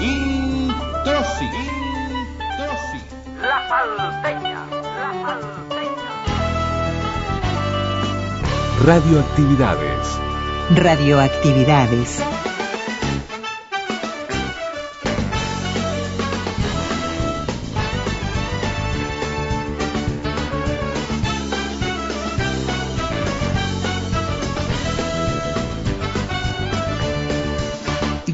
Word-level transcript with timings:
Introsi. 0.00 1.48
La 3.42 3.68
salteña, 3.68 4.66
la 4.70 5.10
salteña. 5.22 6.10
Radioactividades. 8.84 10.18
Radioactividades. 10.70 12.22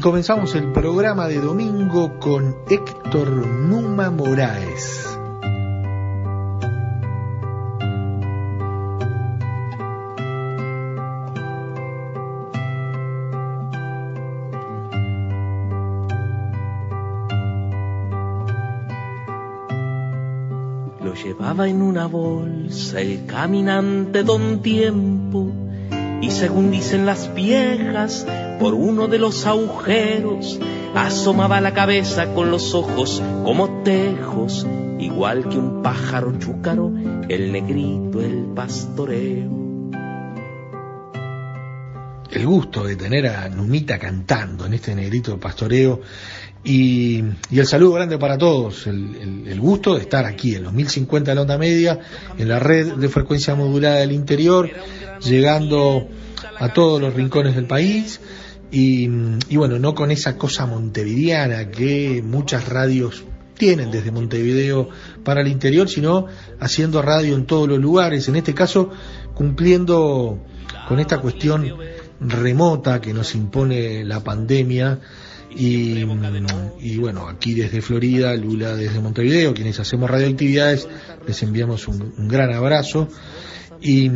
Comenzamos 0.07 0.55
el 0.55 0.71
programa 0.71 1.27
de 1.27 1.41
domingo 1.41 2.17
con 2.17 2.55
Héctor 2.69 3.29
Numa 3.29 4.09
Moraes. 4.09 5.19
Lo 21.03 21.13
llevaba 21.15 21.67
en 21.67 21.81
una 21.81 22.05
bolsa 22.07 23.01
el 23.01 23.25
caminante 23.25 24.23
don 24.23 24.61
tiempo 24.61 25.51
y 26.21 26.31
según 26.31 26.71
dicen 26.71 27.05
las 27.05 27.33
viejas, 27.33 28.25
por 28.59 28.73
uno 28.73 29.07
de 29.07 29.19
los 29.19 29.45
agujeros 29.45 30.59
asomaba 30.95 31.61
la 31.61 31.73
cabeza 31.73 32.33
con 32.33 32.49
los 32.51 32.73
ojos 32.73 33.21
como 33.43 33.83
tejos, 33.83 34.65
igual 34.99 35.47
que 35.49 35.57
un 35.57 35.81
pájaro 35.83 36.37
chúcaro, 36.39 36.91
el 37.29 37.51
negrito, 37.51 38.19
el 38.21 38.45
pastoreo. 38.55 39.57
El 42.31 42.45
gusto 42.45 42.83
de 42.83 42.95
tener 42.95 43.27
a 43.27 43.47
Numita 43.49 43.97
cantando 43.97 44.65
en 44.65 44.73
este 44.73 44.93
negrito 44.93 45.39
pastoreo 45.39 46.01
y, 46.63 47.23
el 47.51 47.65
saludo 47.65 47.93
grande 47.93 48.17
para 48.17 48.37
todos, 48.37 48.85
el, 48.87 49.15
el- 49.15 49.47
el 49.47 49.59
gusto 49.59 49.95
de 49.95 50.01
estar 50.01 50.25
aquí 50.25 50.55
en 50.55 50.63
los 50.63 50.73
1050 50.73 51.31
de 51.31 51.35
la 51.35 51.41
onda 51.41 51.57
media, 51.57 51.99
en 52.37 52.49
la 52.49 52.59
red 52.59 52.95
de 52.95 53.07
frecuencia 53.09 53.55
modulada 53.55 53.95
del 53.97 54.11
interior, 54.11 54.69
llegando 55.23 56.07
a 56.59 56.73
todos 56.73 56.99
los 57.01 57.13
rincones 57.13 57.55
del 57.55 57.65
país 57.65 58.19
y, 58.71 59.09
y 59.49 59.57
bueno, 59.57 59.79
no 59.79 59.95
con 59.95 60.11
esa 60.11 60.37
cosa 60.37 60.65
montevideana 60.65 61.69
que 61.69 62.21
muchas 62.25 62.67
radios 62.67 63.23
tienen 63.57 63.91
desde 63.91 64.11
Montevideo 64.11 64.89
para 65.23 65.41
el 65.41 65.47
interior, 65.47 65.89
sino 65.89 66.27
haciendo 66.59 67.01
radio 67.01 67.35
en 67.35 67.45
todos 67.45 67.67
los 67.67 67.79
lugares, 67.79 68.27
en 68.27 68.35
este 68.35 68.53
caso 68.53 68.91
cumpliendo 69.33 70.39
con 70.87 70.99
esta 70.99 71.19
cuestión 71.19 71.73
remota 72.19 73.01
que 73.01 73.13
nos 73.13 73.35
impone 73.35 74.03
la 74.03 74.23
pandemia 74.23 74.99
y, 75.55 76.03
y 76.79 76.97
bueno, 76.97 77.27
aquí 77.27 77.53
desde 77.53 77.81
Florida, 77.81 78.35
Lula 78.35 78.75
desde 78.75 78.99
Montevideo, 78.99 79.53
quienes 79.53 79.79
hacemos 79.79 80.09
radioactividades, 80.09 80.87
les 81.25 81.41
enviamos 81.43 81.87
un, 81.87 82.13
un 82.17 82.27
gran 82.27 82.53
abrazo. 82.53 83.07
Y, 83.81 84.09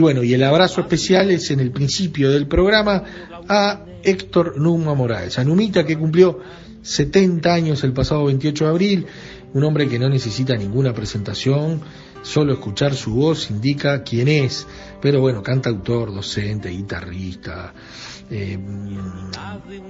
bueno, 0.00 0.22
y 0.22 0.34
el 0.34 0.42
abrazo 0.42 0.80
especial 0.80 1.30
es 1.30 1.50
en 1.50 1.60
el 1.60 1.70
principio 1.70 2.30
del 2.30 2.46
programa 2.46 3.02
a 3.48 3.84
Héctor 4.02 4.58
Numa 4.58 4.94
Morales, 4.94 5.38
a 5.38 5.44
Numita 5.44 5.84
que 5.84 5.98
cumplió 5.98 6.40
70 6.82 7.52
años 7.52 7.84
el 7.84 7.92
pasado 7.92 8.24
28 8.26 8.64
de 8.64 8.70
abril, 8.70 9.06
un 9.52 9.64
hombre 9.64 9.88
que 9.88 9.98
no 9.98 10.08
necesita 10.08 10.56
ninguna 10.56 10.94
presentación, 10.94 11.80
solo 12.22 12.54
escuchar 12.54 12.94
su 12.94 13.14
voz 13.14 13.50
indica 13.50 14.02
quién 14.02 14.28
es, 14.28 14.66
pero 15.00 15.20
bueno, 15.20 15.42
cantautor, 15.42 16.14
docente, 16.14 16.70
guitarrista, 16.70 17.74
eh, 18.30 18.58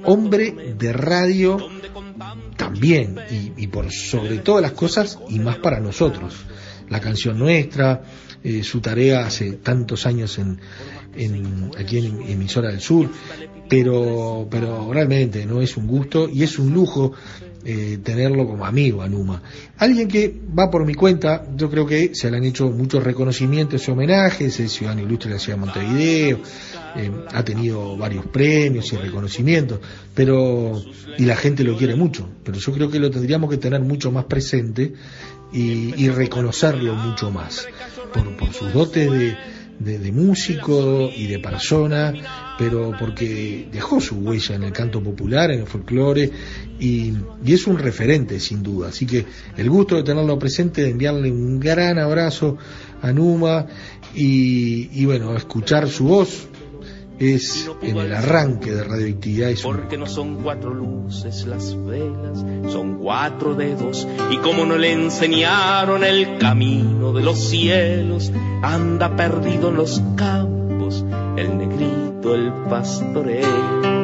hombre 0.04 0.74
de 0.78 0.92
radio 0.92 1.58
también, 2.56 3.18
y, 3.30 3.64
y 3.64 3.66
por 3.68 3.90
sobre 3.90 4.38
todas 4.38 4.62
las 4.62 4.72
cosas, 4.72 5.18
y 5.28 5.38
más 5.38 5.58
para 5.58 5.80
nosotros, 5.80 6.34
la 6.88 7.00
canción 7.00 7.38
nuestra, 7.38 8.02
eh, 8.44 8.62
su 8.62 8.80
tarea 8.80 9.26
hace 9.26 9.52
tantos 9.52 10.06
años 10.06 10.38
en, 10.38 10.58
en- 11.16 11.70
aquí 11.78 11.98
en 11.98 12.22
Emisora 12.22 12.70
del 12.70 12.80
Sur, 12.80 13.10
pero, 13.68 14.46
pero 14.50 14.92
realmente 14.92 15.44
no 15.46 15.60
es 15.60 15.76
un 15.76 15.86
gusto 15.86 16.28
y 16.28 16.42
es 16.42 16.58
un 16.58 16.72
lujo 16.72 17.12
eh, 17.68 17.98
tenerlo 18.00 18.46
como 18.46 18.64
amigo 18.64 19.02
a 19.02 19.08
Numa. 19.08 19.42
Alguien 19.78 20.06
que 20.06 20.32
va 20.56 20.70
por 20.70 20.86
mi 20.86 20.94
cuenta, 20.94 21.44
yo 21.56 21.68
creo 21.68 21.84
que 21.84 22.14
se 22.14 22.30
le 22.30 22.36
han 22.36 22.44
hecho 22.44 22.68
muchos 22.68 23.02
reconocimientos 23.02 23.88
y 23.88 23.90
homenajes, 23.90 24.60
es 24.60 24.70
ciudadano 24.70 25.02
ilustre 25.02 25.30
de 25.30 25.34
la 25.34 25.40
ciudad 25.40 25.58
de 25.58 25.64
Montevideo, 25.66 26.38
eh, 26.94 27.10
ha 27.32 27.44
tenido 27.44 27.96
varios 27.96 28.24
premios 28.26 28.92
y 28.92 28.96
reconocimientos, 28.96 29.80
pero 30.14 30.80
y 31.18 31.24
la 31.24 31.34
gente 31.34 31.64
lo 31.64 31.76
quiere 31.76 31.96
mucho, 31.96 32.28
pero 32.44 32.56
yo 32.56 32.72
creo 32.72 32.88
que 32.88 33.00
lo 33.00 33.10
tendríamos 33.10 33.50
que 33.50 33.56
tener 33.56 33.80
mucho 33.80 34.12
más 34.12 34.26
presente 34.26 34.92
y, 35.52 35.92
y 36.04 36.08
reconocerlo 36.08 36.94
mucho 36.94 37.32
más 37.32 37.66
por, 38.14 38.36
por 38.36 38.52
sus 38.52 38.72
dotes 38.72 39.10
de, 39.10 39.36
de- 39.78 39.98
de 39.98 40.12
músico 40.12 41.10
y 41.14 41.26
de 41.26 41.38
persona, 41.38 42.12
pero 42.58 42.92
porque 42.98 43.68
dejó 43.70 44.00
su 44.00 44.16
huella 44.16 44.54
en 44.56 44.62
el 44.64 44.72
canto 44.72 45.02
popular, 45.02 45.50
en 45.50 45.60
el 45.60 45.66
folclore, 45.66 46.30
y, 46.80 47.12
y 47.44 47.52
es 47.52 47.66
un 47.66 47.78
referente 47.78 48.40
sin 48.40 48.62
duda. 48.62 48.88
Así 48.88 49.06
que 49.06 49.24
el 49.56 49.68
gusto 49.70 49.96
de 49.96 50.02
tenerlo 50.02 50.38
presente, 50.38 50.82
de 50.82 50.90
enviarle 50.90 51.30
un 51.30 51.60
gran 51.60 51.98
abrazo 51.98 52.56
a 53.02 53.12
Numa 53.12 53.66
y, 54.14 54.88
y 55.00 55.04
bueno, 55.04 55.36
escuchar 55.36 55.88
su 55.88 56.04
voz 56.04 56.48
es 57.18 57.70
en 57.82 57.96
el 57.96 58.14
arranque 58.14 58.72
de 58.72 58.84
radioactividad 58.84 59.50
es 59.50 59.62
Porque 59.62 59.96
no 59.96 60.06
son 60.06 60.42
cuatro 60.42 60.74
luces 60.74 61.46
las 61.46 61.76
velas, 61.84 62.44
son 62.70 62.98
cuatro 62.98 63.54
dedos. 63.54 64.06
Y 64.30 64.36
como 64.38 64.66
no 64.66 64.76
le 64.76 64.92
enseñaron 64.92 66.04
el 66.04 66.38
camino 66.38 67.12
de 67.12 67.22
los 67.22 67.38
cielos, 67.38 68.32
anda 68.62 69.16
perdido 69.16 69.70
en 69.70 69.76
los 69.76 70.02
campos 70.16 71.04
el 71.36 71.58
negrito, 71.58 72.34
el 72.34 72.52
pastoreo. 72.68 73.96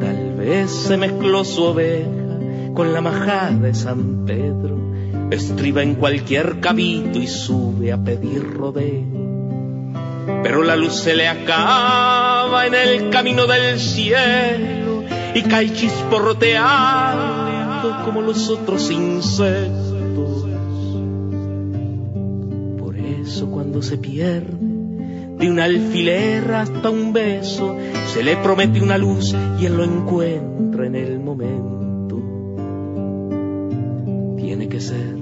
Tal 0.00 0.34
vez 0.36 0.70
se 0.70 0.96
mezcló 0.96 1.44
su 1.44 1.62
oveja 1.62 2.18
con 2.78 2.92
la 2.92 3.00
majada 3.00 3.50
de 3.50 3.74
San 3.74 4.24
Pedro, 4.24 4.77
estriba 5.30 5.82
en 5.82 5.94
cualquier 5.94 6.60
cabito 6.60 7.18
y 7.18 7.26
sube 7.26 7.92
a 7.92 7.98
pedir 7.98 8.54
rodeo. 8.54 9.28
Pero 10.42 10.62
la 10.62 10.76
luz 10.76 10.94
se 10.94 11.14
le 11.14 11.28
acaba 11.28 12.66
en 12.66 12.74
el 12.74 13.10
camino 13.10 13.46
del 13.46 13.78
cielo 13.78 15.04
y 15.34 15.42
cae 15.42 15.70
chisporroteando 15.72 18.04
como 18.04 18.22
los 18.22 18.48
otros 18.48 18.90
insectos. 18.90 20.46
Por 22.78 22.96
eso 22.96 23.50
cuando 23.50 23.82
se 23.82 23.98
pierde 23.98 24.56
de 25.38 25.50
un 25.50 25.60
alfiler 25.60 26.50
hasta 26.52 26.90
un 26.90 27.12
beso, 27.12 27.76
se 28.12 28.24
le 28.24 28.36
promete 28.36 28.82
una 28.82 28.98
luz 28.98 29.34
y 29.60 29.66
él 29.66 29.76
lo 29.76 29.84
encuentra 29.84 30.86
en 30.86 30.96
el 30.96 31.20
momento. 31.20 32.16
Tiene 34.36 34.68
que 34.68 34.80
ser 34.80 35.17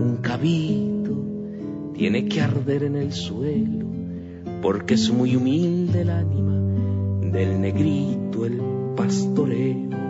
un 0.00 0.16
cabito, 0.18 1.92
tiene 1.94 2.26
que 2.26 2.40
arder 2.40 2.84
en 2.84 2.96
el 2.96 3.12
suelo, 3.12 3.86
porque 4.62 4.94
es 4.94 5.10
muy 5.10 5.36
humilde 5.36 6.02
el 6.02 6.10
ánima 6.10 6.56
del 7.30 7.60
negrito, 7.60 8.44
el 8.44 8.60
pastoreo. 8.96 10.05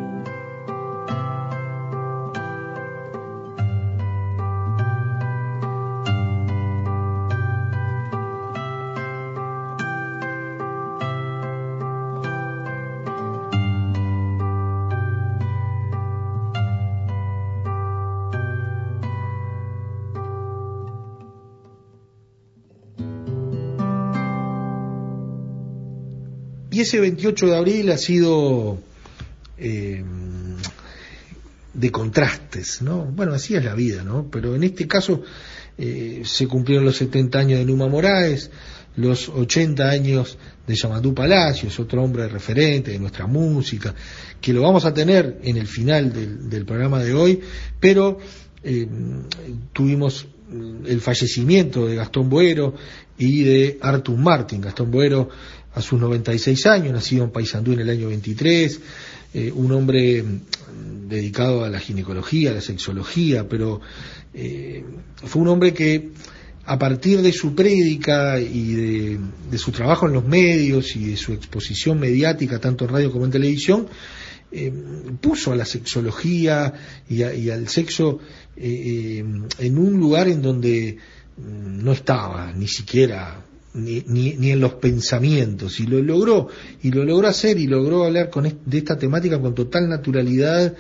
Y 26.77 26.83
ese 26.83 27.01
28 27.01 27.47
de 27.47 27.57
abril 27.57 27.91
ha 27.91 27.97
sido 27.97 28.79
eh, 29.57 30.05
de 31.73 31.91
contrastes, 31.91 32.83
¿no? 32.83 33.07
Bueno, 33.07 33.33
así 33.33 33.55
es 33.55 33.65
la 33.65 33.75
vida, 33.75 34.05
¿no? 34.05 34.29
Pero 34.31 34.55
en 34.55 34.63
este 34.63 34.87
caso 34.87 35.23
eh, 35.79 36.21
se 36.27 36.47
cumplieron 36.47 36.85
los 36.85 36.99
70 36.99 37.39
años 37.39 37.59
de 37.61 37.65
Numa 37.65 37.89
Moraes, 37.89 38.51
los 38.97 39.31
80 39.31 39.89
años 39.89 40.37
de 40.67 40.75
Yamatú 40.75 41.15
Palacios, 41.15 41.81
otro 41.81 42.03
hombre 42.03 42.29
referente 42.29 42.91
de 42.91 42.99
nuestra 42.99 43.27
música, 43.27 43.95
que 44.39 44.53
lo 44.53 44.61
vamos 44.61 44.85
a 44.85 44.93
tener 44.93 45.39
en 45.45 45.57
el 45.57 45.67
final 45.67 46.13
del, 46.13 46.67
programa 46.67 47.03
de 47.03 47.15
hoy, 47.15 47.41
pero 47.81 48.19
eh, 48.63 48.87
tuvimos 49.73 50.27
el 50.85 51.01
fallecimiento 51.01 51.87
de 51.87 51.97
Gastón 51.97 52.29
Buero 52.29 52.75
y 53.17 53.45
de 53.45 53.79
Artur 53.81 54.19
Martin. 54.19 54.61
Gastón 54.61 54.91
Buero 54.91 55.31
a 55.77 55.83
sus 55.83 56.01
96 56.01 56.67
años, 56.67 56.93
nacido 56.93 57.23
en 57.23 57.31
Paysandú 57.31 57.73
en 57.73 57.81
el 57.81 57.91
año 57.91 58.09
23, 58.09 58.81
eh, 59.35 59.53
un 59.55 59.71
hombre 59.73 60.25
dedicado 61.07 61.65
a 61.65 61.69
la 61.69 61.79
ginecología, 61.79 62.51
a 62.51 62.55
la 62.55 62.61
sexología, 62.61 63.49
pero 63.49 63.81
eh, 64.35 64.83
fue 65.25 65.43
un 65.43 65.49
hombre 65.49 65.73
que 65.73 66.11
a 66.65 66.79
partir 66.79 67.23
de 67.23 67.33
su 67.33 67.55
prédica 67.55 68.41
y 68.41 68.73
de, 68.73 69.21
de, 69.51 69.59
su 69.59 69.71
trabajo 69.71 70.07
en 70.07 70.15
los 70.15 70.25
medios 70.25 70.97
y 70.97 71.11
de 71.11 71.17
su 71.17 71.33
exposición 71.33 72.01
mediática, 72.01 72.59
tanto 72.59 72.85
en 72.85 72.91
radio 72.91 73.13
como 73.13 73.25
en 73.27 73.31
televisión, 73.31 73.87
eh, 74.51 74.73
puso 75.21 75.53
a 75.53 75.57
la 75.57 75.65
sexología 75.65 76.73
y, 77.09 77.23
a, 77.23 77.35
y 77.35 77.51
al 77.51 77.69
sexo 77.69 78.21
eh, 78.57 79.25
en 79.59 79.79
un 79.79 79.99
lugar 79.99 80.29
en 80.29 80.41
donde 80.41 80.99
mm, 81.37 81.85
no 81.85 81.93
estaba 81.93 82.53
ni 82.53 82.67
siquiera 82.67 83.45
ni, 83.77 84.03
ni, 84.07 84.35
ni, 84.35 84.51
en 84.51 84.61
los 84.61 84.75
pensamientos. 84.75 85.79
Y 85.81 85.87
lo 85.87 86.01
logró 86.03 86.49
y 86.83 86.91
lo 86.91 87.05
logró 87.05 87.29
hacer 87.29 87.59
y 87.59 87.67
logró 87.67 88.05
hablar 88.05 88.31
con 88.31 88.45
de 88.45 88.79
esta 88.79 88.99
temática 88.99 89.41
con 89.41 89.55
total 89.55 89.89
naturalidad. 89.89 90.75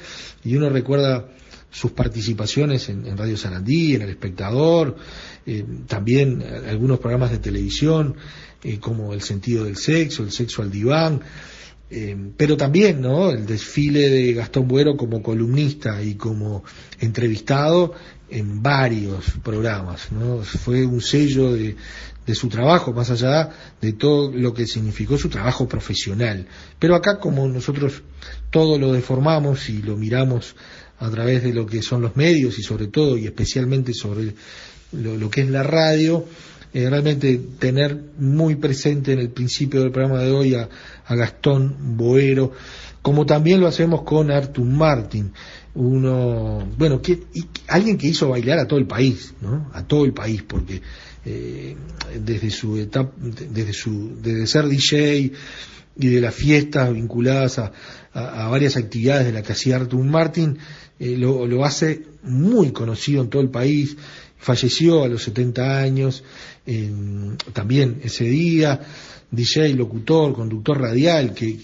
Y 0.44 0.56
uno 0.56 0.68
recuerda 0.70 1.28
sus 1.70 1.92
participaciones 1.92 2.88
en, 2.88 3.06
en 3.06 3.16
Radio 3.16 3.36
Sarandí, 3.36 3.94
en 3.94 4.02
El 4.02 4.10
Espectador, 4.10 4.96
eh, 5.44 5.64
también 5.86 6.42
algunos 6.68 6.98
programas 6.98 7.30
de 7.30 7.38
televisión 7.38 8.16
eh, 8.64 8.78
como 8.78 9.12
El 9.12 9.20
sentido 9.20 9.64
del 9.64 9.76
sexo, 9.76 10.22
El 10.22 10.32
sexo 10.32 10.62
al 10.62 10.70
diván, 10.70 11.20
eh, 11.88 12.16
pero 12.36 12.56
también 12.56 13.00
¿no? 13.00 13.30
el 13.30 13.46
desfile 13.46 14.10
de 14.10 14.32
Gastón 14.32 14.66
Buero 14.66 14.96
como 14.96 15.22
columnista 15.22 16.02
y 16.02 16.14
como 16.14 16.64
entrevistado 16.98 17.94
en 18.28 18.62
varios 18.62 19.24
programas. 19.44 20.10
¿no? 20.10 20.42
Fue 20.42 20.84
un 20.84 21.00
sello 21.00 21.52
de, 21.52 21.76
su 22.34 22.48
trabajo, 22.48 22.92
más 22.92 23.10
allá 23.10 23.50
de 23.80 23.92
todo 23.92 24.32
lo 24.32 24.52
que 24.52 24.66
significó 24.66 25.16
su 25.16 25.28
trabajo 25.28 25.68
profesional. 25.68 26.48
Pero 26.80 26.96
acá 26.96 27.20
como 27.20 27.46
nosotros 27.46 28.02
todo 28.50 28.80
lo 28.80 28.92
deformamos 28.92 29.68
y 29.68 29.80
lo 29.80 29.96
miramos 29.96 30.56
a 30.98 31.08
través 31.08 31.44
de 31.44 31.52
lo 31.52 31.66
que 31.66 31.82
son 31.82 32.02
los 32.02 32.16
medios 32.16 32.58
y 32.58 32.62
sobre 32.62 32.88
todo 32.88 33.16
y 33.16 33.26
especialmente 33.26 33.94
sobre 33.94 34.34
lo 34.90 35.30
que 35.30 35.42
es 35.42 35.50
la 35.50 35.62
radio, 35.62 36.24
eh, 36.72 36.88
realmente 36.90 37.40
tener 37.58 37.98
muy 38.18 38.56
presente 38.56 39.12
en 39.12 39.20
el 39.20 39.30
principio 39.30 39.80
del 39.80 39.92
programa 39.92 40.22
de 40.22 40.30
hoy 40.30 40.54
a, 40.54 40.68
Gastón 41.08 41.96
Boero, 41.96 42.52
como 43.00 43.24
también 43.24 43.60
lo 43.60 43.68
hacemos 43.68 44.02
con 44.02 44.30
Artur 44.30 44.66
Martin, 44.66 45.32
uno, 45.74 46.66
bueno, 46.76 47.00
que, 47.00 47.22
y, 47.34 47.46
alguien 47.68 47.96
que 47.96 48.08
hizo 48.08 48.28
bailar 48.28 48.58
a 48.58 48.66
todo 48.66 48.78
el 48.78 48.86
país, 48.86 49.34
¿no? 49.40 49.70
A 49.72 49.86
todo 49.86 50.04
el 50.04 50.12
país, 50.12 50.42
porque 50.42 50.82
eh, 51.24 51.76
desde 52.20 52.50
su 52.50 52.76
etapa, 52.76 53.12
desde 53.16 53.72
su, 53.72 54.16
desde 54.20 54.46
ser 54.46 54.66
DJ 54.66 55.32
y 55.98 56.06
de 56.08 56.20
las 56.20 56.34
fiestas 56.34 56.92
vinculadas 56.92 57.58
a, 57.58 57.72
a, 58.12 58.46
a 58.46 58.48
varias 58.48 58.76
actividades 58.76 59.26
de 59.26 59.32
la 59.32 59.42
que 59.42 59.52
hacía 59.52 59.76
Artur 59.76 60.04
Martin, 60.04 60.58
eh, 60.98 61.16
lo, 61.16 61.46
lo 61.46 61.64
hace 61.64 62.04
muy 62.22 62.72
conocido 62.72 63.22
en 63.22 63.28
todo 63.28 63.42
el 63.42 63.50
país, 63.50 63.96
falleció 64.38 65.04
a 65.04 65.08
los 65.08 65.22
70 65.24 65.78
años, 65.78 66.22
también 67.52 68.00
ese 68.02 68.24
día, 68.24 68.80
DJ, 69.30 69.74
locutor, 69.74 70.34
conductor 70.34 70.80
radial, 70.80 71.34
que 71.34 71.58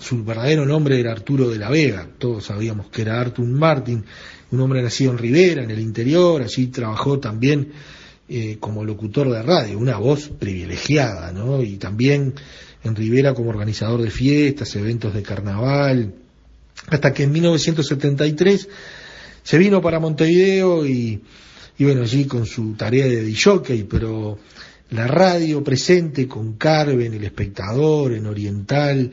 su 0.00 0.24
verdadero 0.24 0.64
nombre 0.64 1.00
era 1.00 1.12
Arturo 1.12 1.48
de 1.50 1.58
la 1.58 1.70
Vega, 1.70 2.08
todos 2.18 2.46
sabíamos 2.46 2.88
que 2.88 3.02
era 3.02 3.20
Artur 3.20 3.46
Martin, 3.46 4.04
un 4.50 4.60
hombre 4.60 4.82
nacido 4.82 5.12
en 5.12 5.18
Rivera, 5.18 5.62
en 5.62 5.70
el 5.70 5.80
interior, 5.80 6.42
allí 6.42 6.68
trabajó 6.68 7.18
también 7.18 7.72
eh, 8.28 8.56
como 8.60 8.84
locutor 8.84 9.30
de 9.30 9.42
radio, 9.42 9.78
una 9.78 9.96
voz 9.96 10.28
privilegiada, 10.28 11.32
¿no? 11.32 11.62
Y 11.62 11.76
también 11.76 12.34
en 12.84 12.94
Rivera 12.94 13.34
como 13.34 13.50
organizador 13.50 14.02
de 14.02 14.10
fiestas, 14.10 14.74
eventos 14.76 15.14
de 15.14 15.22
carnaval, 15.22 16.14
hasta 16.88 17.12
que 17.12 17.24
en 17.24 17.32
1973 17.32 18.68
se 19.42 19.58
vino 19.58 19.82
para 19.82 19.98
Montevideo 19.98 20.86
y, 20.86 21.20
bueno, 21.84 22.02
allí 22.02 22.26
con 22.26 22.44
su 22.44 22.74
tarea 22.74 23.06
de 23.06 23.22
DJ, 23.22 23.86
pero 23.88 24.38
la 24.90 25.06
radio 25.06 25.62
presente 25.62 26.26
con 26.26 26.54
Carven, 26.54 27.14
el 27.14 27.24
espectador, 27.24 28.12
en 28.12 28.26
Oriental, 28.26 29.12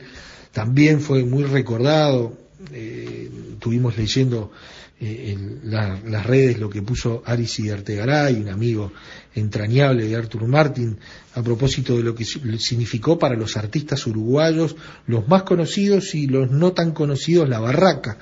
también 0.52 1.00
fue 1.00 1.24
muy 1.24 1.44
recordado, 1.44 2.36
eh, 2.72 3.30
estuvimos 3.52 3.96
leyendo 3.96 4.50
eh, 4.98 5.32
en 5.32 5.70
la, 5.70 6.00
las 6.06 6.24
redes 6.24 6.58
lo 6.58 6.70
que 6.70 6.80
puso 6.80 7.22
Arisi 7.26 7.68
Artegaray, 7.68 8.40
un 8.40 8.48
amigo 8.48 8.92
entrañable 9.34 10.06
de 10.06 10.16
Artur 10.16 10.48
Martin, 10.48 10.98
a 11.34 11.42
propósito 11.42 11.98
de 11.98 12.02
lo 12.02 12.14
que 12.14 12.24
significó 12.24 13.18
para 13.18 13.36
los 13.36 13.58
artistas 13.58 14.06
uruguayos, 14.06 14.74
los 15.06 15.28
más 15.28 15.42
conocidos 15.42 16.14
y 16.14 16.26
los 16.26 16.50
no 16.50 16.72
tan 16.72 16.92
conocidos, 16.92 17.46
La 17.46 17.60
Barraca, 17.60 18.16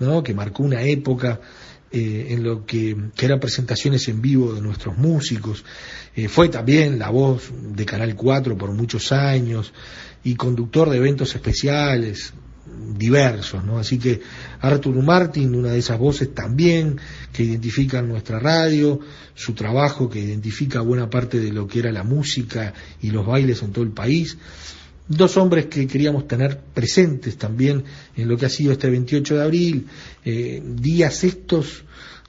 ¿no? 0.00 0.24
que 0.24 0.34
marcó 0.34 0.64
una 0.64 0.82
época 0.82 1.40
eh, 1.90 2.26
en 2.30 2.42
lo 2.42 2.66
que, 2.66 2.96
que 3.16 3.26
eran 3.26 3.40
presentaciones 3.40 4.08
en 4.08 4.20
vivo 4.20 4.52
de 4.52 4.60
nuestros 4.60 4.98
músicos. 4.98 5.64
Eh, 6.14 6.28
fue 6.28 6.48
también 6.48 6.98
la 6.98 7.10
voz 7.10 7.50
de 7.52 7.86
Canal 7.86 8.14
4 8.14 8.58
por 8.58 8.72
muchos 8.72 9.10
años 9.12 9.72
y 10.22 10.34
conductor 10.34 10.90
de 10.90 10.98
eventos 10.98 11.34
especiales, 11.34 12.34
diversos, 12.96 13.64
¿no? 13.64 13.78
Así 13.78 13.98
que 13.98 14.20
Artur 14.60 15.02
Martin, 15.02 15.54
una 15.54 15.70
de 15.70 15.78
esas 15.78 15.98
voces 15.98 16.34
también 16.34 16.98
que 17.32 17.44
identifican 17.44 18.08
nuestra 18.08 18.38
radio, 18.38 19.00
su 19.34 19.54
trabajo 19.54 20.10
que 20.10 20.20
identifica 20.20 20.80
buena 20.80 21.08
parte 21.08 21.40
de 21.40 21.52
lo 21.52 21.66
que 21.66 21.78
era 21.78 21.92
la 21.92 22.02
música 22.02 22.74
y 23.00 23.10
los 23.10 23.26
bailes 23.26 23.62
en 23.62 23.72
todo 23.72 23.84
el 23.84 23.92
país. 23.92 24.36
Dos 25.08 25.36
hombres 25.38 25.66
que 25.66 25.86
queríamos 25.86 26.28
tener 26.28 26.58
presentes 26.74 27.36
también 27.36 27.84
en 28.14 28.28
lo 28.28 28.36
que 28.36 28.46
ha 28.46 28.50
sido 28.50 28.72
este 28.72 28.90
28 28.90 29.36
de 29.36 29.42
abril, 29.42 29.86
eh, 30.24 30.62
días 30.64 31.24
estos 31.24 31.84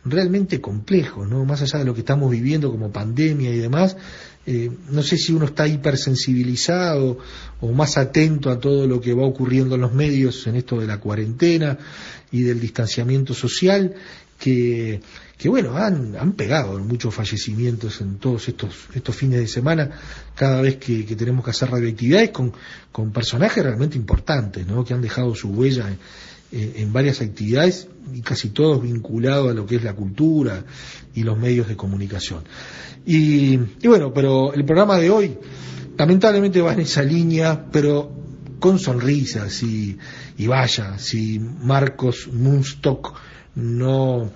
realmente 0.06 0.62
complejos, 0.62 1.28
¿no? 1.28 1.44
Más 1.44 1.62
allá 1.62 1.80
de 1.80 1.86
lo 1.86 1.94
que 1.94 2.00
estamos 2.00 2.32
viviendo 2.32 2.72
como 2.72 2.92
pandemia 2.92 3.54
y 3.54 3.58
demás, 3.58 3.98
eh, 4.46 4.72
no 4.90 5.04
sé 5.04 5.18
si 5.18 5.34
uno 5.34 5.46
está 5.46 5.68
hipersensibilizado 5.68 7.18
o 7.60 7.72
más 7.74 7.98
atento 7.98 8.50
a 8.50 8.60
todo 8.60 8.88
lo 8.88 9.02
que 9.02 9.14
va 9.14 9.26
ocurriendo 9.26 9.76
en 9.76 9.82
los 9.82 9.94
medios 9.94 10.48
en 10.48 10.56
esto 10.56 10.80
de 10.80 10.88
la 10.88 11.00
cuarentena 11.00 11.78
y 12.32 12.44
del 12.44 12.60
distanciamiento 12.60 13.34
social, 13.34 13.94
que, 14.40 15.02
que 15.40 15.48
bueno, 15.48 15.78
han, 15.78 16.18
han 16.18 16.34
pegado 16.34 16.78
muchos 16.80 17.16
fallecimientos 17.16 18.02
en 18.02 18.18
todos 18.18 18.50
estos, 18.50 18.76
estos 18.94 19.16
fines 19.16 19.40
de 19.40 19.48
semana, 19.48 19.90
cada 20.36 20.62
vez 20.62 20.76
que, 20.76 21.04
tenemos 21.16 21.46
que 21.46 21.52
hacer 21.52 21.72
radioactividades 21.72 22.32
con, 22.32 22.52
con 22.92 23.14
personajes 23.14 23.64
realmente 23.64 23.96
importantes, 23.96 24.68
¿no? 24.68 24.84
que 24.84 24.94
han 24.94 25.02
dejado 25.02 25.34
su 25.36 25.48
huella 25.52 25.88
en, 26.52 26.74
en 26.76 26.92
varias 26.92 27.22
actividades 27.22 27.88
y 28.14 28.20
casi 28.20 28.50
todos 28.50 28.84
vinculados 28.84 29.52
a 29.52 29.54
lo 29.54 29.66
que 29.66 29.78
es 29.78 29.84
la 29.86 29.94
cultura 29.94 30.66
y 31.16 31.24
los 31.24 31.40
medios 31.40 31.70
de 31.70 31.78
comunicación. 31.78 32.44
Y, 33.06 33.54
y, 33.82 33.88
bueno, 33.88 34.14
pero 34.14 34.54
el 34.54 34.66
programa 34.66 34.98
de 34.98 35.10
hoy 35.10 35.38
lamentablemente 35.98 36.60
va 36.60 36.74
en 36.74 36.82
esa 36.82 37.02
línea, 37.02 37.66
pero 37.72 38.12
con 38.60 38.78
sonrisas 38.78 39.64
y, 39.64 39.98
y 40.38 40.48
vaya, 40.48 41.00
si 41.00 41.40
Marcos 41.40 42.28
Munstock 42.28 43.18
no, 43.60 44.32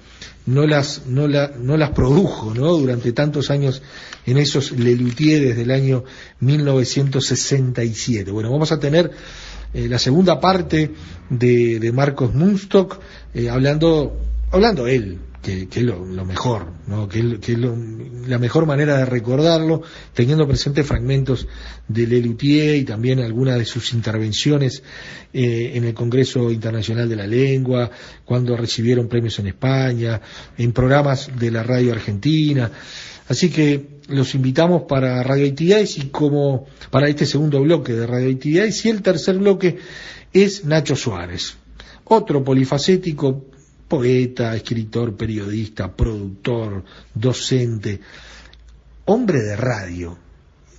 no, 0.45 0.67
las, 0.67 1.05
no, 1.07 1.27
la, 1.27 1.51
no 1.57 1.77
las 1.77 1.91
produjo 1.91 2.53
¿no? 2.53 2.73
durante 2.73 3.11
tantos 3.13 3.49
años 3.49 3.81
en 4.25 4.37
esos 4.37 4.71
Lelutier 4.71 5.41
desde 5.41 5.63
el 5.63 5.71
año 5.71 6.03
1967. 6.39 8.31
Bueno, 8.31 8.51
vamos 8.51 8.71
a 8.71 8.79
tener 8.79 9.11
eh, 9.73 9.87
la 9.87 9.99
segunda 9.99 10.39
parte 10.39 10.91
de, 11.29 11.79
de 11.79 11.91
Marcos 11.91 12.33
Munstock, 12.33 12.99
eh, 13.33 13.49
hablando 13.49 14.19
hablando 14.53 14.87
él, 14.87 15.17
que, 15.43 15.67
es 15.69 15.83
lo, 15.83 15.99
mejor, 16.25 16.71
¿no? 16.87 17.09
que, 17.09 17.19
es, 17.19 17.59
la 18.27 18.39
mejor 18.39 18.65
manera 18.65 18.97
de 18.97 19.05
recordarlo, 19.05 19.81
teniendo 20.13 20.47
presentes 20.47 20.87
fragmentos 20.87 21.47
de 21.85 22.07
Lelutier 22.07 22.77
y 22.77 22.85
también 22.85 23.19
algunas 23.19 23.59
de 23.59 23.65
sus 23.65 23.93
intervenciones 23.93 24.83
eh, 25.33 25.73
en 25.75 25.83
el 25.83 25.93
Congreso 25.93 26.49
Internacional 26.49 27.09
de 27.09 27.17
la 27.17 27.27
Lengua, 27.27 27.91
cuando 28.23 28.55
recibieron 28.55 29.09
premios 29.09 29.37
en 29.39 29.47
España, 29.47 30.21
en 30.57 30.71
programas 30.71 31.29
de 31.37 31.51
la 31.51 31.61
radio 31.61 31.91
argentina. 31.91 32.71
Así 33.27 33.49
que 33.49 33.99
los 34.07 34.35
invitamos 34.35 34.83
para 34.83 35.23
Radio 35.23 35.45
Actividades 35.47 35.97
y 35.97 36.07
como 36.07 36.67
para 36.89 37.09
este 37.09 37.25
segundo 37.25 37.59
bloque 37.61 37.91
de 37.91 38.07
Radio 38.07 38.31
Actividades 38.31 38.85
y 38.85 38.89
el 38.89 39.01
tercer 39.01 39.37
bloque 39.37 39.77
es 40.31 40.63
Nacho 40.63 40.95
Suárez, 40.95 41.57
otro 42.05 42.45
polifacético 42.45 43.52
poeta, 43.93 44.55
escritor, 44.55 45.15
periodista, 45.15 45.95
productor, 45.95 46.83
docente, 47.13 47.99
hombre 49.05 49.39
de 49.43 49.55
radio, 49.55 50.17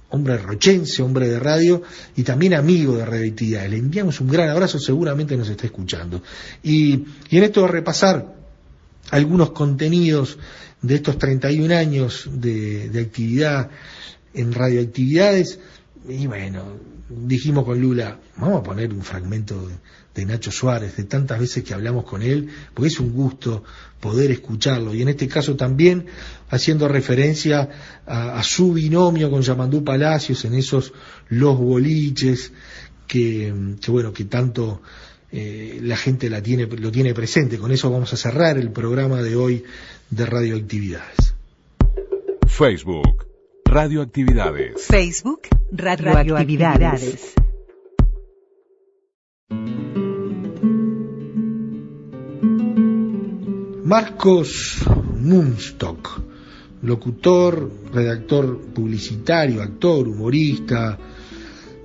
hombre 0.08 0.36
rochense, 0.36 1.00
hombre 1.00 1.28
de 1.28 1.38
radio 1.38 1.80
y 2.16 2.24
también 2.24 2.54
amigo 2.54 2.96
de 2.96 3.04
Radioactividad. 3.04 3.68
Le 3.68 3.76
enviamos 3.76 4.20
un 4.20 4.26
gran 4.26 4.48
abrazo, 4.48 4.80
seguramente 4.80 5.36
nos 5.36 5.48
está 5.48 5.66
escuchando. 5.66 6.24
Y, 6.64 7.04
en 7.30 7.44
esto 7.44 7.62
de 7.62 7.68
repasar 7.68 8.34
algunos 9.12 9.52
contenidos 9.52 10.36
de 10.82 10.96
estos 10.96 11.16
31 11.16 11.72
años 11.72 12.28
de 12.32 13.00
actividad 13.00 13.70
en 14.32 14.52
radioactividades, 14.52 15.60
y 16.08 16.26
bueno, 16.26 16.62
dijimos 17.08 17.64
con 17.64 17.80
Lula, 17.80 18.18
vamos 18.36 18.60
a 18.60 18.62
poner 18.62 18.92
un 18.92 19.02
fragmento 19.02 19.68
de, 20.14 20.26
Nacho 20.26 20.50
Suárez, 20.50 20.96
de 20.96 21.04
tantas 21.04 21.40
veces 21.40 21.64
que 21.64 21.74
hablamos 21.74 22.04
con 22.04 22.22
él, 22.22 22.48
porque 22.72 22.88
es 22.88 23.00
un 23.00 23.12
gusto 23.12 23.64
poder 24.00 24.30
escucharlo. 24.30 24.94
Y 24.94 25.02
en 25.02 25.08
este 25.08 25.26
caso 25.28 25.56
también 25.56 26.06
haciendo 26.50 26.88
referencia 26.88 27.68
a, 28.06 28.42
su 28.42 28.74
binomio 28.74 29.30
con 29.30 29.42
Yamandú 29.42 29.82
Palacios 29.82 30.44
en 30.44 30.54
esos 30.54 30.92
los 31.28 31.58
boliches 31.58 32.52
que, 33.08 33.52
bueno, 33.88 34.12
que 34.12 34.24
tanto 34.24 34.82
eh, 35.32 35.80
la 35.82 35.96
gente 35.96 36.30
la 36.30 36.42
tiene, 36.42 36.66
lo 36.66 36.92
tiene 36.92 37.12
presente. 37.12 37.58
Con 37.58 37.72
eso 37.72 37.90
vamos 37.90 38.12
a 38.12 38.16
cerrar 38.16 38.56
el 38.56 38.70
programa 38.70 39.20
de 39.22 39.36
hoy 39.36 39.64
de 40.10 40.26
radioactividades. 40.26 41.34
Facebook 42.46 43.33
Radioactividades. 43.74 44.86
Facebook 44.86 45.48
Radioactividades. 45.72 47.34
Marcos 53.82 54.78
Munstock, 55.20 56.20
locutor, 56.82 57.68
redactor 57.92 58.60
publicitario, 58.72 59.60
actor, 59.60 60.06
humorista, 60.06 60.96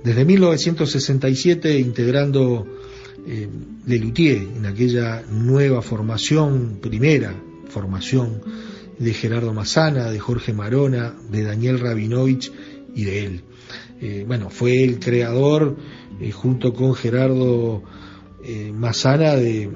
desde 0.04 0.24
1967 0.24 1.76
integrando 1.76 2.68
eh, 3.26 3.48
Lelutier 3.86 4.36
en 4.36 4.66
aquella 4.66 5.22
nueva 5.28 5.82
formación, 5.82 6.78
primera 6.80 7.34
formación 7.68 8.69
de 9.00 9.14
Gerardo 9.14 9.54
Massana, 9.54 10.10
de 10.10 10.20
Jorge 10.20 10.52
Marona, 10.52 11.14
de 11.30 11.42
Daniel 11.42 11.80
Rabinovich 11.80 12.52
y 12.94 13.04
de 13.04 13.24
él. 13.24 13.44
Eh, 14.00 14.24
bueno, 14.26 14.50
fue 14.50 14.84
el 14.84 14.98
creador, 14.98 15.76
eh, 16.20 16.30
junto 16.30 16.74
con 16.74 16.94
Gerardo 16.94 17.82
eh, 18.44 18.70
Massana, 18.74 19.36
de 19.36 19.70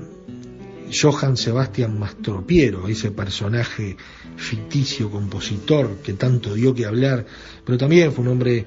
Johann 0.92 1.38
Sebastian 1.38 1.98
Mastropiero, 1.98 2.86
ese 2.86 3.12
personaje 3.12 3.96
ficticio, 4.36 5.10
compositor 5.10 5.96
que 6.02 6.12
tanto 6.12 6.52
dio 6.52 6.74
que 6.74 6.84
hablar, 6.84 7.24
pero 7.64 7.78
también 7.78 8.12
fue 8.12 8.24
un 8.24 8.30
hombre 8.30 8.66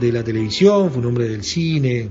de 0.00 0.12
la 0.12 0.24
televisión, 0.24 0.90
fue 0.90 1.00
un 1.00 1.08
hombre 1.08 1.28
del 1.28 1.44
cine, 1.44 2.08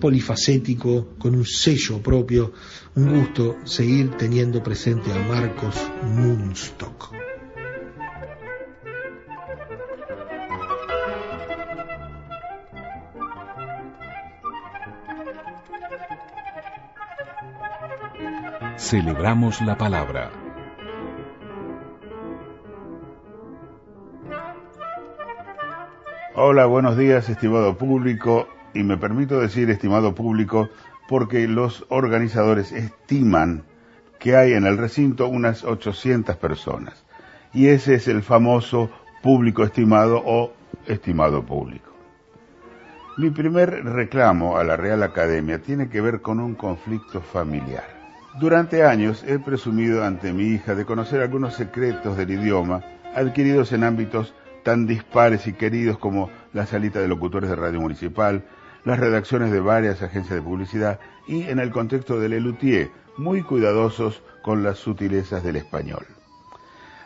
polifacético, 0.00 1.08
con 1.18 1.34
un 1.34 1.44
sello 1.44 2.02
propio, 2.02 2.54
un 2.94 3.20
gusto 3.20 3.56
seguir 3.64 4.12
teniendo 4.16 4.62
presente 4.62 5.12
a 5.12 5.18
Marcos 5.28 5.74
Munstock. 6.02 7.25
Celebramos 18.86 19.60
la 19.62 19.76
palabra. 19.76 20.30
Hola, 26.36 26.66
buenos 26.66 26.96
días, 26.96 27.28
estimado 27.28 27.76
público, 27.76 28.46
y 28.74 28.84
me 28.84 28.96
permito 28.96 29.40
decir 29.40 29.70
estimado 29.70 30.14
público 30.14 30.68
porque 31.08 31.48
los 31.48 31.84
organizadores 31.88 32.70
estiman 32.70 33.64
que 34.20 34.36
hay 34.36 34.52
en 34.52 34.66
el 34.66 34.78
recinto 34.78 35.26
unas 35.26 35.64
800 35.64 36.36
personas, 36.36 37.04
y 37.52 37.66
ese 37.66 37.96
es 37.96 38.06
el 38.06 38.22
famoso 38.22 38.88
público 39.20 39.64
estimado 39.64 40.22
o 40.24 40.52
estimado 40.86 41.44
público. 41.44 41.90
Mi 43.16 43.30
primer 43.30 43.84
reclamo 43.84 44.58
a 44.58 44.62
la 44.62 44.76
Real 44.76 45.02
Academia 45.02 45.60
tiene 45.60 45.88
que 45.88 46.00
ver 46.00 46.20
con 46.20 46.38
un 46.38 46.54
conflicto 46.54 47.20
familiar. 47.20 47.95
Durante 48.38 48.84
años 48.84 49.24
he 49.26 49.38
presumido 49.38 50.04
ante 50.04 50.34
mi 50.34 50.44
hija 50.48 50.74
de 50.74 50.84
conocer 50.84 51.22
algunos 51.22 51.54
secretos 51.54 52.18
del 52.18 52.32
idioma 52.32 52.84
adquiridos 53.14 53.72
en 53.72 53.82
ámbitos 53.82 54.34
tan 54.62 54.86
dispares 54.86 55.46
y 55.46 55.54
queridos 55.54 55.96
como 55.98 56.30
la 56.52 56.66
salita 56.66 57.00
de 57.00 57.08
locutores 57.08 57.48
de 57.48 57.56
radio 57.56 57.80
municipal, 57.80 58.44
las 58.84 59.00
redacciones 59.00 59.50
de 59.52 59.60
varias 59.60 60.02
agencias 60.02 60.34
de 60.34 60.42
publicidad 60.42 61.00
y 61.26 61.44
en 61.44 61.58
el 61.58 61.70
contexto 61.70 62.20
del 62.20 62.34
Elutier, 62.34 62.90
muy 63.16 63.42
cuidadosos 63.42 64.22
con 64.42 64.62
las 64.62 64.76
sutilezas 64.76 65.42
del 65.42 65.56
español. 65.56 66.04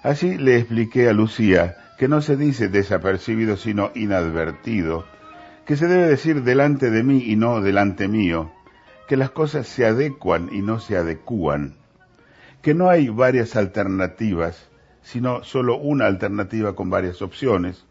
Así 0.02 0.36
le 0.36 0.56
expliqué 0.56 1.08
a 1.08 1.12
Lucía 1.12 1.76
que 1.96 2.08
no 2.08 2.22
se 2.22 2.36
dice 2.36 2.68
desapercibido 2.68 3.56
sino 3.56 3.92
inadvertido, 3.94 5.04
que 5.64 5.76
se 5.76 5.86
debe 5.86 6.08
decir 6.08 6.42
delante 6.42 6.90
de 6.90 7.04
mí 7.04 7.22
y 7.26 7.36
no 7.36 7.60
delante 7.60 8.08
mío, 8.08 8.50
que 9.10 9.16
las 9.16 9.32
cosas 9.32 9.66
se 9.66 9.84
adecuan 9.84 10.50
y 10.52 10.62
no 10.62 10.78
se 10.78 10.96
adecúan, 10.96 11.74
que 12.62 12.74
no 12.74 12.88
hay 12.88 13.08
varias 13.08 13.56
alternativas, 13.56 14.68
sino 15.02 15.42
solo 15.42 15.78
una 15.78 16.06
alternativa 16.06 16.76
con 16.76 16.90
varias 16.90 17.20
opciones, 17.20 17.84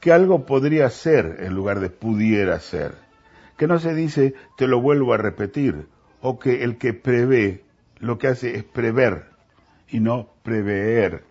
que 0.00 0.12
algo 0.12 0.44
podría 0.44 0.90
ser 0.90 1.38
en 1.40 1.54
lugar 1.54 1.80
de 1.80 1.88
pudiera 1.88 2.60
ser, 2.60 2.92
que 3.56 3.66
no 3.66 3.78
se 3.78 3.94
dice 3.94 4.34
te 4.58 4.66
lo 4.66 4.82
vuelvo 4.82 5.14
a 5.14 5.16
repetir, 5.16 5.86
o 6.20 6.38
que 6.38 6.62
el 6.62 6.76
que 6.76 6.92
prevé 6.92 7.64
lo 7.98 8.18
que 8.18 8.26
hace 8.26 8.54
es 8.54 8.64
prever 8.64 9.30
y 9.88 10.00
no 10.00 10.28
prever. 10.42 11.24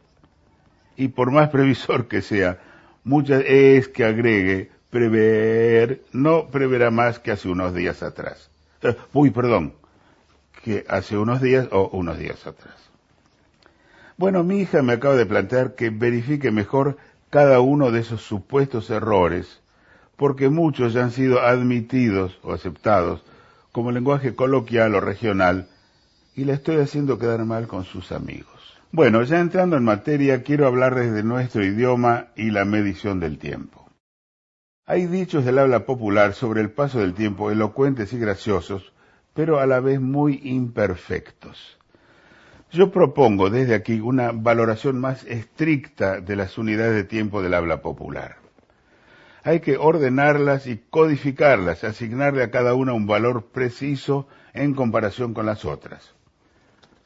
Y 0.95 1.09
por 1.09 1.29
más 1.29 1.49
previsor 1.49 2.07
que 2.07 2.23
sea, 2.23 2.57
muchas 3.03 3.43
es 3.45 3.89
que 3.89 4.05
agregue 4.05 4.71
prever, 4.89 6.01
no 6.13 6.47
preverá 6.47 6.89
más 6.89 7.19
que 7.19 7.29
hace 7.29 7.47
unos 7.47 7.75
días 7.75 8.01
atrás. 8.01 8.49
Uy, 9.13 9.31
perdón, 9.31 9.73
que 10.63 10.85
hace 10.87 11.17
unos 11.17 11.41
días 11.41 11.67
o 11.71 11.89
unos 11.93 12.17
días 12.17 12.45
atrás. 12.45 12.75
Bueno, 14.17 14.43
mi 14.43 14.61
hija 14.61 14.81
me 14.81 14.93
acaba 14.93 15.15
de 15.15 15.25
plantear 15.25 15.75
que 15.75 15.89
verifique 15.89 16.51
mejor 16.51 16.97
cada 17.29 17.59
uno 17.59 17.91
de 17.91 17.99
esos 17.99 18.21
supuestos 18.21 18.89
errores, 18.89 19.61
porque 20.15 20.49
muchos 20.49 20.93
ya 20.93 21.03
han 21.03 21.11
sido 21.11 21.41
admitidos 21.41 22.39
o 22.41 22.53
aceptados 22.53 23.23
como 23.71 23.91
lenguaje 23.91 24.35
coloquial 24.35 24.95
o 24.95 25.01
regional, 25.01 25.67
y 26.35 26.45
la 26.45 26.53
estoy 26.53 26.77
haciendo 26.77 27.19
quedar 27.19 27.45
mal 27.45 27.67
con 27.67 27.83
sus 27.83 28.11
amigos. 28.11 28.57
Bueno, 28.91 29.21
ya 29.23 29.39
entrando 29.39 29.75
en 29.77 29.83
materia, 29.83 30.43
quiero 30.43 30.65
hablarles 30.65 31.13
de 31.13 31.23
nuestro 31.23 31.63
idioma 31.63 32.27
y 32.35 32.51
la 32.51 32.65
medición 32.65 33.19
del 33.19 33.37
tiempo. 33.37 33.86
Hay 34.89 35.05
dichos 35.05 35.43
del 35.43 35.59
habla 35.59 35.85
popular 35.85 36.33
sobre 36.33 36.61
el 36.61 36.71
paso 36.71 36.99
del 36.99 37.13
tiempo 37.13 37.51
elocuentes 37.51 38.13
y 38.13 38.19
graciosos, 38.19 38.93
pero 39.33 39.59
a 39.59 39.65
la 39.65 39.81
vez 39.81 39.99
muy 39.99 40.39
imperfectos. 40.45 41.77
Yo 42.71 42.89
propongo 42.89 43.49
desde 43.49 43.75
aquí 43.75 43.99
una 43.99 44.31
valoración 44.31 44.97
más 44.97 45.25
estricta 45.25 46.21
de 46.21 46.37
las 46.37 46.57
unidades 46.57 46.95
de 46.95 47.03
tiempo 47.03 47.41
del 47.41 47.55
habla 47.55 47.81
popular. 47.81 48.37
Hay 49.43 49.59
que 49.59 49.75
ordenarlas 49.75 50.67
y 50.67 50.77
codificarlas, 50.89 51.83
asignarle 51.83 52.43
a 52.43 52.51
cada 52.51 52.73
una 52.73 52.93
un 52.93 53.07
valor 53.07 53.47
preciso 53.47 54.29
en 54.53 54.73
comparación 54.73 55.33
con 55.33 55.45
las 55.45 55.65
otras. 55.65 56.13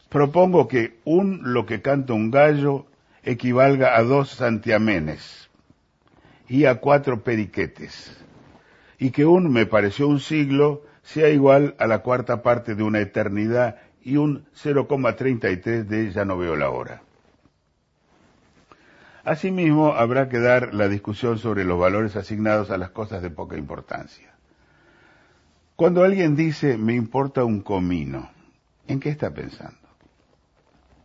Propongo 0.07 0.67
que 0.67 0.99
un 1.03 1.51
lo 1.51 1.65
que 1.65 1.81
canta 1.81 2.13
un 2.13 2.29
gallo 2.29 2.85
equivalga 3.23 3.97
a 3.97 4.03
dos 4.03 4.29
santiamenes 4.29 5.49
y 6.51 6.65
a 6.65 6.81
cuatro 6.81 7.23
periquetes, 7.23 8.13
y 8.99 9.11
que 9.11 9.25
un 9.25 9.53
me 9.53 9.65
pareció 9.65 10.09
un 10.09 10.19
siglo 10.19 10.83
sea 11.01 11.29
igual 11.29 11.75
a 11.79 11.87
la 11.87 11.99
cuarta 11.99 12.43
parte 12.43 12.75
de 12.75 12.83
una 12.83 12.99
eternidad 12.99 13.77
y 14.03 14.17
un 14.17 14.43
0,33 14.61 15.85
de 15.85 16.11
ya 16.11 16.25
no 16.25 16.37
veo 16.37 16.57
la 16.57 16.69
hora. 16.69 17.03
Asimismo, 19.23 19.93
habrá 19.93 20.27
que 20.27 20.39
dar 20.39 20.73
la 20.73 20.89
discusión 20.89 21.37
sobre 21.37 21.63
los 21.63 21.79
valores 21.79 22.17
asignados 22.17 22.69
a 22.69 22.77
las 22.77 22.89
cosas 22.89 23.21
de 23.21 23.29
poca 23.29 23.55
importancia. 23.55 24.33
Cuando 25.77 26.03
alguien 26.03 26.35
dice 26.35 26.77
me 26.77 26.95
importa 26.95 27.45
un 27.45 27.61
comino, 27.61 28.29
¿en 28.89 28.99
qué 28.99 29.07
está 29.07 29.33
pensando? 29.33 29.87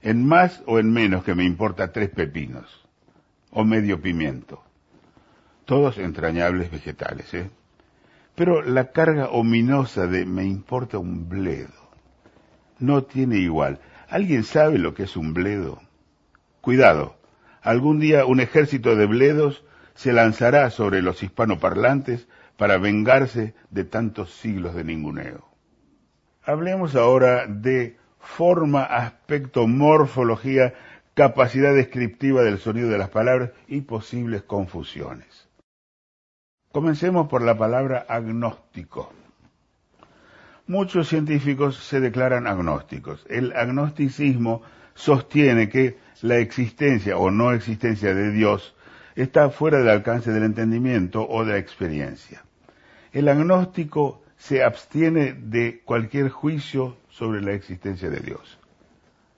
¿En 0.03 0.27
más 0.27 0.65
o 0.67 0.81
en 0.81 0.93
menos 0.93 1.23
que 1.23 1.37
me 1.37 1.45
importa 1.45 1.93
tres 1.93 2.11
pepinos? 2.11 2.85
¿O 3.53 3.63
medio 3.63 4.03
pimiento? 4.03 4.66
Todos 5.67 5.99
entrañables 5.99 6.71
vegetales, 6.71 7.35
¿eh? 7.35 7.51
Pero 8.35 8.63
la 8.63 8.93
carga 8.93 9.29
ominosa 9.29 10.07
de 10.07 10.25
me 10.25 10.45
importa 10.45 10.99
un 10.99 11.29
bledo 11.29 11.87
no 12.79 13.05
tiene 13.05 13.39
igual. 13.39 13.81
¿Alguien 14.09 14.45
sabe 14.45 14.79
lo 14.79 14.95
que 14.95 15.05
es 15.05 15.17
un 15.17 15.35
bledo? 15.35 15.81
Cuidado, 16.61 17.17
algún 17.63 18.01
día 18.01 18.27
un 18.27 18.41
ejército 18.41 18.97
de 18.97 19.07
bledos 19.07 19.65
se 19.95 20.13
lanzará 20.13 20.71
sobre 20.71 21.03
los 21.03 21.23
hispanoparlantes 21.23 22.29
para 22.57 22.79
vengarse 22.79 23.55
de 23.71 23.85
tantos 23.85 24.35
siglos 24.35 24.75
de 24.75 24.85
ninguneo. 24.85 25.49
Hablemos 26.45 26.95
ahora 26.95 27.47
de 27.47 27.97
forma, 28.21 28.85
aspecto, 28.85 29.67
morfología, 29.67 30.75
capacidad 31.15 31.75
descriptiva 31.75 32.43
del 32.43 32.59
sonido 32.59 32.89
de 32.89 32.99
las 32.99 33.09
palabras 33.09 33.51
y 33.67 33.81
posibles 33.83 34.43
confusiones. 34.43 35.36
Comencemos 36.77 37.29
por 37.29 37.41
la 37.41 37.57
palabra 37.57 38.05
agnóstico. 38.07 39.11
Muchos 40.67 41.09
científicos 41.09 41.79
se 41.79 42.01
declaran 42.01 42.47
agnósticos. 42.47 43.25
El 43.31 43.57
agnosticismo 43.57 44.61
sostiene 44.93 45.71
que 45.71 45.97
la 46.21 46.37
existencia 46.37 47.17
o 47.17 47.31
no 47.31 47.53
existencia 47.53 48.15
de 48.15 48.31
Dios 48.31 48.75
está 49.15 49.49
fuera 49.49 49.79
del 49.79 49.89
alcance 49.89 50.31
del 50.31 50.43
entendimiento 50.43 51.27
o 51.27 51.47
de 51.47 51.53
la 51.53 51.59
experiencia. 51.59 52.45
El 53.11 53.31
agnóstico 53.31 54.21
se 54.37 54.63
abstiene 54.63 55.33
de 55.33 55.81
cualquier 55.83 56.29
juicio 56.29 56.99
sobre 57.09 57.41
la 57.41 57.55
existencia 57.55 58.11
de 58.11 58.21
Dios. 58.21 58.59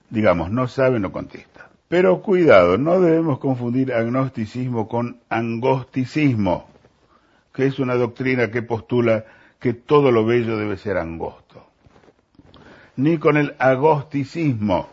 Digamos, 0.09 0.51
no 0.51 0.67
sabe, 0.67 0.99
no 0.99 1.13
contesta. 1.13 1.69
Pero 1.87 2.21
cuidado, 2.21 2.77
no 2.77 2.99
debemos 2.99 3.39
confundir 3.39 3.93
agnosticismo 3.93 4.89
con 4.89 5.21
angosticismo, 5.29 6.67
que 7.59 7.65
es 7.65 7.77
una 7.77 7.95
doctrina 7.95 8.51
que 8.51 8.61
postula 8.61 9.25
que 9.59 9.73
todo 9.73 10.13
lo 10.13 10.23
bello 10.25 10.55
debe 10.55 10.77
ser 10.77 10.95
angosto. 10.95 11.67
Ni 12.95 13.17
con 13.17 13.35
el 13.35 13.53
agosticismo, 13.59 14.87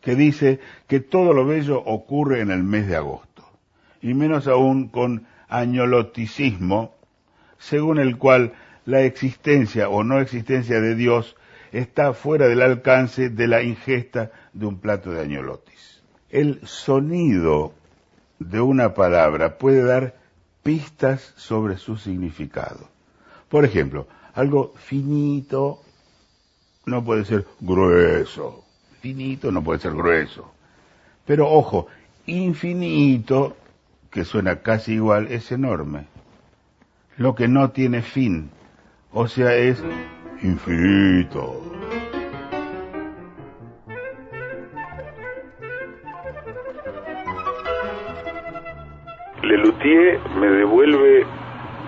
que 0.00 0.16
dice 0.16 0.58
que 0.88 0.98
todo 0.98 1.32
lo 1.32 1.46
bello 1.46 1.78
ocurre 1.78 2.40
en 2.40 2.50
el 2.50 2.64
mes 2.64 2.88
de 2.88 2.96
agosto. 2.96 3.48
Y 4.02 4.14
menos 4.14 4.48
aún 4.48 4.88
con 4.88 5.28
añoloticismo, 5.46 6.92
según 7.56 8.00
el 8.00 8.18
cual 8.18 8.54
la 8.84 9.02
existencia 9.02 9.88
o 9.88 10.02
no 10.02 10.18
existencia 10.18 10.80
de 10.80 10.96
Dios 10.96 11.36
está 11.70 12.14
fuera 12.14 12.48
del 12.48 12.62
alcance 12.62 13.28
de 13.28 13.46
la 13.46 13.62
ingesta 13.62 14.32
de 14.52 14.66
un 14.66 14.80
plato 14.80 15.12
de 15.12 15.20
añolotis. 15.20 16.02
El 16.30 16.66
sonido 16.66 17.74
de 18.40 18.60
una 18.60 18.92
palabra 18.92 19.56
puede 19.56 19.84
dar 19.84 20.25
pistas 20.66 21.32
sobre 21.36 21.78
su 21.78 21.96
significado. 21.96 22.88
Por 23.48 23.64
ejemplo, 23.64 24.08
algo 24.34 24.74
finito 24.76 25.80
no 26.86 27.04
puede 27.04 27.24
ser 27.24 27.46
grueso. 27.60 28.64
Finito 29.00 29.52
no 29.52 29.62
puede 29.62 29.78
ser 29.78 29.92
grueso. 29.92 30.50
Pero 31.24 31.48
ojo, 31.48 31.86
infinito, 32.26 33.56
que 34.10 34.24
suena 34.24 34.56
casi 34.56 34.94
igual, 34.94 35.28
es 35.28 35.52
enorme. 35.52 36.08
Lo 37.16 37.36
que 37.36 37.46
no 37.46 37.70
tiene 37.70 38.02
fin, 38.02 38.50
o 39.12 39.28
sea, 39.28 39.54
es 39.54 39.80
infinito. 40.42 41.62
Lelutier 49.46 50.18
me 50.40 50.48
devuelve, 50.48 51.24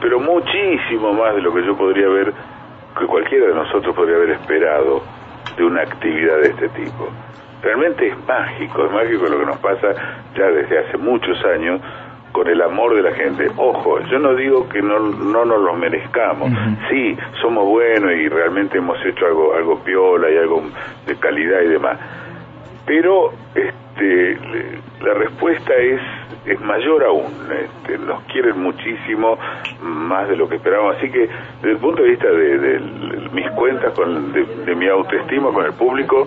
pero 0.00 0.20
muchísimo 0.20 1.12
más 1.12 1.34
de 1.34 1.42
lo 1.42 1.52
que 1.52 1.64
yo 1.64 1.76
podría 1.76 2.06
haber, 2.06 2.32
que 2.98 3.06
cualquiera 3.06 3.48
de 3.48 3.54
nosotros 3.54 3.94
podría 3.94 4.16
haber 4.16 4.30
esperado 4.30 5.02
de 5.56 5.64
una 5.64 5.82
actividad 5.82 6.36
de 6.38 6.48
este 6.50 6.68
tipo. 6.70 7.08
Realmente 7.62 8.06
es 8.08 8.26
mágico, 8.26 8.86
es 8.86 8.92
mágico 8.92 9.26
lo 9.26 9.40
que 9.40 9.46
nos 9.46 9.56
pasa 9.58 9.88
ya 10.36 10.46
desde 10.46 10.78
hace 10.78 10.96
muchos 10.96 11.44
años 11.44 11.80
con 12.32 12.46
el 12.46 12.62
amor 12.62 12.94
de 12.94 13.02
la 13.02 13.12
gente. 13.12 13.48
Ojo, 13.56 13.98
yo 14.10 14.18
no 14.18 14.34
digo 14.34 14.68
que 14.68 14.80
no, 14.80 15.00
no 15.00 15.44
nos 15.44 15.60
lo 15.60 15.74
merezcamos. 15.74 16.50
Sí, 16.88 17.16
somos 17.40 17.64
buenos 17.64 18.12
y 18.12 18.28
realmente 18.28 18.78
hemos 18.78 19.04
hecho 19.04 19.26
algo, 19.26 19.54
algo 19.54 19.78
piola 19.80 20.30
y 20.30 20.36
algo 20.36 20.62
de 21.06 21.16
calidad 21.16 21.62
y 21.62 21.68
demás. 21.68 21.98
Pero 22.88 23.32
este, 23.54 24.38
la 25.00 25.14
respuesta 25.14 25.72
es 25.74 26.00
es 26.48 26.60
mayor 26.60 27.04
aún. 27.04 27.32
Este, 27.52 27.98
nos 27.98 28.22
quieren 28.24 28.60
muchísimo 28.60 29.38
más 29.82 30.28
de 30.28 30.36
lo 30.36 30.48
que 30.48 30.56
esperábamos. 30.56 30.96
Así 30.96 31.10
que, 31.10 31.28
desde 31.56 31.70
el 31.70 31.78
punto 31.78 32.02
de 32.02 32.10
vista 32.10 32.28
de, 32.28 32.80
mis 33.32 33.50
cuentas, 33.50 33.92
con, 33.92 34.32
de, 34.32 34.74
mi 34.74 34.88
autoestima 34.88 35.50
con 35.52 35.66
el 35.66 35.72
público, 35.72 36.26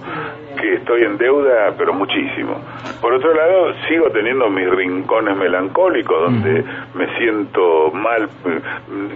que 0.61 0.75
estoy 0.75 1.01
en 1.03 1.17
deuda, 1.17 1.75
pero 1.77 1.93
muchísimo. 1.93 2.61
Por 3.01 3.13
otro 3.13 3.33
lado, 3.33 3.73
sigo 3.87 4.09
teniendo 4.11 4.49
mis 4.49 4.69
rincones 4.69 5.35
melancólicos, 5.35 6.21
donde 6.21 6.63
me 6.93 7.17
siento 7.17 7.91
mal, 7.91 8.29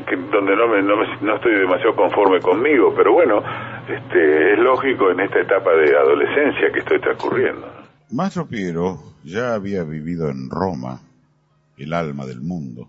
que, 0.08 0.16
donde 0.16 0.56
no, 0.56 0.68
me, 0.68 0.82
no, 0.82 0.98
me, 0.98 1.08
no 1.22 1.36
estoy 1.36 1.54
demasiado 1.60 1.96
conforme 1.96 2.40
conmigo. 2.40 2.94
Pero 2.96 3.14
bueno, 3.14 3.44
este, 3.88 4.54
es 4.54 4.60
lógico 4.60 5.12
en 5.12 5.20
esta 5.20 5.40
etapa 5.40 5.72
de 5.76 5.96
adolescencia 5.96 6.72
que 6.72 6.80
estoy 6.80 7.00
transcurriendo. 7.00 7.68
Mastro 8.12 8.48
Piero 8.48 8.98
ya 9.24 9.54
había 9.54 9.84
vivido 9.84 10.30
en 10.30 10.50
Roma, 10.50 11.02
el 11.78 11.94
alma 11.94 12.26
del 12.26 12.42
mundo, 12.42 12.88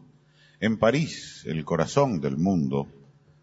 en 0.61 0.79
París, 0.79 1.45
el 1.47 1.65
corazón 1.65 2.21
del 2.21 2.37
mundo, 2.37 2.87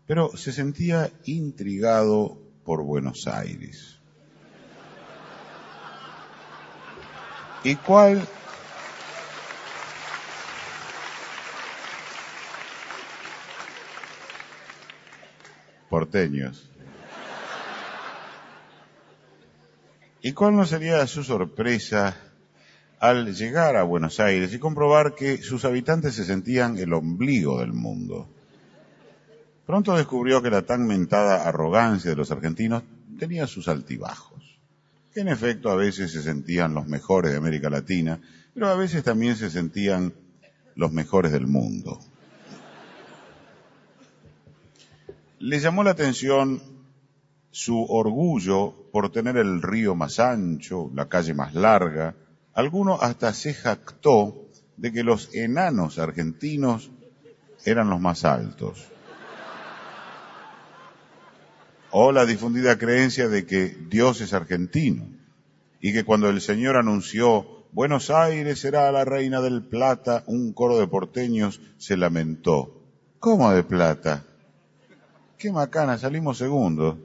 pero 0.07 0.29
se 0.35 0.51
sentía 0.51 1.09
intrigado 1.25 2.37
por 2.63 2.83
Buenos 2.83 3.27
Aires. 3.27 3.99
¿Y 7.63 7.75
cuál? 7.75 8.27
Porteños. 15.89 16.69
¿Y 20.21 20.31
cuál 20.31 20.55
no 20.55 20.65
sería 20.65 21.05
su 21.05 21.23
sorpresa 21.23 22.15
al 22.99 23.35
llegar 23.35 23.75
a 23.75 23.83
Buenos 23.83 24.19
Aires 24.19 24.53
y 24.53 24.59
comprobar 24.59 25.15
que 25.15 25.37
sus 25.41 25.65
habitantes 25.65 26.15
se 26.15 26.23
sentían 26.23 26.77
el 26.77 26.93
ombligo 26.93 27.59
del 27.59 27.73
mundo? 27.73 28.29
Pronto 29.65 29.95
descubrió 29.95 30.41
que 30.41 30.49
la 30.49 30.61
tan 30.61 30.85
mentada 30.87 31.47
arrogancia 31.47 32.09
de 32.09 32.17
los 32.17 32.31
argentinos 32.31 32.83
tenía 33.19 33.47
sus 33.47 33.67
altibajos, 33.67 34.32
que 35.13 35.21
en 35.21 35.27
efecto 35.27 35.69
a 35.69 35.75
veces 35.75 36.11
se 36.11 36.23
sentían 36.23 36.73
los 36.73 36.87
mejores 36.87 37.31
de 37.31 37.37
América 37.37 37.69
Latina, 37.69 38.19
pero 38.53 38.67
a 38.67 38.75
veces 38.75 39.03
también 39.03 39.35
se 39.35 39.49
sentían 39.49 40.13
los 40.75 40.91
mejores 40.91 41.31
del 41.31 41.47
mundo. 41.47 41.99
Le 45.39 45.59
llamó 45.59 45.83
la 45.83 45.91
atención 45.91 46.61
su 47.51 47.83
orgullo 47.83 48.89
por 48.91 49.11
tener 49.11 49.37
el 49.37 49.61
río 49.61 49.93
más 49.93 50.19
ancho, 50.19 50.89
la 50.95 51.09
calle 51.09 51.33
más 51.33 51.53
larga. 51.53 52.15
Alguno 52.53 52.99
hasta 52.99 53.33
se 53.33 53.53
jactó 53.53 54.47
de 54.77 54.91
que 54.91 55.03
los 55.03 55.33
enanos 55.35 55.99
argentinos 55.99 56.91
eran 57.65 57.89
los 57.89 57.99
más 57.99 58.25
altos. 58.25 58.92
O 61.95 62.11
la 62.11 62.25
difundida 62.25 62.79
creencia 62.79 63.29
de 63.29 63.45
que 63.45 63.69
Dios 63.69 64.19
es 64.21 64.33
argentino 64.33 65.05
y 65.79 65.93
que 65.93 66.03
cuando 66.03 66.27
el 66.27 66.41
Señor 66.41 66.75
anunció 66.75 67.45
Buenos 67.71 68.09
Aires 68.09 68.61
será 68.61 68.91
la 68.91 69.05
reina 69.05 69.41
del 69.41 69.61
plata, 69.61 70.23
un 70.25 70.53
coro 70.53 70.79
de 70.79 70.87
porteños 70.87 71.61
se 71.77 71.95
lamentó. 71.95 72.81
¿Cómo 73.19 73.51
de 73.51 73.61
plata? 73.61 74.23
Qué 75.37 75.51
macana, 75.51 75.99
salimos 75.99 76.39
segundos. 76.39 76.97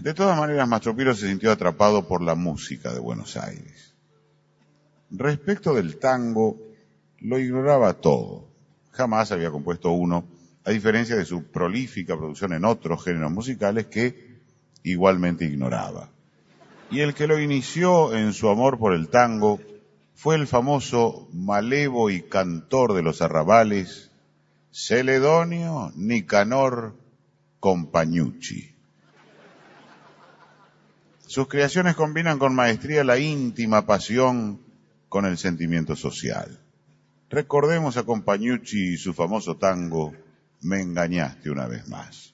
De 0.00 0.14
todas 0.14 0.38
maneras, 0.38 0.66
Mastro 0.66 0.96
se 1.14 1.28
sintió 1.28 1.52
atrapado 1.52 2.08
por 2.08 2.22
la 2.22 2.34
música 2.34 2.90
de 2.94 3.00
Buenos 3.00 3.36
Aires. 3.36 3.94
Respecto 5.10 5.74
del 5.74 5.98
tango, 5.98 6.56
lo 7.20 7.38
ignoraba 7.38 7.92
todo. 7.92 8.48
Jamás 8.92 9.30
había 9.30 9.50
compuesto 9.50 9.90
uno 9.90 10.31
a 10.64 10.70
diferencia 10.70 11.16
de 11.16 11.24
su 11.24 11.44
prolífica 11.44 12.16
producción 12.16 12.52
en 12.52 12.64
otros 12.64 13.04
géneros 13.04 13.32
musicales 13.32 13.86
que 13.86 14.40
igualmente 14.82 15.44
ignoraba. 15.44 16.10
Y 16.90 17.00
el 17.00 17.14
que 17.14 17.26
lo 17.26 17.40
inició 17.40 18.14
en 18.14 18.32
su 18.32 18.48
amor 18.48 18.78
por 18.78 18.94
el 18.94 19.08
tango 19.08 19.60
fue 20.14 20.36
el 20.36 20.46
famoso 20.46 21.28
malevo 21.32 22.10
y 22.10 22.22
cantor 22.22 22.94
de 22.94 23.02
los 23.02 23.22
arrabales, 23.22 24.10
Celedonio 24.70 25.92
Nicanor 25.96 26.94
Compagnucci. 27.60 28.72
Sus 31.26 31.48
creaciones 31.48 31.96
combinan 31.96 32.38
con 32.38 32.54
maestría 32.54 33.04
la 33.04 33.18
íntima 33.18 33.86
pasión 33.86 34.60
con 35.08 35.24
el 35.24 35.38
sentimiento 35.38 35.96
social. 35.96 36.60
Recordemos 37.30 37.96
a 37.96 38.02
Compagnucci 38.02 38.92
y 38.92 38.96
su 38.98 39.14
famoso 39.14 39.56
tango 39.56 40.12
Me 40.62 40.80
engañaste 40.80 41.50
una 41.50 41.66
vez 41.66 41.88
más. 41.88 42.32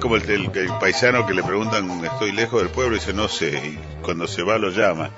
Como 0.00 0.16
el, 0.16 0.28
el- 0.30 0.50
el 0.56 0.68
paisano 0.78 1.26
que 1.26 1.34
le 1.34 1.42
preguntan, 1.42 2.04
estoy 2.04 2.32
lejos 2.32 2.60
del 2.62 2.70
pueblo, 2.70 2.96
y 2.96 2.98
dice, 2.98 3.12
no 3.12 3.28
sé, 3.28 3.50
y 3.66 3.78
cuando 4.02 4.26
se 4.28 4.42
va 4.42 4.58
lo 4.58 4.70
llama. 4.70 5.10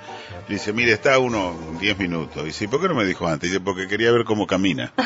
Le 0.47 0.55
dice, 0.55 0.73
mire, 0.73 0.93
está 0.93 1.13
a 1.15 1.19
uno 1.19 1.55
10 1.79 1.97
minutos. 1.99 2.41
Y 2.43 2.47
dice, 2.47 2.67
¿por 2.67 2.81
qué 2.81 2.87
no 2.87 2.95
me 2.95 3.05
dijo 3.05 3.27
antes? 3.27 3.51
Dice, 3.51 3.61
porque 3.61 3.87
quería 3.87 4.11
ver 4.11 4.25
cómo 4.25 4.47
camina. 4.47 4.91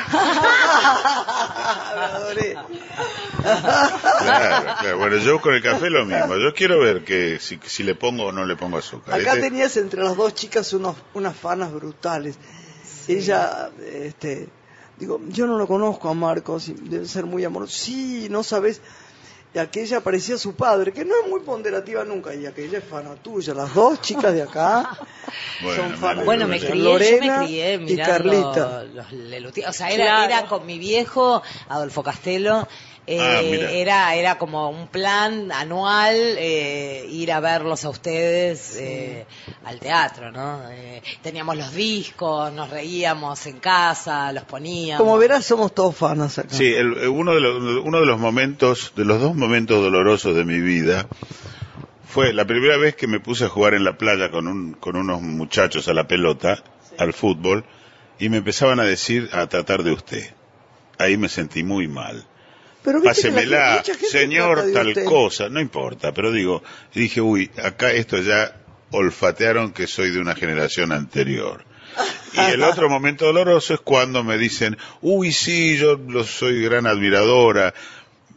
Claro, 3.42 4.76
claro. 4.80 4.98
Bueno, 4.98 5.18
yo 5.18 5.42
con 5.42 5.54
el 5.54 5.62
café 5.62 5.90
lo 5.90 6.06
mismo. 6.06 6.36
Yo 6.38 6.54
quiero 6.54 6.80
ver 6.80 7.04
que 7.04 7.40
si, 7.40 7.60
si 7.66 7.84
le 7.84 7.96
pongo 7.96 8.26
o 8.28 8.32
no 8.32 8.46
le 8.46 8.56
pongo 8.56 8.78
azúcar. 8.78 9.16
Acá 9.20 9.32
Este- 9.34 9.42
tenías 9.50 9.76
entre 9.78 10.04
las 10.04 10.16
dos 10.16 10.34
chicas 10.36 10.72
unos, 10.74 10.96
unas 11.14 11.36
fanas 11.36 11.72
brutales. 11.74 12.38
Ella, 13.08 13.70
este, 13.86 14.48
digo, 14.98 15.20
yo 15.28 15.46
no 15.48 15.58
lo 15.58 15.68
conozco 15.68 16.10
a 16.10 16.14
Marcos, 16.14 16.70
y 16.70 16.74
debe 16.74 17.06
ser 17.08 17.26
muy 17.26 17.44
amoroso. 17.44 17.74
Sí, 17.76 18.28
no 18.30 18.44
sabes. 18.44 18.82
Y 19.56 19.60
aquella 19.60 20.02
parecía 20.02 20.36
su 20.40 20.56
padre, 20.56 20.92
que 20.92 21.06
no 21.06 21.14
es 21.24 21.30
muy 21.30 21.42
ponderativa 21.42 22.04
nunca, 22.04 22.34
y 22.34 22.48
aquella 22.48 22.80
es 22.80 22.84
fana 22.84 23.14
tuya. 23.14 23.54
Las 23.54 23.72
dos 23.76 24.02
chicas 24.02 24.34
de 24.34 24.42
acá 24.42 24.98
son 25.76 25.96
fanas 25.98 26.26
Bueno, 26.26 26.48
me 26.48 26.60
crié, 26.60 26.74
Lorena 26.76 27.26
yo 27.36 27.40
me 27.42 27.46
crié 27.46 27.76
y 27.88 27.98
Carlita. 27.98 28.84
los. 28.84 29.06
O 29.68 29.74
sea, 29.74 29.92
era, 29.92 30.06
Claro. 30.06 30.24
era 30.24 30.46
con 30.48 30.66
mi 30.66 30.80
viejo, 30.80 31.44
Adolfo 31.70 32.02
Castelo, 32.02 32.68
eh, 33.06 33.20
Ah, 33.20 33.42
era, 33.42 34.16
era 34.16 34.38
como 34.38 34.70
un 34.70 34.88
plan 34.88 35.52
anual 35.52 36.16
eh, 36.16 37.06
ir 37.10 37.32
a 37.32 37.40
verlos 37.42 37.84
a 37.86 37.90
ustedes 37.90 38.78
eh, 38.78 39.26
al 39.66 39.80
teatro, 39.80 40.32
¿no? 40.32 40.62
Eh, 40.72 41.02
teníamos 41.22 41.58
los 41.58 41.74
discos, 41.74 42.52
nos 42.54 42.70
reíamos 42.70 43.46
en 43.46 43.60
casa, 43.60 44.32
los 44.32 44.44
poníamos. 44.46 45.04
Como 45.06 45.18
verás, 45.18 45.46
somos 45.46 45.74
todos 45.76 45.96
fanas 45.96 46.38
acá. 46.40 46.56
Sí, 46.56 46.74
el- 46.74 46.98
eh, 46.98 47.08
uno, 47.08 47.34
de 47.36 47.42
los, 47.42 47.62
uno 47.84 48.00
de 48.00 48.06
los 48.06 48.20
momentos, 48.20 48.94
de 48.96 49.04
los 49.06 49.20
dos 49.20 49.36
momentos 49.36 49.82
dolorosos 49.84 50.36
de 50.36 50.46
mi 50.46 50.60
vida, 50.62 51.06
fue 52.08 52.32
la 52.32 52.46
primera 52.46 52.78
vez 52.78 52.96
que 52.96 53.08
me 53.08 53.20
puse 53.20 53.46
a 53.46 53.50
jugar 53.50 53.74
en 53.74 53.84
la 53.84 53.98
playa 53.98 54.30
con, 54.30 54.48
un, 54.48 54.74
con 54.74 54.96
unos 54.96 55.22
muchachos 55.22 55.88
a 55.88 55.94
la 55.94 56.08
pelota, 56.08 56.64
al 56.98 57.12
fútbol, 57.14 57.66
y 58.20 58.30
me 58.30 58.38
empezaban 58.38 58.80
a 58.80 58.84
decir, 58.84 59.30
a 59.34 59.48
tratar 59.48 59.84
de 59.84 59.92
usted. 59.92 60.34
Ahí 61.00 61.18
me 61.18 61.28
sentí 61.28 61.64
muy 61.64 61.88
mal. 61.88 62.24
Pero 62.84 63.02
viste 63.02 63.22
que 63.22 63.32
la 63.32 63.42
gente- 63.42 63.50
Pásemela, 63.50 63.76
mucha 63.78 63.94
gente 63.94 64.08
señor, 64.08 64.54
trata 64.56 64.68
de 64.68 64.74
tal 64.74 64.88
usted. 64.90 65.06
cosa, 65.06 65.50
no 65.50 65.60
importa, 65.62 66.14
pero 66.14 66.32
digo, 66.32 66.64
dije, 66.94 67.22
uy, 67.22 67.50
acá 67.64 67.92
esto 67.92 68.18
ya 68.18 68.56
olfatearon 68.92 69.72
que 69.74 69.88
soy 69.88 70.12
de 70.12 70.20
una 70.20 70.36
generación 70.36 70.92
anterior. 70.92 71.66
Y 72.34 72.40
el 72.40 72.64
otro 72.64 72.90
momento 72.90 73.26
doloroso 73.26 73.74
es 73.76 73.80
cuando 73.80 74.24
me 74.24 74.38
dicen, 74.38 74.78
uy, 75.02 75.32
sí, 75.32 75.78
yo 75.78 75.96
lo 75.98 76.24
soy 76.24 76.62
gran 76.64 76.88
admiradora. 76.88 77.74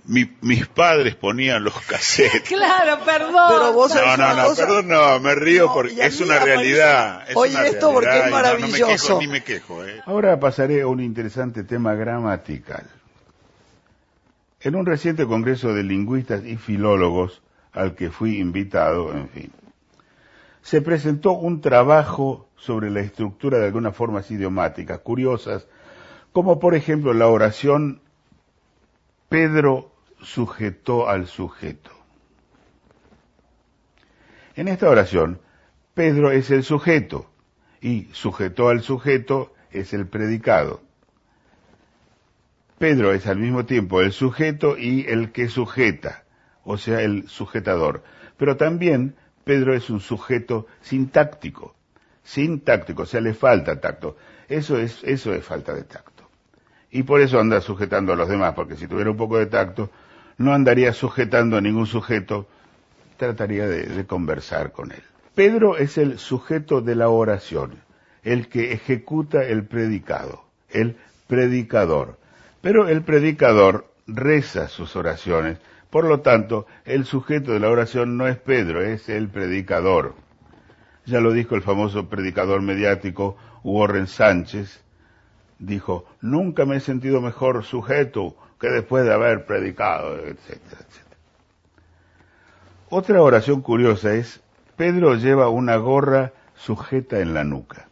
Mi- 0.08 0.30
mis 0.40 0.66
padres 0.68 1.16
ponían 1.16 1.64
los 1.64 1.74
cassettes. 1.88 2.42
Claro, 2.48 3.00
perdón. 3.04 3.34
Pero 3.48 3.72
vos 3.72 3.92
No, 3.94 4.16
no, 4.16 4.34
no, 4.36 4.44
cosa. 4.44 4.64
perdón, 4.64 4.88
no, 4.88 5.18
me 5.18 5.34
río 5.34 5.66
No, 5.66 5.74
porque 5.74 5.96
es 6.06 6.20
una 6.20 6.38
realidad. 6.38 7.24
es 7.28 7.34
Oye, 7.36 7.56
una 7.56 7.66
esto 7.66 7.92
porque 7.92 8.10
es 8.10 8.14
no- 8.16 8.20
no 8.20 8.26
me 8.26 8.30
maravilloso. 8.30 8.86
quejo, 8.86 9.20
ni 9.20 9.26
me 9.26 9.42
quejo, 9.42 9.84
¿eh? 9.84 10.00
Ahora 10.06 10.38
pasaré 10.38 10.82
a 10.82 10.86
un 10.86 11.00
interesante 11.00 11.64
tema 11.64 11.94
gramatical. 11.94 12.84
En 14.60 14.74
un 14.74 14.86
reciente 14.86 15.26
congreso 15.26 15.74
de 15.74 15.82
lingüistas 15.82 16.44
y 16.44 16.56
filólogos 16.56 17.42
al 17.72 17.94
que 17.94 18.10
fui 18.10 18.38
invitado, 18.38 19.12
en 19.12 19.28
fin, 19.28 19.52
se 20.62 20.80
presentó 20.80 21.32
un 21.32 21.60
trabajo 21.60 22.48
sobre 22.56 22.90
la 22.90 23.00
estructura 23.00 23.58
de 23.58 23.66
algunas 23.66 23.94
formas 23.94 24.30
idiomáticas 24.30 25.00
curiosas, 25.00 25.68
como 26.32 26.58
por 26.58 26.74
ejemplo 26.74 27.12
la 27.12 27.28
oración 27.28 28.00
Pedro 29.28 29.92
sujetó 30.20 31.08
al 31.08 31.26
sujeto. 31.26 31.90
En 34.54 34.68
esta 34.68 34.88
oración, 34.88 35.40
Pedro 35.94 36.30
es 36.30 36.50
el 36.50 36.62
sujeto 36.64 37.30
y 37.80 38.08
sujetó 38.12 38.68
al 38.68 38.82
sujeto 38.82 39.52
es 39.70 39.92
el 39.92 40.06
predicado. 40.06 40.80
Pedro 42.78 43.12
es 43.12 43.26
al 43.26 43.38
mismo 43.38 43.64
tiempo 43.64 44.02
el 44.02 44.12
sujeto 44.12 44.76
y 44.76 45.06
el 45.08 45.32
que 45.32 45.48
sujeta, 45.48 46.24
o 46.62 46.76
sea, 46.76 47.00
el 47.00 47.26
sujetador. 47.28 48.02
Pero 48.36 48.56
también 48.56 49.14
Pedro 49.44 49.74
es 49.74 49.88
un 49.88 50.00
sujeto 50.00 50.66
sintáctico, 50.82 51.74
sintáctico, 52.22 53.02
o 53.02 53.06
sea, 53.06 53.22
le 53.22 53.32
falta 53.32 53.80
tacto. 53.80 54.16
Eso 54.48 54.78
es, 54.78 55.02
eso 55.04 55.32
es 55.32 55.44
falta 55.44 55.72
de 55.72 55.84
tacto. 55.84 56.28
Y 56.90 57.02
por 57.04 57.20
eso 57.20 57.40
anda 57.40 57.60
sujetando 57.60 58.12
a 58.12 58.16
los 58.16 58.28
demás, 58.28 58.52
porque 58.54 58.76
si 58.76 58.86
tuviera 58.86 59.10
un 59.10 59.16
poco 59.16 59.38
de 59.38 59.46
tacto, 59.46 59.90
no 60.36 60.52
andaría 60.52 60.92
sujetando 60.92 61.56
a 61.56 61.62
ningún 61.62 61.86
sujeto, 61.86 62.46
trataría 63.16 63.66
de, 63.66 63.86
de 63.86 64.06
conversar 64.06 64.72
con 64.72 64.92
él. 64.92 65.02
Pedro 65.34 65.78
es 65.78 65.96
el 65.96 66.18
sujeto 66.18 66.82
de 66.82 66.94
la 66.94 67.08
oración, 67.08 67.82
el 68.22 68.48
que 68.48 68.72
ejecuta 68.72 69.44
el 69.44 69.64
predicado, 69.64 70.44
el 70.70 70.96
predicador. 71.26 72.18
Pero 72.66 72.88
el 72.88 73.02
predicador 73.02 73.86
reza 74.08 74.66
sus 74.66 74.96
oraciones, 74.96 75.58
por 75.88 76.04
lo 76.04 76.18
tanto, 76.22 76.66
el 76.84 77.04
sujeto 77.04 77.52
de 77.52 77.60
la 77.60 77.70
oración 77.70 78.16
no 78.16 78.26
es 78.26 78.38
Pedro, 78.38 78.82
es 78.82 79.08
el 79.08 79.28
predicador. 79.28 80.16
Ya 81.04 81.20
lo 81.20 81.30
dijo 81.30 81.54
el 81.54 81.62
famoso 81.62 82.08
predicador 82.08 82.62
mediático 82.62 83.36
Warren 83.62 84.08
Sánchez, 84.08 84.82
dijo, 85.60 86.06
nunca 86.20 86.66
me 86.66 86.78
he 86.78 86.80
sentido 86.80 87.20
mejor 87.20 87.62
sujeto 87.62 88.36
que 88.58 88.68
después 88.68 89.04
de 89.04 89.14
haber 89.14 89.46
predicado, 89.46 90.16
etcétera, 90.16 90.80
etcétera. 90.80 91.16
Otra 92.90 93.22
oración 93.22 93.60
curiosa 93.60 94.14
es, 94.14 94.42
Pedro 94.74 95.14
lleva 95.14 95.50
una 95.50 95.76
gorra 95.76 96.32
sujeta 96.56 97.20
en 97.20 97.32
la 97.32 97.44
nuca. 97.44 97.86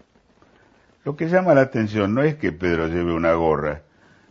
Lo 1.04 1.14
que 1.14 1.28
llama 1.28 1.54
la 1.54 1.60
atención 1.60 2.12
no 2.12 2.24
es 2.24 2.34
que 2.34 2.50
Pedro 2.50 2.88
lleve 2.88 3.12
una 3.12 3.34
gorra, 3.34 3.84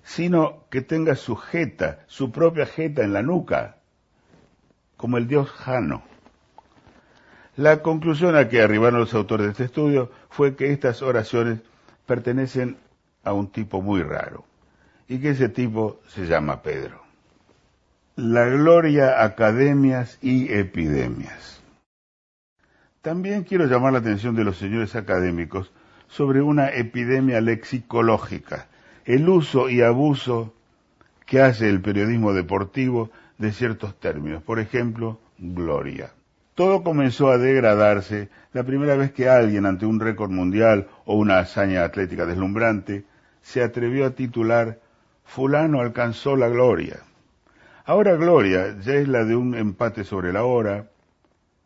sino 0.03 0.65
que 0.69 0.81
tenga 0.81 1.15
sujeta, 1.15 2.03
su 2.07 2.31
propia 2.31 2.65
jeta 2.65 3.03
en 3.03 3.13
la 3.13 3.23
nuca, 3.23 3.77
como 4.97 5.17
el 5.17 5.27
dios 5.27 5.49
Jano. 5.49 6.03
La 7.55 7.81
conclusión 7.81 8.35
a 8.35 8.49
que 8.49 8.61
arribaron 8.61 8.99
los 8.99 9.13
autores 9.13 9.45
de 9.45 9.51
este 9.51 9.65
estudio 9.65 10.11
fue 10.29 10.55
que 10.55 10.71
estas 10.71 11.01
oraciones 11.01 11.59
pertenecen 12.05 12.77
a 13.23 13.33
un 13.33 13.51
tipo 13.51 13.81
muy 13.81 14.01
raro, 14.01 14.43
y 15.07 15.19
que 15.19 15.29
ese 15.29 15.49
tipo 15.49 16.01
se 16.07 16.25
llama 16.25 16.61
Pedro. 16.61 17.01
La 18.15 18.45
gloria, 18.45 19.23
academias 19.23 20.19
y 20.21 20.51
epidemias. 20.53 21.61
También 23.01 23.43
quiero 23.43 23.65
llamar 23.65 23.93
la 23.93 23.99
atención 23.99 24.35
de 24.35 24.43
los 24.43 24.57
señores 24.57 24.95
académicos 24.95 25.71
sobre 26.07 26.41
una 26.41 26.69
epidemia 26.69 27.41
lexicológica, 27.41 28.67
el 29.05 29.27
uso 29.27 29.69
y 29.69 29.81
abuso 29.81 30.53
que 31.25 31.41
hace 31.41 31.69
el 31.69 31.81
periodismo 31.81 32.33
deportivo 32.33 33.09
de 33.37 33.51
ciertos 33.51 33.99
términos. 33.99 34.43
Por 34.43 34.59
ejemplo, 34.59 35.19
gloria. 35.37 36.11
Todo 36.55 36.83
comenzó 36.83 37.29
a 37.29 37.37
degradarse 37.37 38.29
la 38.53 38.63
primera 38.63 38.95
vez 38.95 39.11
que 39.11 39.27
alguien 39.27 39.65
ante 39.65 39.85
un 39.85 39.99
récord 39.99 40.29
mundial 40.29 40.87
o 41.05 41.15
una 41.15 41.39
hazaña 41.39 41.83
atlética 41.83 42.25
deslumbrante 42.25 43.05
se 43.41 43.63
atrevió 43.63 44.05
a 44.05 44.11
titular 44.11 44.79
fulano 45.25 45.81
alcanzó 45.81 46.35
la 46.35 46.47
gloria. 46.47 46.99
Ahora 47.85 48.15
gloria 48.15 48.77
ya 48.79 48.93
es 48.93 49.07
la 49.07 49.25
de 49.25 49.35
un 49.35 49.55
empate 49.55 50.03
sobre 50.03 50.31
la 50.31 50.43
hora, 50.43 50.87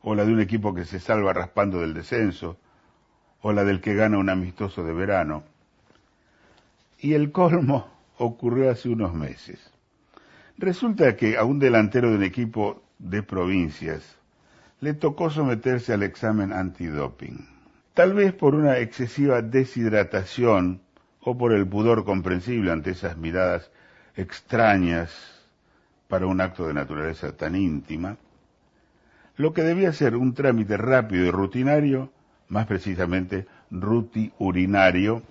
o 0.02 0.15
la 0.15 0.26
de 0.26 0.32
un 0.32 0.39
equipo 0.39 0.73
que 0.73 0.86
se 0.86 1.00
salva 1.00 1.34
raspando 1.34 1.82
del 1.82 1.93
descenso, 1.93 2.58
o 3.41 3.52
la 3.52 3.63
del 3.63 3.82
que 3.82 3.93
gana 3.93 4.17
un 4.17 4.30
amistoso 4.30 4.84
de 4.84 4.93
verano. 4.93 5.43
Y 6.99 7.13
el 7.13 7.31
colmo 7.31 7.88
ocurrió 8.17 8.71
hace 8.71 8.89
unos 8.89 9.13
meses. 9.13 9.60
Resulta 10.57 11.15
que 11.15 11.38
a 11.38 11.43
un 11.43 11.60
delantero 11.60 12.10
de 12.10 12.15
un 12.15 12.23
equipo 12.23 12.81
de 12.97 13.21
provincias 13.21 14.17
le 14.79 14.93
tocó 14.93 15.29
someterse 15.29 15.93
al 15.93 16.03
examen 16.03 16.51
antidoping. 16.51 17.47
Tal 17.93 18.13
vez 18.13 18.33
por 18.33 18.55
una 18.55 18.77
excesiva 18.77 19.41
deshidratación 19.41 20.81
o 21.21 21.38
por 21.38 21.51
el 21.53 21.67
pudor 21.67 22.05
comprensible 22.05 22.71
ante 22.71 22.91
esas 22.91 23.17
miradas 23.17 23.71
extrañas 24.15 25.12
para 26.07 26.25
un 26.25 26.41
acto 26.41 26.67
de 26.67 26.73
naturaleza 26.73 27.36
tan 27.36 27.55
íntima, 27.55 28.17
lo 29.36 29.53
que 29.53 29.62
debía 29.62 29.93
ser 29.93 30.15
un 30.15 30.33
trámite 30.33 30.77
rápido 30.77 31.25
y 31.25 31.31
rutinario, 31.31 32.12
más 32.47 32.65
precisamente 32.65 33.45
ruti-urinario, 33.69 35.21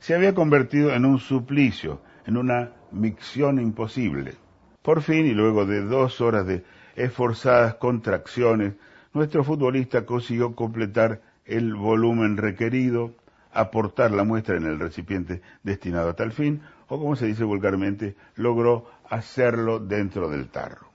se 0.00 0.14
había 0.14 0.34
convertido 0.34 0.92
en 0.92 1.04
un 1.04 1.18
suplicio, 1.18 2.00
en 2.26 2.36
una 2.36 2.72
micción 2.92 3.60
imposible. 3.60 4.34
Por 4.82 5.02
fin, 5.02 5.26
y 5.26 5.32
luego 5.32 5.66
de 5.66 5.82
dos 5.82 6.20
horas 6.20 6.46
de 6.46 6.64
esforzadas 6.94 7.74
contracciones, 7.74 8.74
nuestro 9.12 9.44
futbolista 9.44 10.06
consiguió 10.06 10.54
completar 10.54 11.22
el 11.44 11.74
volumen 11.74 12.36
requerido, 12.36 13.14
aportar 13.52 14.10
la 14.10 14.24
muestra 14.24 14.56
en 14.56 14.64
el 14.64 14.78
recipiente 14.78 15.42
destinado 15.62 16.10
a 16.10 16.14
tal 16.14 16.32
fin, 16.32 16.62
o 16.88 16.98
como 16.98 17.16
se 17.16 17.26
dice 17.26 17.44
vulgarmente, 17.44 18.16
logró 18.36 18.90
hacerlo 19.08 19.78
dentro 19.78 20.28
del 20.28 20.48
tarro. 20.48 20.88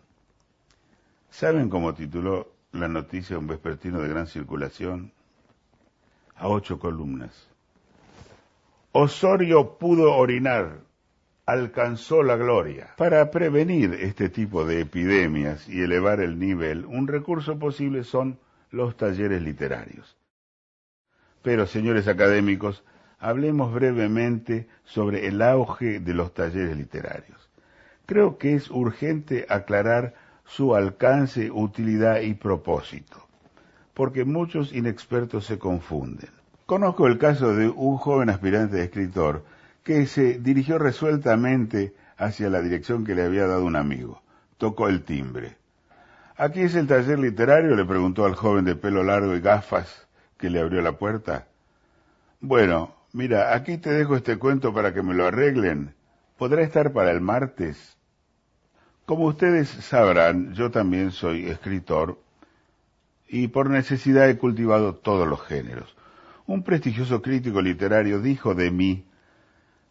¿Saben 1.30 1.70
cómo 1.70 1.94
tituló 1.94 2.52
la 2.74 2.88
noticia 2.88 3.38
un 3.38 3.48
vespertino 3.48 4.00
de 4.00 4.10
gran 4.10 4.28
circulación? 4.28 5.12
A 6.36 6.48
ocho 6.48 6.80
columnas. 6.80 7.51
Osorio 8.94 9.78
pudo 9.78 10.16
orinar, 10.16 10.82
alcanzó 11.46 12.24
la 12.24 12.36
gloria. 12.36 12.90
Para 12.98 13.32
prevenir 13.32 13.94
este 13.94 14.28
tipo 14.28 14.66
de 14.66 14.82
epidemias 14.82 15.70
y 15.70 15.82
elevar 15.82 16.20
el 16.20 16.38
nivel, 16.38 16.84
un 16.86 17.08
recurso 17.08 17.58
posible 17.58 18.04
son 18.04 18.38
los 18.70 18.98
talleres 18.98 19.42
literarios. 19.42 20.18
Pero, 21.42 21.68
señores 21.68 22.10
académicos, 22.10 22.84
hablemos 23.18 23.74
brevemente 23.74 24.68
sobre 24.84 25.26
el 25.26 25.42
auge 25.42 26.02
de 26.02 26.14
los 26.14 26.34
talleres 26.34 26.76
literarios. 26.76 27.50
Creo 28.06 28.38
que 28.38 28.56
es 28.56 28.70
urgente 28.70 29.46
aclarar 29.48 30.16
su 30.44 30.76
alcance, 30.76 31.50
utilidad 31.50 32.20
y 32.20 32.34
propósito, 32.34 33.26
porque 33.94 34.26
muchos 34.26 34.74
inexpertos 34.74 35.46
se 35.46 35.58
confunden. 35.58 36.41
Conozco 36.72 37.06
el 37.06 37.18
caso 37.18 37.54
de 37.54 37.68
un 37.68 37.98
joven 37.98 38.30
aspirante 38.30 38.82
escritor 38.82 39.44
que 39.84 40.06
se 40.06 40.40
dirigió 40.40 40.78
resueltamente 40.78 41.94
hacia 42.16 42.50
la 42.50 42.62
dirección 42.62 43.04
que 43.04 43.14
le 43.14 43.24
había 43.24 43.46
dado 43.46 43.66
un 43.66 43.76
amigo. 43.76 44.22
Tocó 44.58 44.88
el 44.88 45.04
timbre. 45.04 45.58
¿Aquí 46.38 46.62
es 46.62 46.74
el 46.76 46.88
taller 46.88 47.20
literario? 47.20 47.76
le 47.76 47.84
preguntó 47.84 48.24
al 48.24 48.36
joven 48.36 48.64
de 48.64 48.78
pelo 48.78 49.04
largo 49.04 49.36
y 49.36 49.42
gafas 49.42 50.08
que 50.38 50.50
le 50.50 50.62
abrió 50.62 50.82
la 50.82 50.94
puerta. 50.94 51.46
Bueno, 52.40 52.96
mira, 53.12 53.54
aquí 53.54 53.78
te 53.78 53.92
dejo 53.92 54.16
este 54.16 54.38
cuento 54.38 54.74
para 54.74 54.94
que 54.94 55.04
me 55.04 55.14
lo 55.14 55.28
arreglen. 55.28 55.94
¿Podrá 56.38 56.62
estar 56.62 56.94
para 56.94 57.12
el 57.12 57.20
martes? 57.20 57.98
Como 59.06 59.26
ustedes 59.26 59.68
sabrán, 59.68 60.54
yo 60.54 60.72
también 60.72 61.12
soy 61.12 61.50
escritor 61.50 62.18
y 63.28 63.50
por 63.50 63.70
necesidad 63.70 64.30
he 64.30 64.38
cultivado 64.38 64.96
todos 64.96 65.28
los 65.28 65.42
géneros. 65.42 65.98
Un 66.52 66.64
prestigioso 66.64 67.22
crítico 67.22 67.62
literario 67.62 68.20
dijo 68.20 68.54
de 68.54 68.72
mí, 68.72 69.06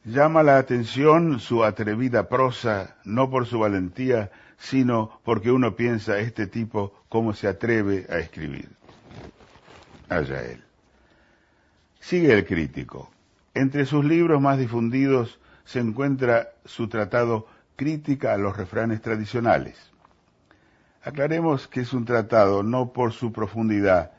llama 0.04 0.42
la 0.42 0.58
atención 0.58 1.40
su 1.40 1.64
atrevida 1.64 2.28
prosa, 2.28 2.98
no 3.02 3.30
por 3.30 3.46
su 3.46 3.60
valentía, 3.60 4.30
sino 4.58 5.22
porque 5.24 5.50
uno 5.50 5.74
piensa 5.74 6.18
este 6.18 6.46
tipo 6.46 6.92
cómo 7.08 7.32
se 7.32 7.48
atreve 7.48 8.06
a 8.10 8.18
escribir. 8.18 8.68
Allá 10.10 10.42
él. 10.42 10.62
Sigue 11.98 12.34
el 12.34 12.44
crítico. 12.44 13.10
Entre 13.54 13.86
sus 13.86 14.04
libros 14.04 14.38
más 14.42 14.58
difundidos 14.58 15.40
se 15.64 15.80
encuentra 15.80 16.50
su 16.66 16.88
tratado 16.88 17.46
Crítica 17.74 18.34
a 18.34 18.36
los 18.36 18.54
refranes 18.54 19.00
tradicionales. 19.00 19.78
Aclaremos 21.02 21.68
que 21.68 21.80
es 21.80 21.94
un 21.94 22.04
tratado 22.04 22.62
no 22.62 22.92
por 22.92 23.14
su 23.14 23.32
profundidad, 23.32 24.12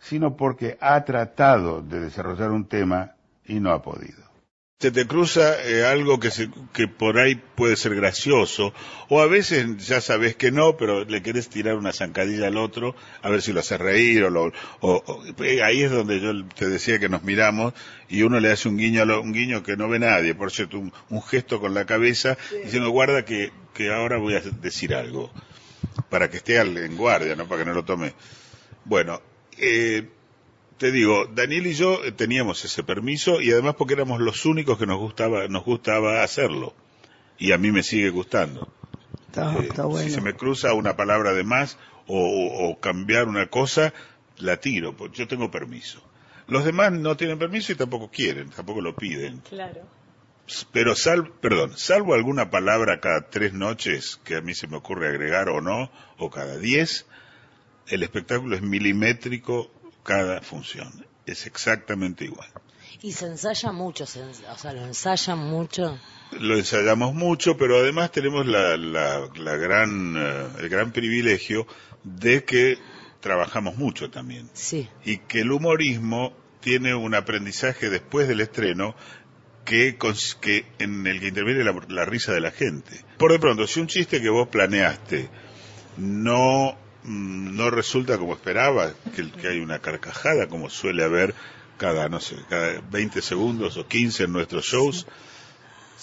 sino 0.00 0.36
porque 0.36 0.78
ha 0.80 1.04
tratado 1.04 1.82
de 1.82 2.00
desarrollar 2.00 2.50
un 2.50 2.66
tema 2.66 3.12
y 3.44 3.60
no 3.60 3.70
ha 3.72 3.82
podido 3.82 4.26
se 4.78 4.90
te 4.90 5.06
cruza 5.06 5.62
eh, 5.64 5.86
algo 5.86 6.20
que, 6.20 6.30
que 6.74 6.86
por 6.86 7.18
ahí 7.18 7.36
puede 7.36 7.76
ser 7.76 7.94
gracioso, 7.94 8.74
o 9.08 9.22
a 9.22 9.26
veces 9.26 9.86
ya 9.86 10.02
sabes 10.02 10.36
que 10.36 10.52
no, 10.52 10.76
pero 10.76 11.06
le 11.06 11.22
querés 11.22 11.48
tirar 11.48 11.76
una 11.76 11.94
zancadilla 11.94 12.48
al 12.48 12.58
otro, 12.58 12.94
a 13.22 13.30
ver 13.30 13.40
si 13.40 13.54
lo 13.54 13.60
hace 13.60 13.78
reír, 13.78 14.24
o, 14.24 14.30
lo, 14.30 14.52
o, 14.80 15.24
eh, 15.42 15.62
ahí 15.62 15.82
es 15.82 15.90
donde 15.90 16.20
yo 16.20 16.32
te 16.54 16.68
decía 16.68 16.98
que 16.98 17.08
nos 17.08 17.22
miramos, 17.22 17.72
y 18.10 18.20
uno 18.20 18.38
le 18.38 18.52
hace 18.52 18.68
un 18.68 18.76
guiño, 18.76 19.04
un 19.18 19.32
guiño 19.32 19.62
que 19.62 19.78
no 19.78 19.88
ve 19.88 19.98
nadie, 19.98 20.34
por 20.34 20.52
cierto, 20.52 20.78
un, 20.78 21.22
gesto 21.22 21.58
con 21.58 21.72
la 21.72 21.86
cabeza, 21.86 22.36
diciendo, 22.62 22.90
guarda 22.90 23.24
que, 23.24 23.52
que 23.72 23.90
ahora 23.90 24.18
voy 24.18 24.34
a 24.34 24.40
decir 24.40 24.94
algo, 24.94 25.30
para 26.10 26.28
que 26.28 26.36
esté 26.36 26.60
en 26.60 26.96
guardia, 26.98 27.34
¿no? 27.34 27.48
Para 27.48 27.62
que 27.62 27.68
no 27.70 27.74
lo 27.74 27.86
tome. 27.86 28.12
Bueno, 28.84 29.22
eh, 29.58 30.08
te 30.78 30.92
digo, 30.92 31.26
Daniel 31.26 31.66
y 31.66 31.74
yo 31.74 32.04
eh, 32.04 32.12
teníamos 32.12 32.64
ese 32.64 32.82
permiso 32.82 33.40
y 33.40 33.50
además 33.50 33.76
porque 33.76 33.94
éramos 33.94 34.20
los 34.20 34.44
únicos 34.44 34.78
que 34.78 34.86
nos 34.86 34.98
gustaba, 34.98 35.48
nos 35.48 35.64
gustaba 35.64 36.22
hacerlo. 36.22 36.74
Y 37.38 37.52
a 37.52 37.58
mí 37.58 37.70
me 37.70 37.82
sigue 37.82 38.10
gustando. 38.10 38.68
Está, 39.26 39.52
eh, 39.52 39.68
bueno. 39.82 39.98
Si 39.98 40.10
se 40.10 40.20
me 40.20 40.34
cruza 40.34 40.72
una 40.74 40.96
palabra 40.96 41.32
de 41.32 41.44
más 41.44 41.78
o, 42.06 42.78
cambiar 42.80 43.28
una 43.28 43.48
cosa, 43.48 43.92
la 44.38 44.58
tiro, 44.58 44.96
porque 44.96 45.18
yo 45.18 45.28
tengo 45.28 45.50
permiso. 45.50 46.02
Los 46.46 46.64
demás 46.64 46.92
no 46.92 47.16
tienen 47.16 47.38
permiso 47.38 47.72
y 47.72 47.74
tampoco 47.74 48.10
quieren, 48.10 48.50
tampoco 48.50 48.80
lo 48.80 48.94
piden. 48.94 49.40
Claro. 49.40 49.82
Pero 50.72 50.94
sal, 50.94 51.32
perdón, 51.40 51.76
salvo 51.76 52.14
alguna 52.14 52.50
palabra 52.50 53.00
cada 53.00 53.28
tres 53.30 53.52
noches 53.52 54.20
que 54.24 54.36
a 54.36 54.40
mí 54.40 54.54
se 54.54 54.68
me 54.68 54.76
ocurre 54.76 55.08
agregar 55.08 55.48
o 55.48 55.60
no, 55.60 55.90
o 56.18 56.30
cada 56.30 56.56
diez, 56.56 57.06
el 57.88 58.02
espectáculo 58.02 58.56
es 58.56 58.62
milimétrico 58.62 59.70
cada 60.02 60.40
función. 60.40 61.06
Es 61.26 61.46
exactamente 61.46 62.24
igual. 62.24 62.48
¿Y 63.02 63.12
se 63.12 63.26
ensaya 63.26 63.72
mucho? 63.72 64.04
o 64.04 64.06
sea, 64.06 64.72
¿lo 64.72 64.84
ensayan 64.84 65.38
mucho? 65.38 65.98
Lo 66.40 66.56
ensayamos 66.56 67.14
mucho, 67.14 67.56
pero 67.56 67.78
además 67.78 68.10
tenemos 68.10 68.46
la, 68.46 68.76
la, 68.76 69.56
gran, 69.56 70.16
eh, 70.16 70.46
el 70.60 70.68
gran 70.68 70.92
privilegio 70.92 71.66
de 72.02 72.44
que 72.44 72.78
trabajamos 73.20 73.76
mucho 73.76 74.10
también. 74.10 74.48
Sí. 74.54 74.88
Y 75.04 75.18
que 75.18 75.40
el 75.40 75.52
humorismo 75.52 76.32
tiene 76.60 76.94
un 76.94 77.14
aprendizaje 77.14 77.90
después 77.90 78.28
del 78.28 78.40
estreno 78.40 78.96
que, 79.64 79.98
que 80.40 80.66
en 80.78 81.06
el 81.06 81.20
que 81.20 81.28
interviene 81.28 81.64
la, 81.64 81.74
la, 81.88 82.04
risa 82.04 82.32
de 82.32 82.40
la 82.40 82.50
gente. 82.50 83.04
Por 83.18 83.32
de 83.32 83.38
pronto, 83.38 83.66
si 83.66 83.80
un 83.80 83.88
chiste 83.88 84.20
que 84.20 84.30
vos 84.30 84.48
planeaste 84.48 85.28
no 85.98 86.76
no 87.06 87.70
resulta 87.70 88.18
como 88.18 88.34
esperaba, 88.34 88.92
que, 89.14 89.30
que, 89.30 89.48
hay 89.48 89.60
una 89.60 89.78
carcajada 89.78 90.48
como 90.48 90.68
suele 90.68 91.04
haber 91.04 91.34
cada, 91.78 92.08
no 92.08 92.20
sé, 92.20 92.36
cada 92.48 92.80
20 92.90 93.22
segundos 93.22 93.76
o 93.76 93.86
15 93.86 94.24
en 94.24 94.32
nuestros 94.32 94.64
shows, 94.64 95.06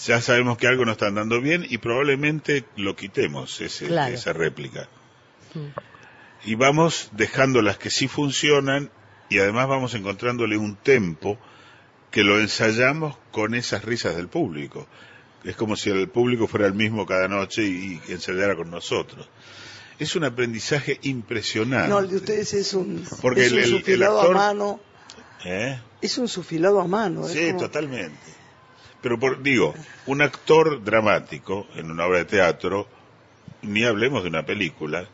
ya 0.06 0.20
sabemos 0.20 0.58
que 0.58 0.66
algo 0.66 0.84
no 0.84 0.92
está 0.92 1.06
andando 1.06 1.40
bien 1.40 1.66
y 1.68 1.78
probablemente 1.78 2.64
lo 2.76 2.96
quitemos, 2.96 3.60
ese, 3.60 3.86
esa 4.12 4.32
réplica. 4.32 4.88
Mm. 5.54 6.48
Y 6.48 6.54
vamos 6.56 7.10
dejando 7.12 7.62
las 7.62 7.78
que 7.78 7.90
sí 7.90 8.08
funcionan 8.08 8.90
y 9.28 9.38
además 9.38 9.68
vamos 9.68 9.94
encontrándole 9.94 10.56
un 10.56 10.76
tempo 10.76 11.38
que 12.10 12.22
lo 12.22 12.40
ensayamos 12.40 13.16
con 13.30 13.54
esas 13.54 13.84
risas 13.84 14.16
del 14.16 14.28
público. 14.28 14.86
Es 15.42 15.56
como 15.56 15.76
si 15.76 15.90
el 15.90 16.08
público 16.08 16.46
fuera 16.46 16.66
el 16.66 16.74
mismo 16.74 17.06
cada 17.06 17.28
noche 17.28 17.64
y, 17.64 18.00
y 18.08 18.12
ensayara 18.12 18.56
con 18.56 18.70
nosotros 18.70 19.28
es 19.98 20.16
un 20.16 20.24
aprendizaje 20.24 20.98
impresionante. 21.02 21.88
No, 21.88 21.98
el 21.98 22.08
de 22.08 22.16
ustedes 22.16 22.54
es 22.54 22.74
un, 22.74 23.06
Porque 23.20 23.48
un 23.48 23.64
sufilado 23.64 24.20
a 24.20 24.30
mano. 24.30 24.80
¿Eh? 25.44 25.78
Es 26.00 26.18
un 26.18 26.28
sufilado 26.28 26.80
a 26.80 26.86
mano. 26.86 27.28
Sí, 27.28 27.52
totalmente. 27.56 28.18
Pero 29.02 29.18
por, 29.18 29.42
digo, 29.42 29.74
un 30.06 30.22
actor 30.22 30.82
dramático 30.82 31.66
en 31.74 31.90
una 31.90 32.06
obra 32.06 32.18
de 32.18 32.24
teatro, 32.24 32.88
ni 33.62 33.84
hablemos 33.84 34.22
de 34.22 34.30
una 34.30 34.46
película, 34.46 35.08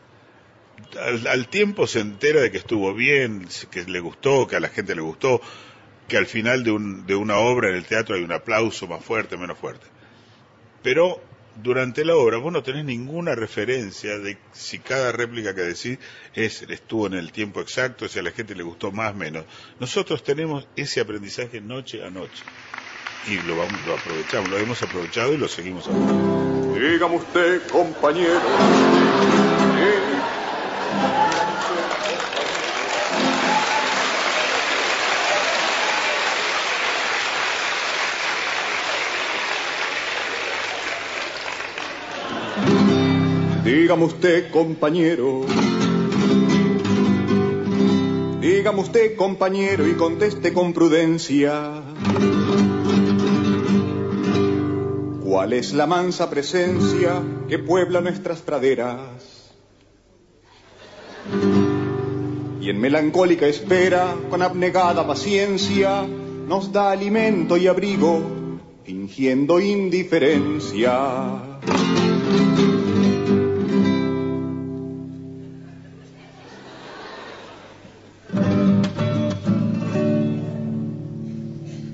al, 1.27 1.47
tiempo 1.47 1.87
se 1.87 1.99
entera 1.99 2.41
de 2.41 2.51
que 2.51 2.57
estuvo 2.57 2.93
bien, 2.93 3.47
que 3.69 3.83
le 3.83 3.99
gustó, 3.99 4.47
que 4.47 4.55
a 4.55 4.59
la 4.59 4.69
gente 4.69 4.95
le 4.95 5.01
gustó, 5.01 5.41
que 6.07 6.17
al 6.17 6.25
final 6.25 6.63
de, 6.63 6.71
un, 6.71 7.05
de 7.05 7.15
una 7.15 7.37
obra 7.37 7.69
en 7.69 7.75
el 7.75 7.85
teatro 7.85 8.15
hay 8.15 8.23
un 8.23 8.31
aplauso 8.31 8.87
más 8.87 9.03
fuerte, 9.03 9.37
menos 9.37 9.57
fuerte. 9.57 9.85
Pero 10.81 11.21
durante 11.55 12.05
la 12.05 12.15
obra 12.15 12.37
vos 12.37 12.51
no 12.51 12.63
tenés 12.63 12.85
ninguna 12.85 13.35
referencia 13.35 14.17
de 14.17 14.37
si 14.51 14.79
cada 14.79 15.11
réplica 15.11 15.53
que 15.53 15.61
decís 15.61 15.99
es, 16.33 16.61
estuvo 16.63 17.07
en 17.07 17.13
el 17.13 17.31
tiempo 17.31 17.61
exacto, 17.61 18.07
si 18.07 18.19
a 18.19 18.23
la 18.23 18.31
gente 18.31 18.55
le 18.55 18.63
gustó 18.63 18.91
más 18.91 19.11
o 19.11 19.15
menos. 19.15 19.45
Nosotros 19.79 20.23
tenemos 20.23 20.67
ese 20.75 21.01
aprendizaje 21.01 21.61
noche 21.61 22.03
a 22.03 22.09
noche 22.09 22.43
y 23.27 23.35
lo, 23.47 23.57
vamos, 23.57 23.79
lo 23.85 23.95
aprovechamos, 23.95 24.49
lo 24.49 24.57
hemos 24.57 24.81
aprovechado 24.81 25.33
y 25.33 25.37
lo 25.37 25.47
seguimos 25.47 25.87
aprovechando. 25.87 26.79
Dígame 26.79 27.15
usted, 27.15 27.61
compañero. 27.69 28.41
Dígame 43.71 44.03
usted, 44.03 44.51
compañero. 44.51 45.45
Dígame 48.41 48.81
usted, 48.81 49.15
compañero, 49.15 49.87
y 49.87 49.93
conteste 49.93 50.51
con 50.51 50.73
prudencia. 50.73 51.81
¿Cuál 55.23 55.53
es 55.53 55.71
la 55.71 55.87
mansa 55.87 56.29
presencia 56.29 57.23
que 57.47 57.59
puebla 57.59 58.01
nuestras 58.01 58.41
praderas? 58.41 59.53
Y 62.59 62.69
en 62.69 62.77
melancólica 62.77 63.47
espera, 63.47 64.17
con 64.29 64.41
abnegada 64.41 65.07
paciencia, 65.07 66.05
nos 66.45 66.73
da 66.73 66.91
alimento 66.91 67.55
y 67.55 67.67
abrigo, 67.67 68.21
fingiendo 68.83 69.61
indiferencia. 69.61 71.59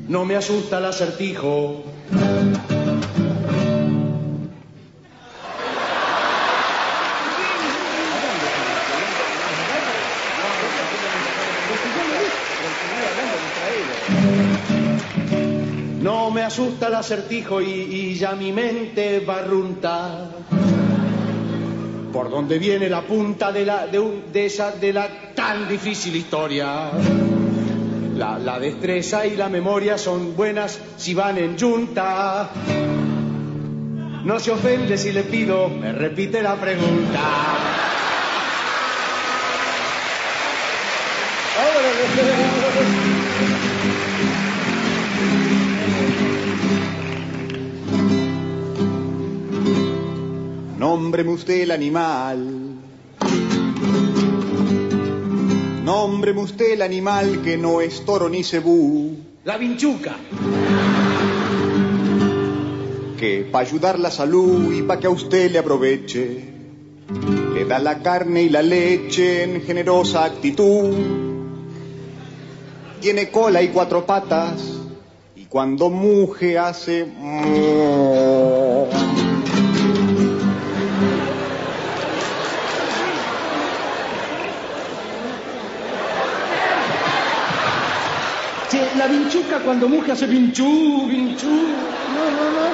No 0.07 0.23
me 0.25 0.35
asusta 0.35 0.77
el 0.77 0.85
acertijo. 0.85 1.83
No 16.01 16.31
me 16.31 16.43
asusta 16.43 16.87
el 16.87 16.95
acertijo 16.95 17.61
y, 17.61 18.15
ya 18.15 18.33
mi 18.33 18.51
mente 18.51 19.19
barrunta. 19.19 20.29
¿Por 22.13 22.29
dónde 22.29 22.57
viene 22.57 22.89
la 22.89 23.01
punta 23.01 23.51
de, 23.51 23.65
la, 23.65 23.87
de, 23.87 23.99
un- 23.99 24.31
de 24.31 24.45
esa, 24.45 24.71
de 24.71 24.93
la 24.93 25.07
tan 25.35 25.67
difícil 25.67 26.15
historia? 26.15 26.91
La, 28.17 28.59
destreza 28.59 29.27
y 29.27 29.35
la 29.35 29.47
memoria 29.47 29.95
son 29.99 30.35
buenas 30.35 30.79
si 30.97 31.13
van 31.13 31.37
en 31.37 31.55
junta. 31.55 32.49
No 34.25 34.39
se 34.39 34.49
ofende 34.49 34.97
si 34.97 35.11
le 35.11 35.21
pido, 35.21 35.69
me 35.69 35.91
repite 35.91 36.41
la 36.41 36.55
pregunta. 36.55 37.21
Nómbreme 50.79 51.29
usted 51.29 51.61
el 51.61 51.71
animal. 51.71 52.76
Nómbreme 55.87 56.41
usted 56.41 56.73
el 56.73 56.81
animal 56.81 57.41
que 57.45 57.55
no 57.55 57.79
es 57.79 58.03
toro 58.03 58.27
ni 58.27 58.43
cebú. 58.43 59.15
La 59.45 59.55
vinchuca. 59.55 60.17
Que 63.17 63.47
para 63.49 63.65
ayudar 63.65 63.97
la 63.97 64.11
salud 64.11 64.73
y 64.73 64.81
para 64.81 64.99
que 64.99 65.07
a 65.07 65.09
usted 65.11 65.49
le 65.49 65.59
aproveche, 65.59 66.43
le 67.53 67.63
da 67.63 67.79
la 67.79 67.99
carne 67.99 68.41
y 68.41 68.49
la 68.49 68.61
leche 68.61 69.43
en 69.43 69.61
generosa 69.61 70.25
actitud. 70.25 70.93
Tiene 72.99 73.29
cola 73.29 73.61
y 73.61 73.69
cuatro 73.69 74.05
patas 74.05 74.61
y 75.37 75.45
cuando 75.45 75.89
muge 75.89 76.57
hace... 76.57 77.07
Vinchuca 89.37 89.59
cuando 89.59 89.87
muge 89.87 90.11
hace 90.11 90.25
vinchú, 90.25 91.07
vinchú. 91.07 91.77
No, 92.09 92.31
no, 92.31 92.49
no. 92.51 92.69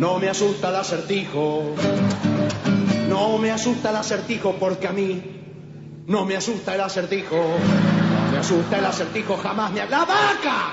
No 0.00 0.18
me 0.18 0.28
asusta 0.28 0.70
el 0.70 0.76
acertijo. 0.76 1.74
No 3.08 3.38
me 3.38 3.52
asusta 3.52 3.90
el 3.90 3.96
acertijo 3.96 4.56
porque 4.58 4.88
a 4.88 4.92
mí 4.92 5.22
no 6.06 6.24
me 6.24 6.36
asusta 6.36 6.74
el 6.74 6.80
acertijo. 6.80 7.36
No 7.36 8.32
me 8.32 8.38
asusta 8.38 8.78
el 8.78 8.84
acertijo, 8.84 9.36
jamás 9.36 9.70
me... 9.72 9.86
¡La 9.86 10.04
vaca! 10.04 10.72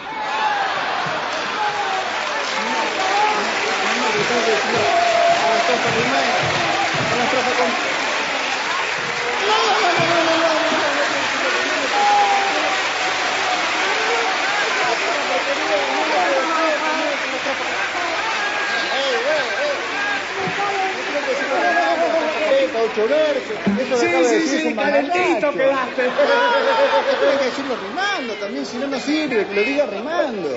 Ocho 22.95 23.09
versos, 23.09 23.57
eso 23.77 23.97
Sí, 23.97 24.07
sí, 24.07 24.33
decir 24.35 24.61
sí, 24.69 24.73
calentito 24.73 25.51
quedaste. 25.51 26.03
Tiene 27.19 27.37
que 27.39 27.45
decirlo 27.45 27.75
rimando 27.75 28.33
también, 28.35 28.65
si 28.65 28.77
no, 28.77 28.87
no 28.87 28.99
sirve, 29.01 29.47
que 29.47 29.53
lo 29.53 29.63
diga 29.63 29.85
rimando. 29.85 30.49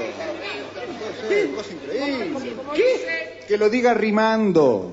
Cosa 1.56 1.72
increíble. 1.72 2.56
¿Qué? 2.76 3.40
Que 3.48 3.58
lo 3.58 3.68
diga 3.68 3.92
rimando. 3.94 4.92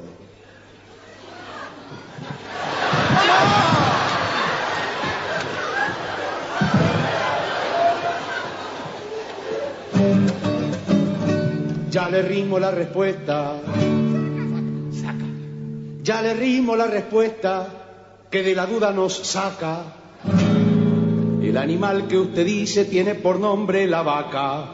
Ya 11.92 12.10
le 12.10 12.24
rimo 12.24 12.58
la 12.58 12.72
respuesta. 12.72 13.58
Ya 16.06 16.22
le 16.22 16.36
rimo 16.36 16.76
la 16.76 16.86
respuesta 16.86 17.68
que 18.30 18.44
de 18.44 18.54
la 18.54 18.68
duda 18.68 18.91
nos 18.91 19.26
saca. 19.26 19.86
El 21.41 21.58
animal 21.58 22.08
que 22.08 22.20
usted 22.20 22.46
dice 22.46 22.86
tiene 22.86 23.15
por 23.15 23.39
nombre 23.39 23.88
la 23.88 24.04
vaca. 24.04 24.70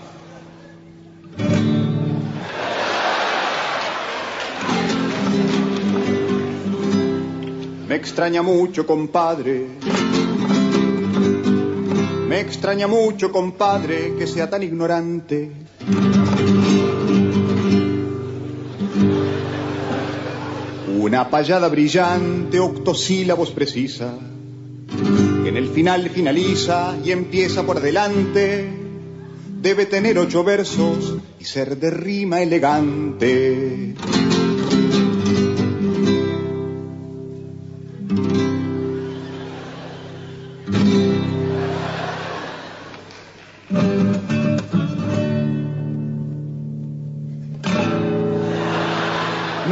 Me 7.88 7.96
extraña 7.96 8.42
mucho, 8.42 8.86
compadre. 8.86 9.68
Me 12.28 12.42
extraña 12.42 12.88
mucho, 12.88 13.32
compadre, 13.32 14.16
que 14.20 14.28
sea 14.28 14.50
tan 14.50 14.64
ignorante. 14.64 15.50
Una 21.02 21.32
payada 21.32 21.68
brillante, 21.68 22.60
octosílabos 22.60 23.50
precisa, 23.50 24.14
que 25.42 25.50
en 25.50 25.58
el 25.58 25.70
final 25.70 26.08
finaliza 26.12 26.96
y 27.04 27.10
empieza 27.10 27.64
por 27.64 27.82
delante. 27.82 28.70
Debe 29.62 29.88
tener 29.88 30.20
ocho 30.20 30.44
versos 30.44 31.18
y 31.40 31.46
ser 31.46 31.78
de 31.78 31.90
rima 31.90 32.44
elegante. 32.44 33.96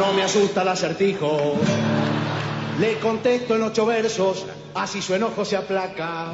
No 0.10 0.16
me 0.16 0.24
asusta 0.24 0.64
el 0.64 0.70
acertijo. 0.70 1.38
Le 2.80 2.97
contesto 2.97 3.55
en 3.55 3.62
ocho 3.62 3.86
versos, 3.86 4.43
así 4.74 5.03
su 5.03 5.14
enojo 5.14 5.45
se 5.45 5.55
aplaca. 5.55 6.34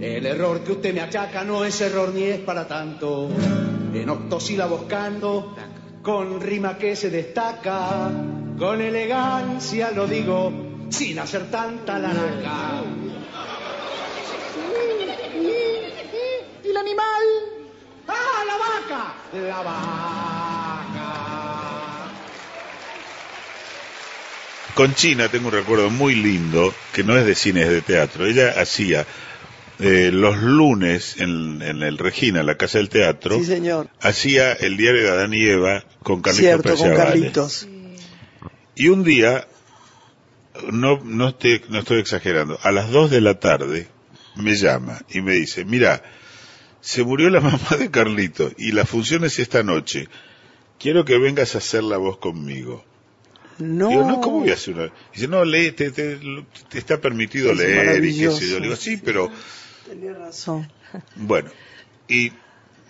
El 0.00 0.24
error 0.24 0.60
que 0.60 0.70
usted 0.70 0.94
me 0.94 1.00
achaca 1.00 1.42
no 1.42 1.64
es 1.64 1.80
error 1.80 2.12
ni 2.14 2.22
es 2.22 2.38
para 2.38 2.68
tanto. 2.68 3.28
En 3.92 4.08
octosílabos 4.08 4.84
canto, 4.84 5.56
con 6.02 6.40
rima 6.40 6.78
que 6.78 6.94
se 6.94 7.10
destaca, 7.10 8.12
con 8.56 8.80
elegancia 8.80 9.90
lo 9.90 10.06
digo, 10.06 10.52
sin 10.88 11.18
hacer 11.18 11.50
tanta 11.50 11.98
laranja. 11.98 12.84
¿Y 16.62 16.68
el 16.68 16.76
animal? 16.76 17.24
¡Ah, 18.06 18.44
la 18.46 18.56
vaca! 18.56 19.14
La 19.32 19.62
vaca. 19.62 20.35
Con 24.76 24.94
China 24.94 25.30
tengo 25.30 25.48
un 25.48 25.54
recuerdo 25.54 25.88
muy 25.88 26.14
lindo, 26.14 26.74
que 26.92 27.02
no 27.02 27.16
es 27.16 27.24
de 27.24 27.34
cine, 27.34 27.62
es 27.62 27.70
de 27.70 27.80
teatro. 27.80 28.26
Ella 28.26 28.60
hacía 28.60 29.06
eh, 29.78 30.10
los 30.12 30.36
lunes 30.36 31.16
en, 31.18 31.62
en 31.62 31.82
el 31.82 31.96
Regina, 31.96 32.42
la 32.42 32.58
Casa 32.58 32.76
del 32.76 32.90
Teatro, 32.90 33.38
Sí, 33.38 33.46
señor. 33.46 33.88
hacía 34.02 34.52
el 34.52 34.76
diario 34.76 35.02
de 35.02 35.08
Adán 35.08 35.32
y 35.32 35.42
Eva 35.48 35.82
con 36.02 36.20
Carlitos 36.20 36.44
Cierto, 36.44 36.76
con. 36.76 36.94
Carlitos. 36.94 37.66
Y 38.74 38.88
un 38.88 39.02
día, 39.02 39.48
no, 40.70 41.00
no, 41.02 41.28
estoy, 41.28 41.62
no 41.70 41.78
estoy 41.78 41.98
exagerando, 42.00 42.58
a 42.62 42.70
las 42.70 42.90
2 42.90 43.10
de 43.10 43.22
la 43.22 43.40
tarde 43.40 43.88
me 44.34 44.56
llama 44.56 45.00
y 45.08 45.22
me 45.22 45.32
dice, 45.32 45.64
mira, 45.64 46.02
se 46.82 47.02
murió 47.02 47.30
la 47.30 47.40
mamá 47.48 47.78
de 47.78 47.90
Carlito 47.90 48.52
y 48.58 48.72
la 48.72 48.84
función 48.84 49.24
es 49.24 49.38
esta 49.38 49.62
noche. 49.62 50.08
Quiero 50.78 51.06
que 51.06 51.16
vengas 51.16 51.54
a 51.54 51.58
hacer 51.58 51.82
la 51.82 51.96
voz 51.96 52.18
conmigo. 52.18 52.84
No. 53.58 53.88
Digo, 53.88 54.04
no, 54.04 54.20
¿cómo 54.20 54.40
voy 54.40 54.50
a 54.50 54.54
hacer 54.54 54.74
una? 54.74 54.92
Dice, 55.14 55.28
no, 55.28 55.44
lee, 55.44 55.72
te, 55.72 55.90
te- 55.90 56.18
te 56.68 56.78
está 56.78 57.00
permitido 57.00 57.52
Es 57.52 57.58
leer 57.58 58.04
y 58.04 58.16
qué 58.18 58.30
sé 58.30 58.48
yo. 58.48 58.58
Le 58.58 58.64
digo, 58.66 58.76
sí, 58.76 58.96
pero 58.98 59.30
Tenía 59.88 60.12
razón. 60.14 60.70
bueno, 61.16 61.48
y 62.08 62.32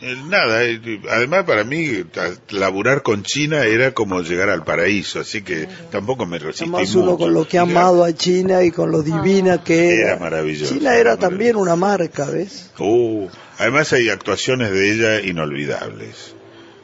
eh, 0.01 0.15
nada, 0.29 0.65
eh, 0.65 1.01
además 1.11 1.45
para 1.45 1.65
mí 1.65 2.05
laburar 2.51 3.03
con 3.03 3.23
China 3.23 3.65
era 3.65 3.93
como 3.93 4.21
llegar 4.23 4.51
al 4.51 4.63
paraíso, 4.65 5.21
así 5.21 5.41
que 5.43 5.67
tampoco 5.91 6.27
me 6.27 6.39
resistí 6.39 6.65
Además 6.65 6.89
mucho. 6.95 7.01
uno 7.01 7.17
con 7.19 7.33
lo 7.33 7.49
que 7.49 7.59
ha 7.59 7.63
amado 7.63 8.05
a 8.05 8.13
China 8.13 8.63
y 8.63 8.71
con 8.71 8.91
lo 8.91 9.03
divina 9.03 9.63
que 9.65 9.95
era. 10.01 10.11
Era 10.13 10.19
maravilloso. 10.19 10.75
China 10.75 10.97
era 10.97 11.17
también 11.17 11.57
una 11.57 11.77
marca, 11.77 12.27
¿ves? 12.29 12.71
Uh, 12.79 13.29
además 13.59 13.93
hay 13.95 14.11
actuaciones 14.11 14.71
de 14.71 14.93
ella 14.93 15.21
inolvidables. 15.23 16.35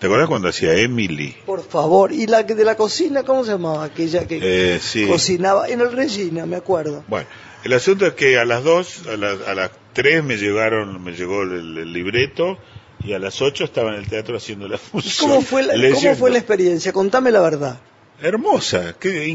¿Te 0.03 0.07
acuerdas 0.09 0.29
cuando 0.29 0.49
hacía 0.49 0.75
Emily? 0.75 1.33
Por 1.47 1.63
favor. 1.63 2.11
¿Y 2.13 2.27
la 2.27 2.43
de 2.43 2.65
la 2.65 2.75
cocina, 2.77 3.23
cómo 3.23 3.45
se 3.45 3.53
llamaba? 3.53 3.85
Aquella 3.85 4.27
que 4.27 4.41
Eh, 4.43 4.81
sí. 4.83 5.07
cocinaba 5.07 5.69
en 5.69 5.81
el 5.81 5.93
Regina, 5.93 6.45
me 6.45 6.57
acuerdo. 6.57 7.05
Bueno, 7.07 7.29
el 7.63 7.73
asunto 7.73 8.05
es 8.09 8.15
que 8.15 8.37
a 8.37 8.45
las 8.45 8.65
dos, 8.65 9.07
a, 9.07 9.17
las- 9.17 9.47
a 9.47 9.55
las 9.55 9.71
tres 9.93 10.25
me 10.25 10.39
llegaron, 10.39 11.05
me 11.05 11.13
llegó 11.13 11.45
el, 11.45 11.79
el 11.79 11.93
libreto 11.93 12.59
y 13.05 13.13
a 13.13 13.21
las 13.21 13.41
ocho 13.41 13.63
estaba 13.63 13.91
en 13.91 14.01
el 14.01 14.09
teatro 14.09 14.37
haciendo 14.37 14.67
la 14.67 14.77
función. 14.77 15.31
¿Cómo 15.31 15.41
fue 15.41 15.63
la, 15.63 15.75
¿cómo 15.95 16.17
fue 16.17 16.31
la 16.33 16.39
experiencia? 16.39 16.93
Contame 16.93 17.31
la 17.31 17.41
verdad. 17.41 17.79
Hermosa, 18.21 18.97
que 18.99 19.33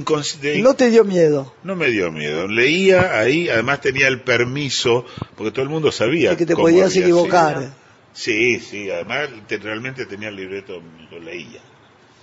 ¿No 0.61 0.73
te 0.73 0.89
dio 0.89 1.05
miedo? 1.05 1.53
No 1.63 1.77
me 1.77 1.87
dio 1.91 2.11
miedo. 2.11 2.45
Leía 2.49 3.17
ahí, 3.17 3.47
además 3.47 3.79
tenía 3.79 4.09
el 4.09 4.19
permiso, 4.19 5.05
porque 5.37 5.51
todo 5.51 5.63
el 5.63 5.69
mundo 5.69 5.93
sabía. 5.93 6.31
De 6.31 6.35
que 6.35 6.45
te 6.45 6.57
podías 6.57 6.93
equivocar. 6.93 7.57
sido. 7.59 7.86
Sí, 8.17 8.59
sí, 8.59 8.89
además 8.89 9.29
te- 9.47 9.57
realmente 9.59 10.07
tenía 10.07 10.29
el 10.29 10.35
libreto, 10.35 10.81
lo 11.11 11.19
leía. 11.19 11.61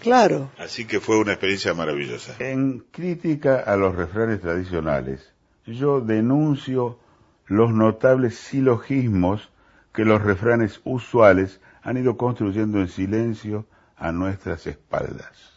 Claro. 0.01 0.51
Así 0.59 0.87
que 0.87 0.99
fue 0.99 1.19
una 1.21 1.33
experiencia 1.35 1.73
maravillosa. 1.73 2.35
En 2.41 2.81
crítica 2.91 3.61
a 3.61 3.77
los 3.77 3.95
refranes 3.95 4.41
tradicionales, 4.41 5.33
yo 5.65 6.01
denuncio 6.01 6.99
los 7.47 7.73
notables 7.73 8.37
silogismos 8.37 9.51
que 9.93 10.05
los 10.05 10.21
refranes 10.21 10.81
usuales 10.83 11.61
han 11.85 11.97
ido 11.97 12.17
construyendo 12.17 12.81
en 12.81 12.89
silencio 12.89 13.65
a 13.97 14.11
nuestras 14.11 14.67
espaldas. 14.67 15.53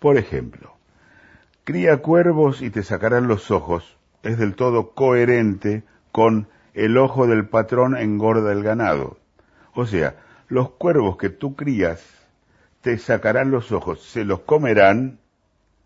Por 0.00 0.18
ejemplo, 0.18 0.76
cría 1.64 2.02
cuervos 2.02 2.60
y 2.60 2.68
te 2.68 2.82
sacarán 2.82 3.26
los 3.26 3.50
ojos 3.50 3.96
es 4.22 4.36
del 4.36 4.54
todo 4.54 4.90
coherente 4.90 5.82
con 6.12 6.46
el 6.74 6.98
ojo 6.98 7.26
del 7.26 7.48
patrón 7.48 7.96
engorda 7.96 8.52
el 8.52 8.62
ganado. 8.62 9.16
O 9.80 9.86
sea, 9.86 10.14
los 10.48 10.72
cuervos 10.72 11.16
que 11.16 11.30
tú 11.30 11.56
crías 11.56 12.04
te 12.82 12.98
sacarán 12.98 13.50
los 13.50 13.72
ojos, 13.72 14.02
se 14.02 14.26
los 14.26 14.40
comerán 14.40 15.20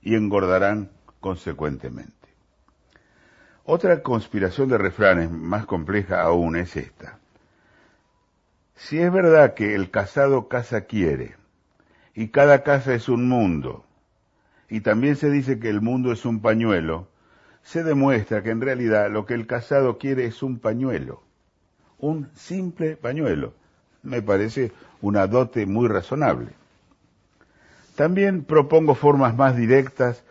y 0.02 0.16
engordarán 0.16 0.90
consecuentemente. 1.20 2.12
Otra 3.62 4.02
conspiración 4.02 4.68
de 4.68 4.78
refranes 4.78 5.30
más 5.30 5.64
compleja 5.66 6.22
aún 6.22 6.56
es 6.56 6.74
esta. 6.74 7.20
Si 8.74 8.98
es 8.98 9.12
verdad 9.12 9.54
que 9.54 9.76
el 9.76 9.92
casado 9.92 10.48
casa 10.48 10.86
quiere, 10.86 11.36
y 12.16 12.30
cada 12.30 12.64
casa 12.64 12.94
es 12.94 13.08
un 13.08 13.28
mundo, 13.28 13.84
y 14.68 14.80
también 14.80 15.14
se 15.14 15.30
dice 15.30 15.60
que 15.60 15.70
el 15.70 15.80
mundo 15.80 16.10
es 16.10 16.24
un 16.24 16.42
pañuelo, 16.42 17.06
se 17.62 17.84
demuestra 17.84 18.42
que 18.42 18.50
en 18.50 18.60
realidad 18.60 19.08
lo 19.08 19.24
que 19.24 19.34
el 19.34 19.46
casado 19.46 19.98
quiere 19.98 20.26
es 20.26 20.42
un 20.42 20.58
pañuelo, 20.58 21.22
un 22.00 22.28
simple 22.34 22.96
pañuelo. 22.96 23.54
Me 24.04 24.22
parece 24.22 24.72
una 25.00 25.26
dote 25.26 25.66
muy 25.66 25.88
razonable. 25.88 26.50
También 27.96 28.44
propongo 28.44 28.94
formas 28.94 29.34
más 29.36 29.56
directas 29.56 30.22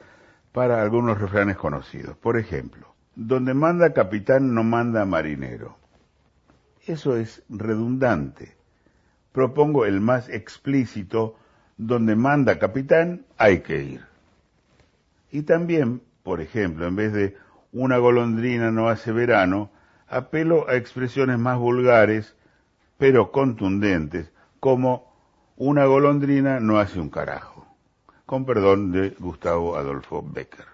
para 0.52 0.82
algunos 0.82 1.20
refranes 1.20 1.58
conocidos. 1.58 2.16
Por 2.18 2.38
ejemplo, 2.38 2.94
donde 3.16 3.54
manda 3.54 3.94
capitán 3.94 4.54
no 4.54 4.64
manda 4.64 5.06
marinero. 5.06 5.78
Eso 6.86 7.18
es 7.18 7.44
redundante. 7.50 8.56
Propongo 9.32 9.86
el 9.86 10.00
más 10.00 10.30
explícito, 10.30 11.36
donde 11.78 12.16
manda 12.16 12.60
capitán 12.60 13.26
hay 13.38 13.62
que 13.62 13.82
ir. 13.84 14.06
Y 15.32 15.44
también, 15.44 16.02
por 16.22 16.42
ejemplo, 16.42 16.88
en 16.88 16.96
vez 16.96 17.14
de 17.14 17.36
una 17.72 17.98
golondrina 17.98 18.70
no 18.72 18.90
hace 18.90 19.12
verano, 19.12 19.72
apelo 20.08 20.70
a 20.70 20.76
expresiones 20.76 21.40
más 21.40 21.58
vulgares, 21.58 22.36
pero 23.04 23.34
contundentes, 23.34 24.32
como 24.62 25.14
una 25.58 25.84
golondrina 25.84 26.62
no 26.62 26.80
hace 26.80 27.02
un 27.02 27.10
carajo. 27.10 27.68
Con 28.26 28.46
perdón 28.46 28.94
de 28.94 29.10
Gustavo 29.20 29.76
Adolfo 29.76 30.24
Becker. 30.26 30.68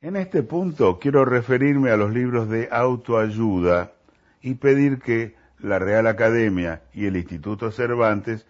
En 0.00 0.14
este 0.14 0.44
punto 0.44 1.00
quiero 1.00 1.24
referirme 1.24 1.90
a 1.90 1.96
los 1.96 2.12
libros 2.12 2.48
de 2.48 2.68
autoayuda 2.70 3.94
y 4.40 4.54
pedir 4.54 5.00
que 5.00 5.34
la 5.58 5.80
Real 5.80 6.06
Academia 6.06 6.82
y 6.92 7.06
el 7.06 7.16
Instituto 7.16 7.72
Cervantes 7.72 8.46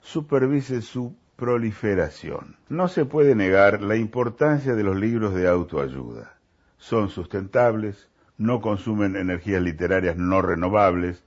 supervisen 0.00 0.82
su 0.82 1.16
proliferación. 1.36 2.56
No 2.68 2.88
se 2.88 3.06
puede 3.06 3.34
negar 3.34 3.80
la 3.80 3.96
importancia 3.96 4.74
de 4.74 4.84
los 4.84 4.96
libros 4.96 5.32
de 5.32 5.48
autoayuda. 5.48 6.36
Son 6.76 7.08
sustentables, 7.08 8.10
no 8.38 8.60
consumen 8.60 9.16
energías 9.16 9.62
literarias 9.62 10.16
no 10.16 10.42
renovables, 10.42 11.22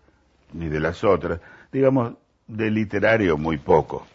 ni 0.54 0.68
de 0.68 0.80
las 0.80 1.04
otras, 1.04 1.42
digamos, 1.72 2.14
de 2.48 2.72
literario 2.72 3.38
muy 3.38 3.58
poco. 3.58 4.06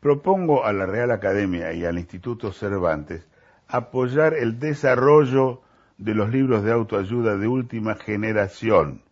Propongo 0.00 0.64
a 0.64 0.72
la 0.72 0.86
Real 0.86 1.10
Academia 1.10 1.72
y 1.72 1.84
al 1.84 1.98
Instituto 1.98 2.52
Cervantes 2.52 3.26
apoyar 3.66 4.34
el 4.34 4.58
desarrollo 4.58 5.62
de 5.98 6.14
los 6.14 6.30
libros 6.30 6.62
de 6.62 6.72
autoayuda 6.72 7.36
de 7.36 7.48
última 7.48 7.96
generación, 7.96 9.02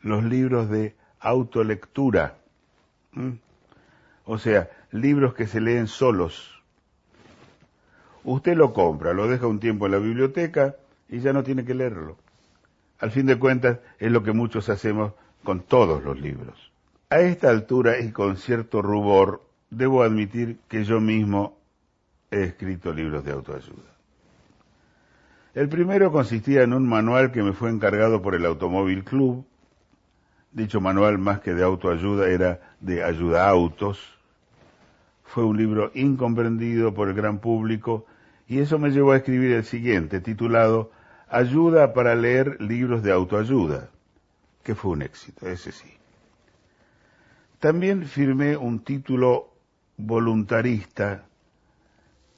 los 0.00 0.24
libros 0.24 0.68
de 0.68 0.94
autolectura, 1.20 2.34
o 4.24 4.38
sea, 4.38 4.68
libros 4.90 5.34
que 5.34 5.46
se 5.46 5.60
leen 5.60 5.86
solos. 5.86 6.62
Usted 8.24 8.56
lo 8.56 8.72
compra, 8.72 9.14
lo 9.14 9.28
deja 9.28 9.46
un 9.46 9.60
tiempo 9.60 9.86
en 9.86 9.92
la 9.92 9.98
biblioteca 9.98 10.76
y 11.08 11.20
ya 11.20 11.32
no 11.32 11.42
tiene 11.42 11.64
que 11.64 11.74
leerlo. 11.74 12.16
Al 12.98 13.10
fin 13.10 13.26
de 13.26 13.38
cuentas, 13.38 13.78
es 13.98 14.10
lo 14.10 14.22
que 14.22 14.32
muchos 14.32 14.68
hacemos 14.68 15.12
con 15.44 15.60
todos 15.60 16.02
los 16.02 16.20
libros. 16.20 16.72
A 17.10 17.20
esta 17.20 17.48
altura 17.48 18.00
y 18.00 18.12
con 18.12 18.36
cierto 18.36 18.82
rubor, 18.82 19.42
debo 19.70 20.02
admitir 20.02 20.58
que 20.68 20.84
yo 20.84 21.00
mismo 21.00 21.56
he 22.30 22.42
escrito 22.42 22.92
libros 22.92 23.24
de 23.24 23.32
autoayuda. 23.32 23.98
El 25.54 25.68
primero 25.68 26.12
consistía 26.12 26.62
en 26.62 26.72
un 26.72 26.86
manual 26.86 27.32
que 27.32 27.42
me 27.42 27.52
fue 27.52 27.70
encargado 27.70 28.20
por 28.20 28.34
el 28.34 28.44
Automóvil 28.44 29.04
Club. 29.04 29.46
Dicho 30.52 30.80
manual, 30.80 31.18
más 31.18 31.40
que 31.40 31.54
de 31.54 31.64
autoayuda, 31.64 32.28
era 32.28 32.60
de 32.80 33.02
ayuda 33.02 33.46
a 33.46 33.50
autos. 33.50 34.18
Fue 35.24 35.44
un 35.44 35.56
libro 35.56 35.90
incomprendido 35.94 36.94
por 36.94 37.08
el 37.08 37.14
gran 37.14 37.38
público 37.38 38.06
y 38.46 38.60
eso 38.60 38.78
me 38.78 38.90
llevó 38.90 39.12
a 39.12 39.16
escribir 39.16 39.52
el 39.52 39.64
siguiente, 39.64 40.20
titulado 40.20 40.90
Ayuda 41.30 41.92
para 41.92 42.14
leer 42.14 42.60
libros 42.60 43.02
de 43.02 43.12
autoayuda, 43.12 43.90
que 44.62 44.74
fue 44.74 44.92
un 44.92 45.02
éxito, 45.02 45.46
ese 45.46 45.72
sí. 45.72 45.92
También 47.58 48.06
firmé 48.06 48.56
un 48.56 48.80
título 48.84 49.52
voluntarista, 49.96 51.24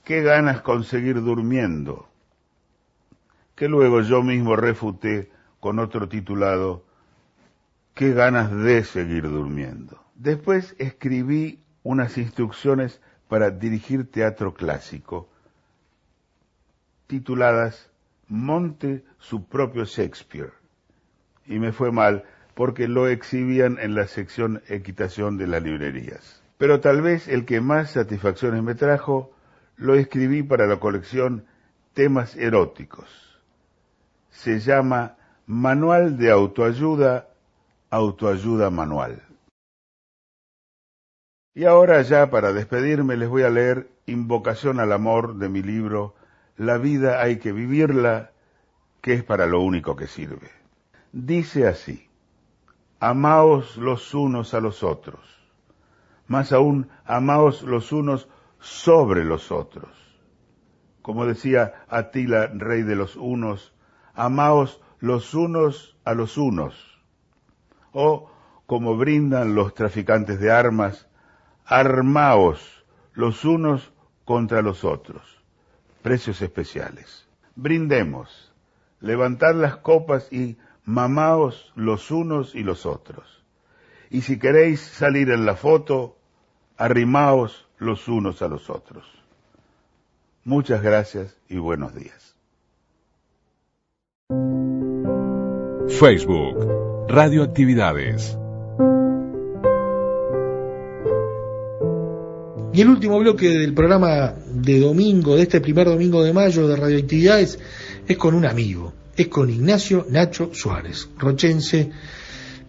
¿Qué 0.03 0.23
ganas 0.23 0.63
conseguir 0.63 1.23
durmiendo? 1.23 2.09
que 3.55 3.69
luego 3.69 4.01
yo 4.01 4.23
mismo 4.23 4.57
refuté 4.57 5.31
con 5.61 5.79
otro 5.79 6.09
titulado 6.09 6.83
¿Qué 7.95 8.15
ganas 8.15 8.51
de 8.51 8.83
seguir 8.85 9.25
durmiendo? 9.25 10.03
Después 10.15 10.75
escribí 10.79 11.63
unas 11.83 12.17
instrucciones 12.17 13.03
para 13.29 13.51
dirigir 13.51 14.11
teatro 14.11 14.55
clásico, 14.55 15.29
tituladas 17.07 17.90
Monte 18.31 19.05
su 19.19 19.45
propio 19.45 19.85
Shakespeare. 19.85 20.55
Y 21.45 21.59
me 21.59 21.73
fue 21.73 21.93
mal 21.93 22.25
porque 22.55 22.89
lo 22.89 23.09
exhibían 23.09 23.79
en 23.79 23.95
la 23.95 24.07
sección 24.07 24.63
equitación 24.69 25.37
de 25.37 25.47
las 25.47 25.63
librerías. 25.63 26.43
Pero 26.57 26.81
tal 26.81 27.03
vez 27.03 27.29
el 27.29 27.45
que 27.45 27.61
más 27.61 27.91
satisfacciones 27.91 28.63
me 28.63 28.75
trajo 28.75 29.31
lo 29.77 29.95
escribí 29.95 30.43
para 30.43 30.67
la 30.67 30.81
colección 30.81 31.45
Temas 31.93 32.37
eróticos 32.37 33.31
se 34.31 34.61
llama 34.61 35.17
Manual 35.47 36.17
de 36.17 36.31
Autoayuda, 36.31 37.29
Autoayuda 37.91 38.71
Manual. 38.71 39.23
Y 41.55 41.65
ahora 41.65 42.01
ya 42.03 42.31
para 42.31 42.53
despedirme 42.53 43.17
les 43.17 43.29
voy 43.29 43.43
a 43.43 43.51
leer 43.51 43.91
Invocación 44.07 44.81
al 44.81 44.93
Amor 44.93 45.37
de 45.37 45.49
mi 45.49 45.63
libro 45.63 46.15
La 46.61 46.77
vida 46.77 47.23
hay 47.23 47.39
que 47.39 47.53
vivirla, 47.53 48.33
que 49.01 49.15
es 49.15 49.25
para 49.25 49.47
lo 49.47 49.63
único 49.63 49.97
que 49.97 50.07
sirve. 50.07 50.51
Dice 51.11 51.67
así, 51.67 52.11
amaos 52.99 53.79
los 53.79 54.13
unos 54.13 54.53
a 54.53 54.61
los 54.61 54.83
otros, 54.83 55.25
más 56.27 56.53
aún 56.53 56.91
amaos 57.07 57.63
los 57.63 57.93
unos 57.93 58.29
sobre 58.59 59.25
los 59.25 59.51
otros. 59.51 59.89
Como 61.01 61.25
decía 61.25 61.87
Atila, 61.89 62.49
rey 62.49 62.83
de 62.83 62.95
los 62.95 63.17
unos, 63.17 63.75
amaos 64.13 64.83
los 64.99 65.33
unos 65.33 65.97
a 66.05 66.13
los 66.13 66.37
unos. 66.37 66.75
O 67.93 68.31
como 68.67 68.99
brindan 68.99 69.55
los 69.55 69.73
traficantes 69.73 70.39
de 70.41 70.53
armas, 70.53 71.09
armaos 71.65 72.85
los 73.15 73.47
unos 73.47 73.95
contra 74.27 74.61
los 74.61 74.85
otros. 74.85 75.40
Precios 76.03 76.41
especiales. 76.43 77.27
Brindemos, 77.55 78.53
levantad 79.01 79.55
las 79.55 79.77
copas 79.77 80.33
y 80.33 80.57
mamaos 80.85 81.73
los 81.75 82.11
unos 82.11 82.55
y 82.55 82.63
los 82.63 82.87
otros. 82.87 83.45
Y 84.11 84.23
si 84.23 84.39
queréis 84.39 84.81
salir 84.81 85.31
en 85.31 85.47
la 85.47 85.57
foto, 85.57 86.17
arrimaos 86.77 87.69
los 87.79 88.09
unos 88.09 88.43
a 88.43 88.49
los 88.49 88.71
otros. 88.71 89.05
Muchas 90.45 90.83
gracias 90.83 91.37
y 91.49 91.59
buenos 91.59 91.95
días. 91.95 92.35
Facebook, 95.99 97.07
Radioactividades. 97.09 98.39
Y 102.73 102.81
el 102.83 102.89
último 102.89 103.19
bloque 103.19 103.49
del 103.49 103.75
programa 103.75 104.35
de 104.47 104.79
domingo, 104.79 105.35
de 105.35 105.43
este 105.43 105.61
primer 105.61 105.89
domingo 105.89 106.23
de 106.23 106.33
mayo 106.33 106.69
de 106.69 106.77
Radioactividades, 106.77 107.59
es 108.07 108.17
con 108.17 108.35
un 108.35 108.47
amigo, 108.47 108.93
es 109.17 109.27
con 109.27 109.51
Ignacio 109.51 110.07
Nacho 110.09 110.51
Suárez, 110.55 111.09
rochense, 111.19 111.91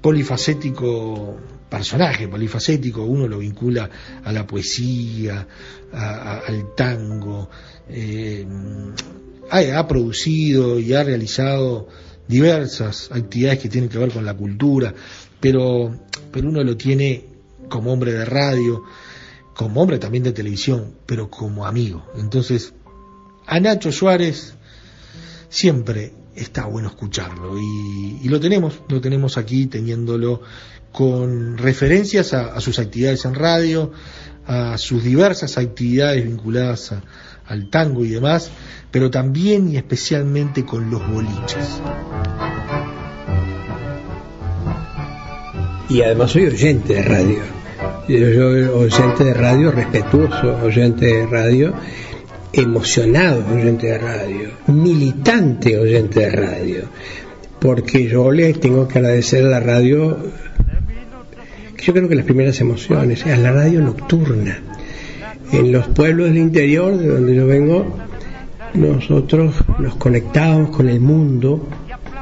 polifacético 0.01 1.37
personaje, 1.69 2.27
polifacético, 2.27 3.03
uno 3.03 3.27
lo 3.27 3.37
vincula 3.37 3.89
a 4.25 4.31
la 4.33 4.45
poesía, 4.45 5.47
al 5.93 6.75
tango, 6.75 7.49
eh, 7.87 8.45
ha, 9.49 9.87
producido 9.87 10.79
y 10.79 10.93
ha 10.93 11.03
realizado 11.03 11.87
diversas 12.27 13.09
actividades 13.11 13.59
que 13.59 13.69
tienen 13.69 13.89
que 13.89 13.99
ver 13.99 14.11
con 14.11 14.25
la 14.25 14.33
cultura, 14.33 14.93
pero, 15.39 15.95
pero 16.31 16.49
uno 16.49 16.61
lo 16.61 16.75
tiene 16.75 17.23
como 17.69 17.93
hombre 17.93 18.11
de 18.13 18.25
radio, 18.25 18.83
como 19.55 19.81
hombre 19.81 19.99
también 19.99 20.23
de 20.23 20.31
televisión, 20.31 20.95
pero 21.05 21.29
como 21.29 21.65
amigo. 21.65 22.05
Entonces, 22.17 22.73
a 23.45 23.59
Nacho 23.59 23.91
Suárez 23.91 24.55
siempre 25.49 26.13
está 26.35 26.65
bueno 26.65 26.87
escucharlo 26.89 27.57
y, 27.59 28.27
lo 28.29 28.39
tenemos, 28.39 28.79
lo 28.87 29.01
tenemos 29.01 29.37
aquí 29.37 29.67
teniéndolo 29.67 30.41
con 30.91 31.57
referencias 31.57 32.33
a, 32.33 32.59
sus 32.61 32.79
actividades 32.79 33.25
en 33.25 33.35
radio, 33.35 33.91
a 34.45 34.77
sus 34.77 35.03
diversas 35.03 35.57
actividades 35.57 36.23
vinculadas 36.23 36.93
al 37.45 37.69
tango 37.69 38.05
y 38.05 38.09
demás, 38.09 38.49
pero 38.91 39.09
también 39.09 39.71
y 39.71 39.77
especialmente 39.77 40.65
con 40.65 40.89
los 40.89 41.05
boliches. 41.09 41.81
Y 45.89 46.01
además 46.01 46.31
soy 46.31 46.45
oyente 46.45 46.93
de 46.93 47.03
radio 47.03 47.60
yo 48.19 48.77
oyente 48.77 49.23
de 49.23 49.33
radio, 49.33 49.71
respetuoso 49.71 50.57
oyente 50.63 51.05
de 51.05 51.25
radio, 51.27 51.73
emocionado 52.53 53.43
oyente 53.53 53.87
de 53.87 53.97
radio, 53.97 54.49
militante 54.67 55.77
oyente 55.77 56.19
de 56.21 56.31
radio, 56.31 56.83
porque 57.59 58.07
yo 58.07 58.31
le 58.31 58.53
tengo 58.53 58.87
que 58.87 58.99
agradecer 58.99 59.45
a 59.45 59.49
la 59.49 59.59
radio, 59.59 60.17
yo 61.77 61.93
creo 61.93 62.09
que 62.09 62.15
las 62.15 62.25
primeras 62.25 62.59
emociones, 62.59 63.25
a 63.25 63.37
la 63.37 63.51
radio 63.51 63.81
nocturna. 63.81 64.59
En 65.51 65.71
los 65.71 65.87
pueblos 65.89 66.27
del 66.27 66.37
interior, 66.37 66.97
de 66.97 67.07
donde 67.07 67.35
yo 67.35 67.45
vengo, 67.45 67.97
nosotros 68.73 69.53
nos 69.79 69.95
conectábamos 69.95 70.69
con 70.69 70.87
el 70.87 71.01
mundo. 71.01 71.67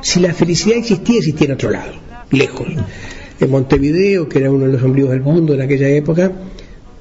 Si 0.01 0.19
la 0.19 0.33
felicidad 0.33 0.77
existía, 0.77 1.19
existía 1.19 1.47
en 1.47 1.53
otro 1.53 1.69
lado, 1.69 1.93
lejos 2.31 2.67
en 3.39 3.49
Montevideo, 3.49 4.27
que 4.27 4.39
era 4.39 4.51
uno 4.51 4.65
de 4.65 4.73
los 4.73 4.83
ombligos 4.83 5.11
del 5.11 5.21
mundo 5.21 5.53
en 5.53 5.61
aquella 5.61 5.87
época, 5.89 6.31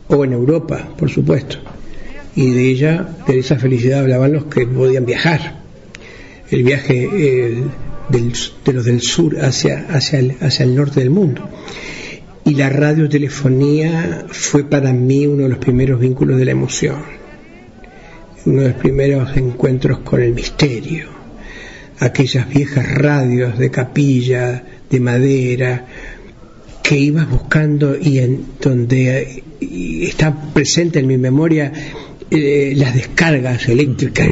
o 0.09 0.24
en 0.24 0.32
Europa, 0.32 0.89
por 0.97 1.11
supuesto. 1.11 1.59
Y 2.34 2.51
de 2.53 2.70
ella, 2.70 3.09
de 3.26 3.39
esa 3.39 3.57
felicidad 3.57 4.01
hablaban 4.01 4.32
los 4.32 4.45
que 4.45 4.66
podían 4.66 5.05
viajar. 5.05 5.61
El 6.51 6.62
viaje 6.62 7.09
de 8.09 8.72
los 8.72 8.84
del 8.84 9.01
sur 9.01 9.39
hacia, 9.41 9.86
hacia, 9.91 10.18
el, 10.18 10.36
hacia 10.41 10.64
el 10.64 10.74
norte 10.74 11.01
del 11.01 11.11
mundo. 11.11 11.49
Y 12.45 12.55
la 12.55 12.70
radiotelefonía 12.70 14.26
fue 14.30 14.64
para 14.64 14.93
mí 14.93 15.26
uno 15.26 15.43
de 15.43 15.49
los 15.51 15.59
primeros 15.59 16.01
vínculos 16.01 16.39
de 16.39 16.47
la 16.47 16.53
emoción, 16.53 17.03
uno 18.47 18.62
de 18.62 18.68
los 18.68 18.78
primeros 18.78 19.36
encuentros 19.36 19.99
con 19.99 20.22
el 20.22 20.32
misterio. 20.32 21.09
Aquellas 22.01 22.49
viejas 22.49 22.95
radios 22.95 23.59
de 23.59 23.70
capilla, 23.70 24.64
de 24.89 25.01
madera, 25.01 25.86
que 26.82 26.98
ibas 26.98 27.28
buscando 27.28 27.96
y 27.96 28.18
en 28.18 28.44
donde 28.60 29.42
está 29.60 30.52
presente 30.52 31.00
en 31.00 31.06
mi 31.06 31.18
memoria 31.18 31.72
eh, 32.30 32.74
las 32.76 32.94
descargas 32.94 33.68
eléctricas 33.68 34.28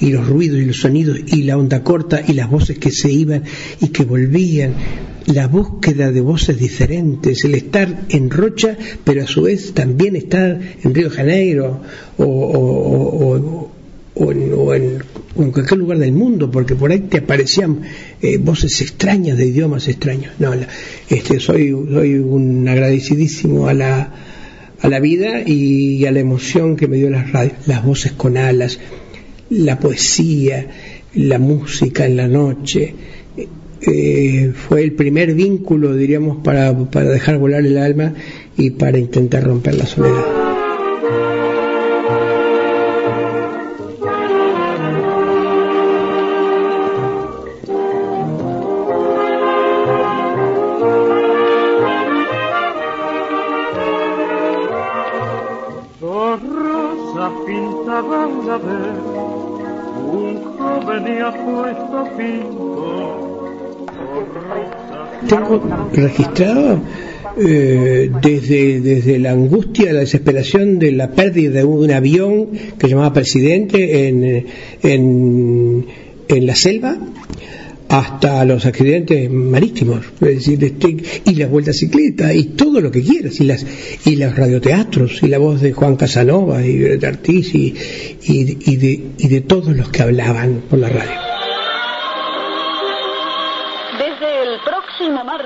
y 0.00 0.10
los 0.10 0.26
ruidos 0.26 0.58
y 0.58 0.64
los 0.64 0.80
sonidos 0.80 1.18
y 1.26 1.44
la 1.44 1.56
onda 1.56 1.84
corta 1.84 2.20
y 2.26 2.32
las 2.32 2.50
voces 2.50 2.78
que 2.78 2.90
se 2.90 3.12
iban 3.12 3.44
y 3.80 3.88
que 3.88 4.04
volvían, 4.04 4.74
la 5.26 5.46
búsqueda 5.46 6.10
de 6.10 6.20
voces 6.20 6.58
diferentes, 6.58 7.44
el 7.44 7.54
estar 7.54 8.02
en 8.08 8.30
Rocha, 8.30 8.76
pero 9.04 9.22
a 9.22 9.26
su 9.28 9.42
vez 9.42 9.72
también 9.74 10.16
estar 10.16 10.60
en 10.82 10.94
Río 10.94 11.08
Janeiro 11.08 11.80
o, 12.18 13.40
o 14.16 14.74
en, 14.74 14.98
cualquier 15.34 15.78
lugar 15.78 15.98
del 15.98 16.12
mundo, 16.12 16.50
porque 16.50 16.74
por 16.74 16.92
ahí 16.92 17.00
te 17.00 17.18
aparecían 17.18 17.80
eh, 18.22 18.38
voces 18.38 18.80
extrañas 18.80 19.36
de 19.36 19.46
idiomas 19.46 19.88
extraños. 19.88 20.32
No, 20.38 20.52
este, 21.08 21.40
soy, 21.40 21.70
soy 21.70 22.14
un 22.16 22.66
agradecidísimo 22.68 23.68
a 23.68 23.74
la, 23.74 24.12
a 24.80 24.88
la 24.88 25.00
vida 25.00 25.42
y 25.44 26.04
a 26.06 26.12
la 26.12 26.20
emoción 26.20 26.76
que 26.76 26.86
me 26.86 26.96
dio 26.96 27.10
las 27.10 27.26
las 27.66 27.84
voces 27.84 28.12
con 28.12 28.36
alas, 28.36 28.78
la 29.50 29.78
poesía, 29.78 30.68
la 31.14 31.38
música 31.38 32.06
en 32.06 32.16
la 32.16 32.28
noche. 32.28 32.94
Eh, 33.86 34.52
fue 34.54 34.82
el 34.82 34.92
primer 34.92 35.34
vínculo, 35.34 35.94
diríamos, 35.94 36.38
para, 36.42 36.76
para 36.90 37.10
dejar 37.10 37.38
volar 37.38 37.66
el 37.66 37.76
alma 37.76 38.14
y 38.56 38.70
para 38.70 38.98
intentar 38.98 39.44
romper 39.44 39.74
la 39.74 39.86
soledad. 39.86 40.43
Tengo 65.28 65.62
registrado 65.92 66.80
eh, 67.36 68.10
desde, 68.22 68.80
desde 68.80 69.18
la 69.18 69.32
angustia, 69.32 69.92
la 69.92 70.00
desesperación 70.00 70.78
de 70.78 70.92
la 70.92 71.10
pérdida 71.10 71.50
de 71.50 71.64
un 71.64 71.90
avión 71.90 72.48
que 72.78 72.88
llamaba 72.88 73.12
presidente 73.12 74.08
en, 74.08 74.46
en, 74.82 75.86
en 76.28 76.46
la 76.46 76.54
selva, 76.54 76.96
hasta 77.88 78.44
los 78.44 78.66
accidentes 78.66 79.30
marítimos, 79.30 80.04
es 80.20 80.46
decir, 80.46 80.62
este, 80.64 80.96
y 81.24 81.34
las 81.34 81.50
vueltas 81.50 81.76
cicletas, 81.76 82.34
y 82.34 82.44
todo 82.44 82.80
lo 82.80 82.90
que 82.90 83.02
quieras, 83.02 83.40
y 83.40 83.44
las 83.44 83.64
y 84.04 84.16
los 84.16 84.34
radioteatros, 84.36 85.22
y 85.22 85.28
la 85.28 85.38
voz 85.38 85.60
de 85.60 85.72
Juan 85.72 85.96
Casanova, 85.96 86.64
y 86.64 86.76
de 86.76 87.06
Artis, 87.06 87.54
y, 87.54 87.74
y, 88.22 88.76
de, 88.76 89.00
y 89.18 89.28
de 89.28 89.40
todos 89.42 89.76
los 89.76 89.88
que 89.90 90.02
hablaban 90.02 90.62
por 90.68 90.78
la 90.78 90.88
radio. 90.88 91.23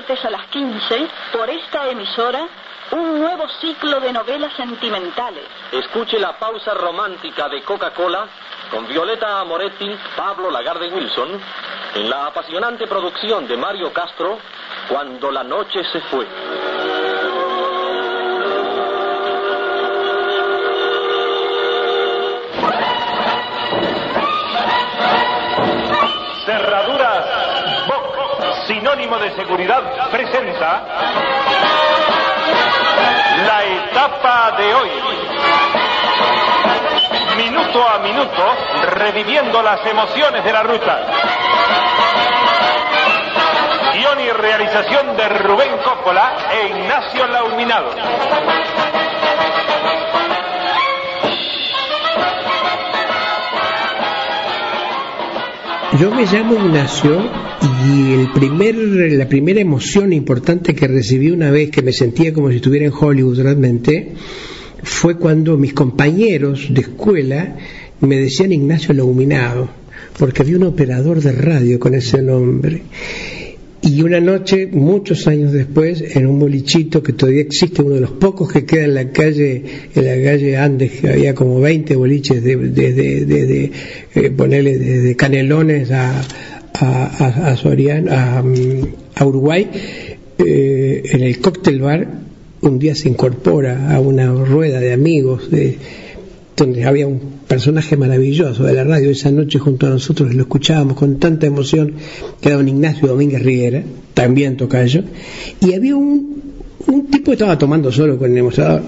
A 0.09 0.29
las 0.31 0.47
15, 0.47 1.07
por 1.31 1.47
esta 1.51 1.87
emisora, 1.87 2.47
un 2.91 3.19
nuevo 3.19 3.47
ciclo 3.61 3.99
de 3.99 4.11
novelas 4.11 4.51
sentimentales. 4.53 5.43
Escuche 5.71 6.17
la 6.17 6.35
pausa 6.39 6.73
romántica 6.73 7.47
de 7.47 7.61
Coca-Cola 7.61 8.27
con 8.71 8.87
Violeta 8.87 9.39
Amoretti, 9.39 9.95
Pablo 10.15 10.49
Lagarde 10.49 10.87
Wilson 10.87 11.39
en 11.93 12.09
la 12.09 12.25
apasionante 12.25 12.87
producción 12.87 13.47
de 13.47 13.55
Mario 13.55 13.93
Castro, 13.93 14.39
Cuando 14.87 15.29
la 15.29 15.43
noche 15.43 15.83
se 15.91 16.01
fue. 16.01 16.25
De 29.09 29.35
seguridad, 29.35 30.09
presenta 30.11 30.83
la 33.47 33.63
etapa 33.63 34.51
de 34.51 34.75
hoy. 34.75 34.89
Minuto 37.35 37.89
a 37.89 37.97
minuto, 37.97 38.55
reviviendo 38.91 39.63
las 39.63 39.83
emociones 39.87 40.43
de 40.43 40.53
la 40.53 40.61
ruta. 40.61 40.99
Guión 43.93 44.21
y 44.21 44.29
realización 44.29 45.17
de 45.17 45.27
Rubén 45.27 45.77
Coppola 45.83 46.35
e 46.51 46.67
Ignacio 46.67 47.27
Lauminado. 47.27 47.89
Yo 55.97 56.13
me 56.13 56.23
llamo 56.25 56.53
Ignacio 56.53 57.19
y 57.83 58.13
el 58.13 58.31
primer, 58.31 58.75
la 58.75 59.27
primera 59.27 59.59
emoción 59.59 60.13
importante 60.13 60.75
que 60.75 60.87
recibí 60.87 61.31
una 61.31 61.49
vez 61.49 61.71
que 61.71 61.81
me 61.81 61.93
sentía 61.93 62.31
como 62.31 62.51
si 62.51 62.57
estuviera 62.57 62.85
en 62.85 62.93
Hollywood 62.93 63.41
realmente 63.41 64.13
fue 64.83 65.17
cuando 65.17 65.57
mis 65.57 65.73
compañeros 65.73 66.67
de 66.69 66.81
escuela 66.81 67.57
me 68.01 68.17
decían 68.17 68.51
Ignacio 68.51 68.93
Lauminado, 68.93 69.67
porque 70.19 70.43
había 70.43 70.57
un 70.57 70.63
operador 70.63 71.21
de 71.21 71.31
radio 71.31 71.79
con 71.79 71.95
ese 71.95 72.21
nombre. 72.21 72.83
Y 73.81 74.01
una 74.01 74.19
noche, 74.19 74.67
muchos 74.67 75.25
años 75.27 75.53
después, 75.53 76.15
en 76.15 76.27
un 76.27 76.37
bolichito 76.37 77.01
que 77.01 77.13
todavía 77.13 77.41
existe, 77.41 77.81
uno 77.81 77.95
de 77.95 78.01
los 78.01 78.11
pocos 78.11 78.51
que 78.51 78.65
queda 78.65 78.83
en 78.83 78.93
la 78.93 79.11
calle, 79.11 79.63
en 79.95 80.05
la 80.05 80.31
calle 80.31 80.57
Andes, 80.57 80.91
que 80.99 81.09
había 81.09 81.33
como 81.33 81.61
20 81.61 81.95
boliches 81.95 82.43
desde, 82.43 83.25
de, 83.25 83.71
eh, 84.15 84.29
ponerle 84.31 84.77
desde 84.77 85.15
Canelones 85.15 85.91
a, 85.91 86.21
a, 86.73 87.53
a, 87.53 87.55
a, 89.15 89.25
Uruguay, 89.25 89.69
eh, 90.37 91.03
en 91.11 91.21
el 91.21 91.39
cóctel 91.39 91.79
bar, 91.79 92.07
un 92.61 92.79
día 92.79 92.95
se 92.95 93.07
incorpora 93.07 93.95
a 93.95 94.01
una 94.01 94.33
rueda 94.33 94.81
de 94.81 94.91
amigos 94.91 95.49
de, 95.49 95.77
donde 96.57 96.83
había 96.83 97.07
un 97.07 97.38
personaje 97.49 97.97
maravilloso 97.97 98.63
de 98.63 98.73
la 98.73 98.83
radio 98.83 99.09
esa 99.09 99.31
noche 99.31 99.57
junto 99.57 99.87
a 99.87 99.89
nosotros 99.89 100.35
lo 100.35 100.43
escuchábamos 100.43 100.95
con 100.95 101.17
tanta 101.17 101.47
emoción 101.47 101.95
que 102.39 102.47
era 102.47 102.57
don 102.57 102.67
Ignacio 102.69 103.07
Domínguez 103.07 103.41
Rivera 103.41 103.83
también 104.13 104.55
tocayo 104.55 105.03
y 105.59 105.73
había 105.73 105.95
un, 105.95 106.43
un 106.85 107.07
tipo 107.07 107.31
que 107.31 107.33
estaba 107.33 107.57
tomando 107.57 107.91
solo 107.91 108.19
con 108.19 108.29
el 108.29 108.35
demostrador 108.35 108.83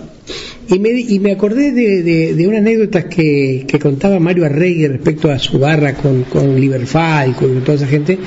y 0.69 0.77
me, 0.77 0.91
y 0.91 1.19
me 1.19 1.31
acordé 1.31 1.71
de, 1.71 2.03
de, 2.03 2.35
de 2.35 2.47
una 2.47 2.59
anécdota 2.59 3.09
que, 3.09 3.65
que, 3.67 3.79
contaba 3.79 4.19
Mario 4.19 4.45
Arregui 4.45 4.87
respecto 4.87 5.31
a 5.31 5.39
su 5.39 5.57
barra 5.57 5.95
con, 5.95 6.23
con 6.25 6.61
Liberfal 6.61 7.31
y 7.31 7.33
con 7.33 7.61
toda 7.61 7.75
esa 7.75 7.87
gente, 7.87 8.17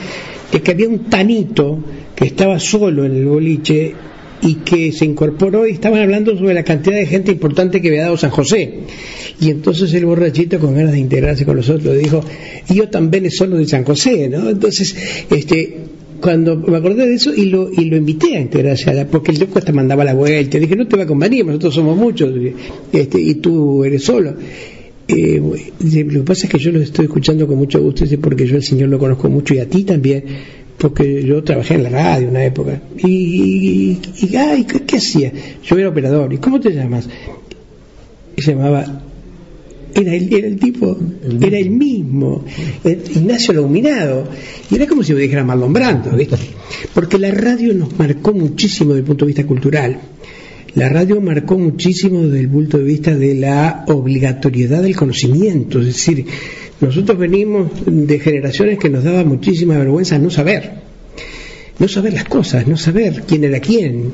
es 0.53 0.61
que 0.61 0.71
había 0.73 0.89
un 0.89 1.05
tanito 1.05 1.79
que 2.15 2.27
estaba 2.27 2.59
solo 2.59 3.05
en 3.05 3.17
el 3.17 3.27
boliche 3.27 3.95
y 4.45 4.57
que 4.57 4.93
se 4.93 5.07
incorporó 5.07 5.67
y 5.67 5.73
estaban 5.73 6.01
hablando 6.01 6.37
sobre 6.37 6.55
la 6.55 6.63
cantidad 6.63 6.97
de 6.97 7.07
gente 7.07 7.33
importante 7.33 7.81
que 7.81 7.89
había 7.89 8.03
dado 8.03 8.17
San 8.17 8.31
José. 8.31 8.81
Y 9.41 9.51
entonces 9.51 9.93
el 9.95 10.05
borrachito, 10.05 10.59
con 10.61 10.75
ganas 10.75 10.93
de 10.93 10.99
integrarse 10.99 11.45
con 11.45 11.57
nosotros, 11.57 11.97
dijo, 11.99 12.23
yo 12.69 12.89
también 12.89 13.31
solo 13.31 13.57
de 13.57 13.67
San 13.67 13.85
José, 13.85 14.29
¿no? 14.29 14.51
Entonces, 14.51 14.95
este, 15.31 15.79
cuando 16.21 16.57
me 16.57 16.77
acordé 16.77 17.07
de 17.07 17.15
eso 17.15 17.35
y 17.35 17.47
lo, 17.47 17.71
y 17.73 17.87
lo 17.87 17.97
invité 17.97 18.37
a 18.37 18.41
integrarse 18.41 18.91
a 18.91 18.95
la, 18.95 19.07
porque 19.07 19.33
el 19.33 19.41
loco 19.41 19.59
hasta 19.59 19.73
mandaba 19.73 20.05
la 20.05 20.15
vuelta, 20.15 20.59
dije, 20.59 20.77
no 20.77 20.87
te 20.87 20.97
va 20.97 21.05
a 21.05 21.07
convenir, 21.07 21.45
nosotros 21.47 21.75
somos 21.75 21.97
muchos, 21.97 22.33
este, 22.93 23.21
y 23.21 23.35
tú 23.37 23.83
eres 23.83 24.05
solo. 24.05 24.35
Eh, 25.07 25.39
lo 25.39 26.21
que 26.21 26.27
pasa 26.27 26.47
es 26.47 26.53
que 26.53 26.59
yo 26.59 26.73
lo 26.73 26.81
estoy 26.81 27.07
escuchando 27.07 27.47
con 27.47 27.59
mucho 27.59 27.81
gusto, 27.81 28.05
porque 28.21 28.47
yo 28.47 28.57
al 28.57 28.63
Señor 28.63 28.89
lo 28.89 28.99
conozco 28.99 29.29
mucho 29.29 29.55
y 29.55 29.59
a 29.59 29.69
ti 29.69 29.85
también, 29.85 30.25
porque 30.79 31.25
yo 31.25 31.43
trabajé 31.43 31.75
en 31.75 31.85
la 31.85 31.91
radio 31.91 32.29
una 32.29 32.45
época. 32.45 32.81
Y, 32.99 33.09
y, 33.09 34.01
y 34.21 34.37
ay, 34.37 34.65
¿qué, 34.65 34.81
¿qué, 34.83 34.97
hacía? 34.97 35.33
Yo 35.63 35.79
era 35.79 35.89
operador. 35.89 36.33
¿Y 36.33 36.39
cómo 36.39 36.61
te 36.61 36.71
llamas? 36.71 37.09
Y 38.37 38.43
se 38.43 38.53
llamaba. 38.53 39.03
Era 39.95 40.13
el, 40.13 40.35
era 40.35 40.49
el 40.49 40.59
tipo, 40.59 40.99
el 41.23 41.43
era 41.45 41.57
el 41.57 41.71
mismo, 41.71 42.45
Ignacio 42.85 43.55
Lauminado. 43.55 44.29
Y 44.69 44.75
era 44.75 44.89
como 44.89 45.05
si 45.05 45.15
me 45.15 45.21
dijera 45.21 45.45
Marlon 45.45 45.73
Brando, 45.73 46.17
¿viste? 46.17 46.37
Porque 46.93 47.17
la 47.17 47.31
radio 47.31 47.73
nos 47.75 47.97
marcó 47.97 48.33
muchísimo 48.33 48.91
desde 48.91 49.01
el 49.01 49.07
punto 49.07 49.25
de 49.25 49.29
vista 49.29 49.47
cultural. 49.47 50.01
La 50.75 50.89
radio 50.89 51.21
marcó 51.21 51.57
muchísimo 51.57 52.25
desde 52.25 52.41
el 52.41 52.49
punto 52.49 52.79
de 52.79 52.85
vista 52.85 53.15
de 53.15 53.37
la 53.37 53.85
obligatoriedad 53.87 54.83
del 54.83 54.97
conocimiento, 54.97 55.79
es 55.79 55.87
decir, 55.87 56.27
nosotros 56.81 57.19
venimos 57.19 57.71
de 57.87 58.19
generaciones 58.19 58.79
que 58.79 58.91
nos 58.91 59.05
daba 59.05 59.25
muchísima 59.25 59.79
vergüenza 59.79 60.19
no 60.19 60.31
saber, 60.31 60.73
no 61.79 61.89
saber 61.89 62.13
las 62.13 62.25
cosas, 62.25 62.67
no 62.67 62.77
saber 62.77 63.23
quién 63.27 63.45
era 63.45 63.61
quién. 63.61 64.13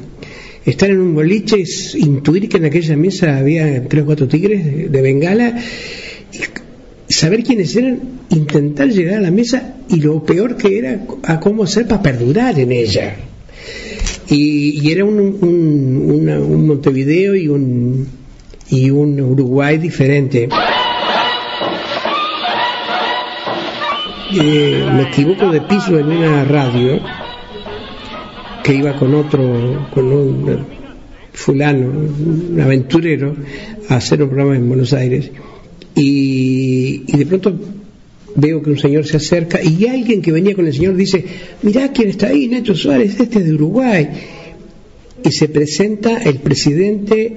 Estar 0.65 0.91
en 0.91 1.01
un 1.01 1.15
boliche 1.15 1.63
es 1.63 1.95
intuir 1.95 2.49
que 2.49 2.59
en 2.59 2.67
aquella 2.67 2.97
mesa 2.97 3.39
había 3.39 3.89
tres 3.89 4.03
o 4.03 4.07
cuatro 4.07 4.29
tigres 4.29 4.93
de 4.93 5.03
bengala, 5.03 5.59
saber 7.09 7.43
quiénes 7.43 7.75
eran, 7.77 7.99
intentar 8.29 8.89
llegar 8.89 9.19
a 9.19 9.23
la 9.23 9.31
mesa 9.31 9.77
y 9.89 9.97
lo 9.97 10.23
peor 10.23 10.57
que 10.57 10.79
era 10.79 11.05
a 11.25 11.41
cómo 11.41 11.65
hacer 11.65 11.87
para 11.87 12.03
perdurar 12.03 12.59
en 12.59 12.73
ella. 12.73 13.17
Y, 14.29 14.81
y 14.81 14.93
era 14.93 15.05
un, 15.05 15.19
un, 15.19 16.29
un 16.29 16.67
Montevideo 16.67 17.35
y 17.35 17.49
un, 17.49 18.07
y 18.71 18.91
un 18.91 19.21
Uruguay 19.21 19.79
diferente. 19.79 20.49
Eh, 24.33 24.87
me 24.95 25.03
equivoco 25.03 25.51
de 25.51 25.61
piso 25.63 25.99
en 25.99 26.07
una 26.07 26.45
radio 26.45 27.01
que 28.63 28.75
iba 28.75 28.95
con 28.95 29.15
otro, 29.15 29.89
con 29.93 30.13
un 30.13 30.67
fulano, 31.33 31.89
un 31.89 32.61
aventurero, 32.61 33.35
a 33.89 33.97
hacer 33.97 34.23
un 34.23 34.29
programa 34.29 34.57
en 34.57 34.69
Buenos 34.69 34.93
Aires. 34.93 35.31
Y, 35.97 37.03
de 37.17 37.27
pronto 37.27 37.59
veo 38.37 38.63
que 38.63 38.71
un 38.71 38.79
señor 38.79 39.05
se 39.05 39.17
acerca 39.17 39.61
y 39.61 39.87
alguien 39.87 40.23
que 40.23 40.31
venía 40.31 40.55
con 40.55 40.65
el 40.65 40.73
señor 40.73 40.95
dice, 40.95 41.25
mirá 41.63 41.89
quién 41.93 42.11
está 42.11 42.29
ahí, 42.29 42.47
Nacho 42.47 42.77
Suárez, 42.77 43.19
este 43.19 43.41
es 43.41 43.45
de 43.47 43.55
Uruguay. 43.55 44.09
Y 45.25 45.33
se 45.33 45.49
presenta 45.49 46.19
el 46.23 46.37
presidente, 46.37 47.37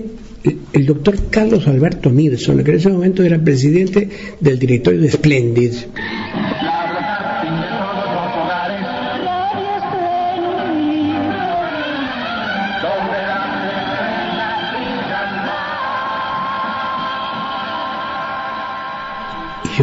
el 0.73 0.85
doctor 0.85 1.17
Carlos 1.31 1.67
Alberto 1.67 2.11
Mirson, 2.11 2.63
que 2.63 2.71
en 2.71 2.77
ese 2.77 2.89
momento 2.89 3.23
era 3.23 3.43
presidente 3.43 4.07
del 4.39 4.59
directorio 4.59 5.01
de 5.01 5.09
Splendid. 5.09 5.73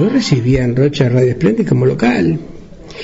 Yo 0.00 0.08
recibía 0.08 0.64
en 0.64 0.74
Rocha 0.76 1.10
Radio 1.10 1.32
Esplendid 1.32 1.68
como 1.68 1.84
local 1.84 2.38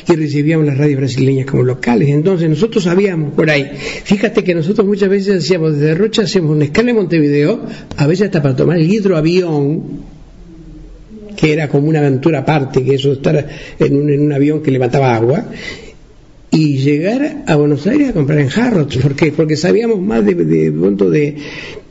y 0.09 0.17
recibíamos 0.17 0.67
las 0.67 0.79
radios 0.79 0.99
brasileñas 0.99 1.45
como 1.45 1.63
locales. 1.63 2.09
Entonces 2.09 2.49
nosotros 2.49 2.85
sabíamos 2.85 3.35
por 3.35 3.51
ahí. 3.51 3.71
Fíjate 4.05 4.43
que 4.43 4.55
nosotros 4.55 4.87
muchas 4.87 5.11
veces 5.11 5.45
hacíamos 5.45 5.79
desde 5.79 5.95
Rocha, 5.95 6.23
hacíamos 6.23 6.53
una 6.53 6.65
escala 6.65 6.91
en 6.91 6.97
Montevideo, 6.97 7.61
a 7.99 8.07
veces 8.07 8.27
hasta 8.27 8.43
para 8.43 8.57
tomar 8.57 8.79
el 8.79 8.91
hidroavión, 8.91 9.83
que 11.37 11.53
era 11.53 11.69
como 11.69 11.87
una 11.89 11.99
aventura 11.99 12.41
aparte, 12.41 12.83
que 12.83 12.95
eso 12.95 13.13
estar 13.13 13.47
en 13.79 13.97
un, 13.97 14.09
en 14.09 14.23
un 14.23 14.33
avión 14.33 14.63
que 14.63 14.71
levantaba 14.71 15.15
agua, 15.15 15.45
y 16.51 16.79
llegar 16.79 17.45
a 17.47 17.57
Buenos 17.57 17.87
Aires 17.87 18.09
a 18.09 18.13
comprar 18.15 18.39
en 18.39 18.49
Harrods. 18.49 18.99
Porque 19.37 19.57
sabíamos 19.57 20.01
más 20.01 20.25
de, 20.25 20.35
de, 20.35 20.71
de, 20.71 21.37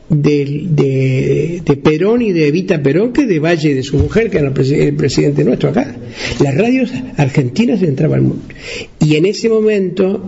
de 0.08 1.60
de, 1.64 1.76
Perón 1.76 2.22
y 2.22 2.32
de 2.32 2.48
Evita 2.48 2.82
Perón 2.82 3.12
que 3.12 3.26
de 3.26 3.38
Valle 3.38 3.74
de 3.74 3.82
su 3.82 3.98
mujer, 3.98 4.30
que 4.30 4.38
era 4.38 4.48
el 4.48 4.94
presidente 4.94 5.44
nuestro 5.44 5.70
acá. 5.70 5.96
Las 6.42 6.56
radios 6.56 6.92
argentinas 7.16 7.82
entraban 7.82 8.24
mucho. 8.24 8.40
Y 9.00 9.16
en 9.16 9.26
ese 9.26 9.48
momento, 9.48 10.22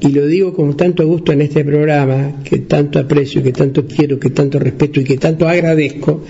y 0.00 0.08
lo 0.08 0.26
digo 0.26 0.54
con 0.54 0.76
tanto 0.76 1.06
gusto 1.06 1.32
en 1.32 1.42
este 1.42 1.64
programa, 1.64 2.42
que 2.44 2.58
tanto 2.58 2.98
aprecio, 2.98 3.42
que 3.42 3.52
tanto 3.52 3.86
quiero, 3.86 4.18
que 4.18 4.30
tanto 4.30 4.58
respeto 4.58 5.00
y 5.00 5.04
que 5.04 5.16
tanto 5.16 5.48
agradezco, 5.48 6.24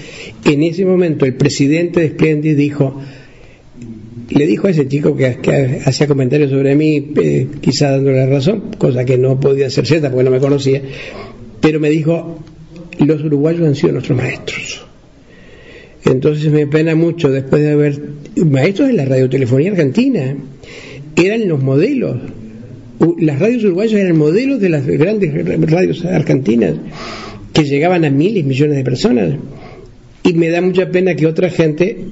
en 0.44 0.62
ese 0.62 0.84
momento 0.84 1.24
el 1.24 1.34
presidente 1.34 2.00
de 2.00 2.08
Splendid 2.08 2.56
dijo, 2.56 3.00
le 4.30 4.46
dijo 4.46 4.66
a 4.66 4.70
ese 4.70 4.88
chico 4.88 5.16
que, 5.16 5.36
que 5.36 5.80
hacía 5.84 6.06
comentarios 6.06 6.50
sobre 6.50 6.74
mí, 6.74 7.12
eh, 7.16 7.48
quizá 7.60 7.90
dándole 7.90 8.16
la 8.18 8.26
razón, 8.26 8.70
cosa 8.78 9.04
que 9.04 9.18
no 9.18 9.38
podía 9.38 9.68
ser 9.68 9.86
cierta 9.86 10.10
porque 10.10 10.24
no 10.24 10.30
me 10.30 10.40
conocía, 10.40 10.80
pero 11.60 11.80
me 11.80 11.90
dijo, 11.90 12.38
los 12.98 13.22
uruguayos 13.22 13.66
han 13.66 13.74
sido 13.74 13.92
nuestros 13.92 14.16
maestros. 14.16 14.84
Entonces 16.04 16.52
me 16.52 16.66
pena 16.66 16.94
mucho 16.94 17.30
después 17.30 17.62
de 17.62 17.72
haber 17.72 18.00
maestros 18.36 18.90
en 18.90 18.96
la 18.96 19.04
radiotelefonía 19.04 19.70
argentina. 19.70 20.36
eran 21.16 21.48
los 21.48 21.62
modelos. 21.62 22.16
Las 23.18 23.38
radios 23.38 23.64
uruguayas 23.64 24.00
eran 24.00 24.16
modelos 24.16 24.60
de 24.60 24.68
las 24.68 24.86
grandes 24.86 25.32
radios 25.70 26.04
argentinas 26.04 26.74
que 27.52 27.64
llegaban 27.64 28.04
a 28.04 28.10
miles, 28.10 28.44
millones 28.44 28.76
de 28.76 28.84
personas. 28.84 29.34
Y 30.22 30.32
me 30.34 30.48
da 30.48 30.60
mucha 30.60 30.90
pena 30.90 31.14
que 31.14 31.26
otra 31.26 31.50
gente, 31.50 32.06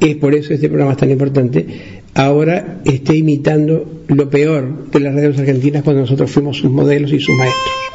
es 0.00 0.16
por 0.16 0.34
eso 0.34 0.52
este 0.52 0.68
programa 0.68 0.92
es 0.92 0.98
tan 0.98 1.10
importante, 1.10 1.66
ahora 2.14 2.80
esté 2.84 3.16
imitando 3.16 4.02
lo 4.08 4.30
peor 4.30 4.90
de 4.90 5.00
las 5.00 5.14
radios 5.14 5.38
argentinas 5.38 5.82
cuando 5.82 6.02
nosotros 6.02 6.30
fuimos 6.30 6.56
sus 6.56 6.70
modelos 6.70 7.12
y 7.12 7.20
sus 7.20 7.36
maestros. 7.36 7.87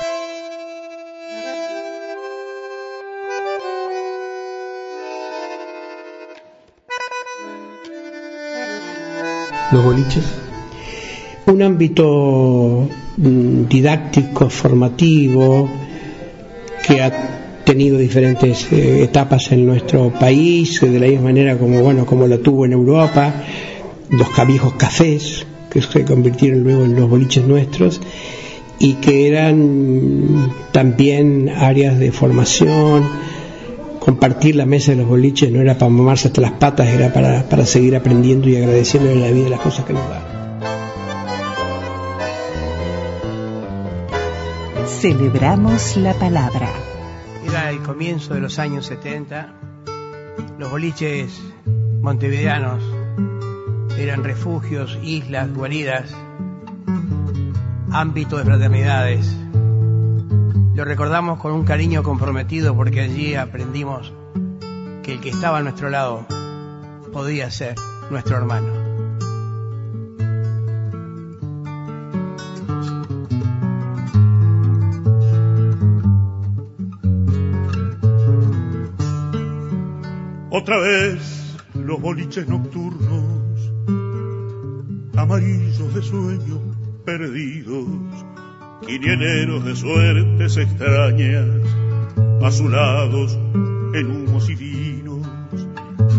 Los 9.73 9.83
boliches. 9.83 10.23
Un 11.47 11.63
ámbito 11.63 12.87
mm, 13.17 13.65
didáctico, 13.67 14.47
formativo, 14.47 15.67
que 16.85 17.01
ha 17.01 17.63
tenido 17.63 17.97
diferentes 17.97 18.71
eh, 18.71 19.03
etapas 19.03 19.51
en 19.51 19.65
nuestro 19.65 20.11
país, 20.11 20.79
de 20.79 20.99
la 20.99 21.07
misma 21.07 21.23
manera 21.23 21.57
como 21.57 21.81
bueno 21.81 22.05
como 22.05 22.27
lo 22.27 22.39
tuvo 22.39 22.65
en 22.65 22.73
Europa, 22.73 23.33
los 24.11 24.29
cabijos 24.29 24.73
cafés 24.73 25.47
que 25.71 25.81
se 25.81 26.05
convirtieron 26.05 26.63
luego 26.63 26.83
en 26.83 26.95
los 26.95 27.09
boliches 27.09 27.47
nuestros 27.47 27.99
y 28.77 28.93
que 28.95 29.27
eran 29.27 30.53
también 30.71 31.49
áreas 31.49 31.97
de 31.97 32.11
formación. 32.11 33.32
Compartir 34.03 34.57
la 34.57 34.65
mesa 34.65 34.91
de 34.91 34.97
los 34.97 35.07
boliches 35.07 35.49
no 35.49 35.61
era 35.61 35.77
para 35.77 35.89
mamarse 35.89 36.27
hasta 36.27 36.41
las 36.41 36.51
patas, 36.51 36.87
era 36.87 37.13
para, 37.13 37.47
para 37.47 37.65
seguir 37.65 37.95
aprendiendo 37.95 38.49
y 38.49 38.57
agradeciendo 38.57 39.09
en 39.09 39.21
la 39.21 39.31
vida 39.31 39.47
las 39.47 39.61
cosas 39.61 39.85
que 39.85 39.93
nos 39.93 40.09
dan. 40.09 40.21
Celebramos 44.85 45.95
la 45.95 46.13
palabra. 46.15 46.69
Era 47.47 47.69
el 47.69 47.79
comienzo 47.79 48.33
de 48.33 48.41
los 48.41 48.59
años 48.59 48.87
70. 48.87 49.53
Los 50.59 50.69
boliches 50.69 51.41
montevideanos 52.01 52.83
eran 53.97 54.25
refugios, 54.25 54.99
islas, 55.01 55.53
guaridas, 55.53 56.13
ámbito 57.89 58.35
de 58.35 58.43
fraternidades. 58.43 59.42
Lo 60.75 60.85
recordamos 60.85 61.39
con 61.39 61.51
un 61.51 61.65
cariño 61.65 62.01
comprometido 62.01 62.75
porque 62.75 63.01
allí 63.01 63.35
aprendimos 63.35 64.11
que 65.03 65.13
el 65.13 65.21
que 65.21 65.29
estaba 65.29 65.59
a 65.59 65.61
nuestro 65.61 65.91
lado 65.91 66.25
podía 67.11 67.51
ser 67.51 67.75
nuestro 68.09 68.37
hermano. 68.37 68.83
Otra 80.49 80.79
vez 80.79 81.55
los 81.75 82.01
boliches 82.01 82.47
nocturnos, 82.47 83.71
amarillos 85.15 85.93
de 85.93 86.01
sueño 86.01 86.59
perdidos, 87.05 87.85
quinieneros 88.85 89.63
de 89.65 89.75
suertes 89.75 90.57
extrañas, 90.57 91.47
azulados 92.43 93.37
en 93.93 94.11
humos 94.11 94.49
y 94.49 94.55
vinos, 94.55 95.27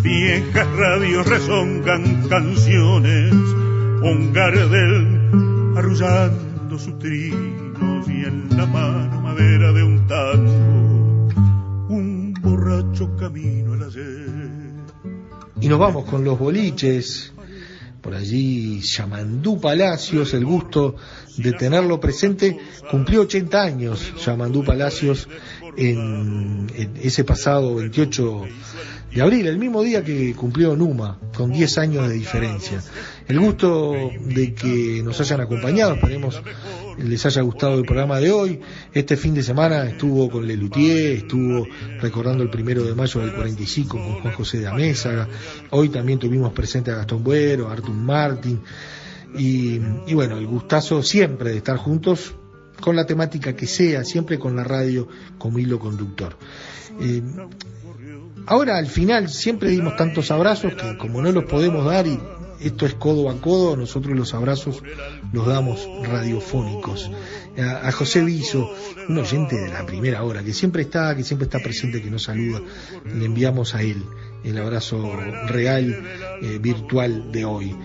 viejas 0.02 0.68
radios 0.76 1.26
rezongan 1.26 2.28
canciones, 2.28 3.32
un 3.32 4.32
gardel 4.32 5.76
arrullando 5.76 6.78
sus 6.78 6.98
trinos 6.98 8.08
y 8.08 8.24
en 8.24 8.48
la 8.56 8.66
mano 8.66 9.20
madera 9.20 9.72
de 9.72 9.82
un 9.82 10.06
tango, 10.06 11.28
un 11.88 12.34
borracho 12.40 13.14
camino 13.16 13.74
el 13.74 13.82
ayer. 13.82 14.64
Y 15.60 15.68
nos 15.68 15.78
vamos 15.78 16.04
con 16.04 16.24
los 16.24 16.38
boliches. 16.38 17.33
Allí 18.14 18.80
Yamandú 18.80 19.60
Palacios, 19.60 20.34
el 20.34 20.44
gusto 20.44 20.96
de 21.36 21.52
tenerlo 21.52 22.00
presente, 22.00 22.58
cumplió 22.90 23.22
80 23.22 23.62
años 23.62 24.12
Yamandú 24.24 24.64
Palacios 24.64 25.28
en, 25.76 26.66
ese 27.02 27.24
pasado 27.24 27.74
28 27.76 28.42
de 29.14 29.22
abril, 29.22 29.46
el 29.46 29.58
mismo 29.58 29.82
día 29.82 30.02
que 30.02 30.34
cumplió 30.34 30.74
Numa, 30.74 31.18
con 31.36 31.52
10 31.52 31.78
años 31.78 32.08
de 32.08 32.14
diferencia. 32.14 32.82
El 33.28 33.38
gusto 33.40 33.94
de 34.26 34.54
que 34.54 35.02
nos 35.04 35.20
hayan 35.20 35.40
acompañado, 35.40 35.94
esperemos 35.94 36.42
les 36.98 37.24
haya 37.26 37.42
gustado 37.42 37.78
el 37.78 37.84
programa 37.84 38.20
de 38.20 38.30
hoy. 38.32 38.60
Este 38.92 39.16
fin 39.16 39.34
de 39.34 39.42
semana 39.42 39.84
estuvo 39.84 40.30
con 40.30 40.46
Lelutier, 40.46 41.12
estuvo 41.18 41.66
recordando 42.00 42.42
el 42.42 42.50
primero 42.50 42.84
de 42.84 42.94
mayo 42.94 43.20
del 43.20 43.34
45 43.34 43.96
con 43.96 44.20
Juan 44.20 44.34
José 44.34 44.60
de 44.60 44.68
Amézaga. 44.68 45.28
Hoy 45.70 45.88
también 45.88 46.18
tuvimos 46.18 46.52
presente 46.52 46.90
a 46.90 46.96
Gastón 46.96 47.22
Buero, 47.22 47.68
a 47.68 47.72
Artur 47.72 47.94
Martin. 47.94 48.60
Y, 49.36 49.80
y 50.06 50.14
bueno, 50.14 50.38
el 50.38 50.46
gustazo 50.46 51.02
siempre 51.02 51.50
de 51.50 51.56
estar 51.58 51.76
juntos 51.76 52.34
con 52.80 52.96
la 52.96 53.06
temática 53.06 53.54
que 53.54 53.66
sea, 53.66 54.04
siempre 54.04 54.38
con 54.38 54.56
la 54.56 54.64
radio 54.64 55.08
como 55.38 55.58
hilo 55.58 55.78
conductor. 55.78 56.36
Eh, 57.00 57.22
ahora 58.46 58.76
al 58.76 58.86
final 58.86 59.28
siempre 59.28 59.70
dimos 59.70 59.96
tantos 59.96 60.30
abrazos 60.30 60.74
que 60.74 60.96
como 60.98 61.22
no 61.22 61.32
los 61.32 61.44
podemos 61.44 61.84
dar 61.84 62.06
y 62.06 62.18
esto 62.60 62.86
es 62.86 62.94
codo 62.94 63.28
a 63.28 63.40
codo, 63.40 63.76
nosotros 63.76 64.16
los 64.16 64.32
abrazos 64.32 64.82
los 65.32 65.46
damos 65.46 65.86
radiofónicos. 66.02 67.10
A, 67.58 67.92
José 67.92 68.24
Viso, 68.24 68.70
un 69.08 69.18
oyente 69.18 69.56
de 69.56 69.68
la 69.68 69.84
primera 69.84 70.24
hora, 70.24 70.42
que 70.42 70.52
siempre 70.52 70.82
está, 70.82 71.14
que 71.14 71.22
siempre 71.22 71.44
está 71.44 71.58
presente, 71.58 72.02
que 72.02 72.10
nos 72.10 72.24
saluda, 72.24 72.62
le 73.04 73.24
enviamos 73.26 73.74
a 73.74 73.82
él 73.82 74.02
el 74.44 74.58
abrazo 74.58 75.14
real, 75.46 76.04
eh, 76.42 76.58
virtual 76.58 77.32
de 77.32 77.44
hoy 77.44 77.76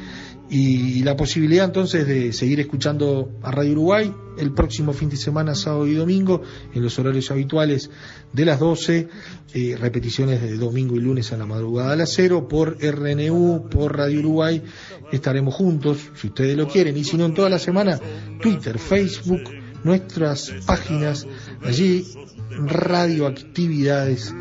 y 0.49 1.03
la 1.03 1.15
posibilidad 1.15 1.65
entonces 1.65 2.07
de 2.07 2.33
seguir 2.33 2.59
escuchando 2.59 3.31
a 3.43 3.51
Radio 3.51 3.73
Uruguay 3.73 4.13
el 4.39 4.53
próximo 4.53 4.93
fin 4.93 5.09
de 5.09 5.17
semana, 5.17 5.53
sábado 5.53 5.85
y 5.85 5.95
domingo, 5.95 6.41
en 6.73 6.81
los 6.81 6.97
horarios 6.97 7.29
habituales 7.29 7.89
de 8.31 8.45
las 8.45 8.59
12, 8.59 9.07
eh, 9.53 9.77
repeticiones 9.79 10.41
de 10.41 10.57
domingo 10.57 10.95
y 10.95 10.99
lunes 10.99 11.31
a 11.33 11.37
la 11.37 11.45
madrugada 11.45 11.93
a 11.93 11.95
las 11.95 12.13
0, 12.13 12.47
por 12.47 12.77
RNU, 12.79 13.67
por 13.69 13.97
Radio 13.97 14.19
Uruguay, 14.19 14.63
estaremos 15.11 15.53
juntos, 15.53 15.97
si 16.15 16.27
ustedes 16.27 16.57
lo 16.57 16.67
quieren, 16.67 16.97
y 16.97 17.03
si 17.03 17.17
no 17.17 17.25
en 17.25 17.33
toda 17.33 17.49
la 17.49 17.59
semana, 17.59 17.99
Twitter, 18.41 18.79
Facebook, 18.79 19.41
nuestras 19.83 20.53
páginas, 20.65 21.27
allí 21.63 22.05
radioactividades 22.49 24.33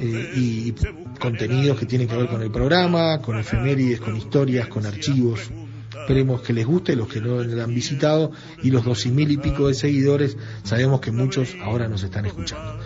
eh, 0.00 0.32
y 0.34 0.74
contenidos 1.20 1.78
que 1.78 1.86
tienen 1.86 2.08
que 2.08 2.16
ver 2.16 2.28
con 2.28 2.42
el 2.42 2.50
programa, 2.50 3.20
con 3.20 3.38
efemérides, 3.38 4.00
con 4.00 4.16
historias, 4.16 4.68
con 4.68 4.86
archivos. 4.86 5.50
Esperemos 6.00 6.40
que 6.42 6.52
les 6.52 6.66
guste, 6.66 6.94
los 6.94 7.08
que 7.08 7.20
no 7.20 7.42
lo 7.42 7.64
han 7.64 7.74
visitado 7.74 8.30
y 8.62 8.70
los 8.70 8.84
doce 8.84 9.10
mil 9.10 9.30
y 9.30 9.38
pico 9.38 9.68
de 9.68 9.74
seguidores, 9.74 10.36
sabemos 10.62 11.00
que 11.00 11.10
muchos 11.10 11.56
ahora 11.62 11.88
nos 11.88 12.02
están 12.02 12.26
escuchando. 12.26 12.78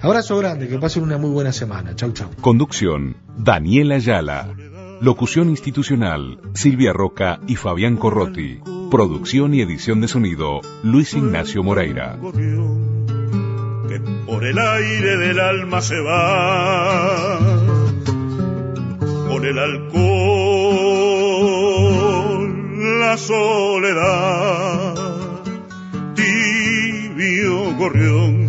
Abrazo 0.00 0.36
grande, 0.38 0.68
que 0.68 0.78
pasen 0.78 1.02
una 1.02 1.18
muy 1.18 1.30
buena 1.30 1.52
semana. 1.52 1.96
Chau, 1.96 2.12
chau. 2.12 2.30
Conducción, 2.40 3.16
Daniela 3.36 3.96
Ayala. 3.96 4.54
Locución 5.00 5.48
institucional, 5.48 6.40
Silvia 6.54 6.92
Roca 6.92 7.40
y 7.46 7.56
Fabián 7.56 7.96
Corrotti. 7.96 8.60
Producción 8.90 9.52
y 9.54 9.60
edición 9.60 10.00
de 10.00 10.08
sonido, 10.08 10.62
Luis 10.82 11.12
Ignacio 11.12 11.62
Moreira. 11.62 12.18
Que 13.88 14.00
por 14.26 14.46
el 14.46 14.58
aire 14.58 15.16
del 15.18 15.38
alma 15.38 15.82
se 15.82 16.00
va, 16.00 17.38
con 19.28 19.44
el 19.44 19.58
alcohol, 19.58 20.08
la 23.00 23.18
soledad, 23.18 24.94
tibio 26.14 27.74
gorrión, 27.76 28.48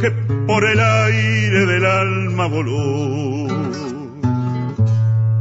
que 0.00 0.10
por 0.48 0.64
el 0.64 0.80
aire 0.80 1.66
del 1.66 1.86
alma 1.86 2.46
voló 2.48 3.46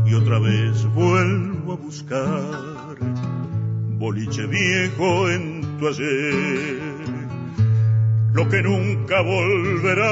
y 0.06 0.14
otra 0.14 0.38
vez 0.38 0.86
vuelvo 0.94 1.74
a 1.74 1.76
buscar 1.78 2.79
boliche 4.00 4.48
viejo 4.48 5.30
en 5.30 5.78
tu 5.78 5.90
ayer, 5.90 6.80
lo 8.32 8.48
que 8.48 8.64
nunca 8.64 9.22
volverá. 9.22 10.10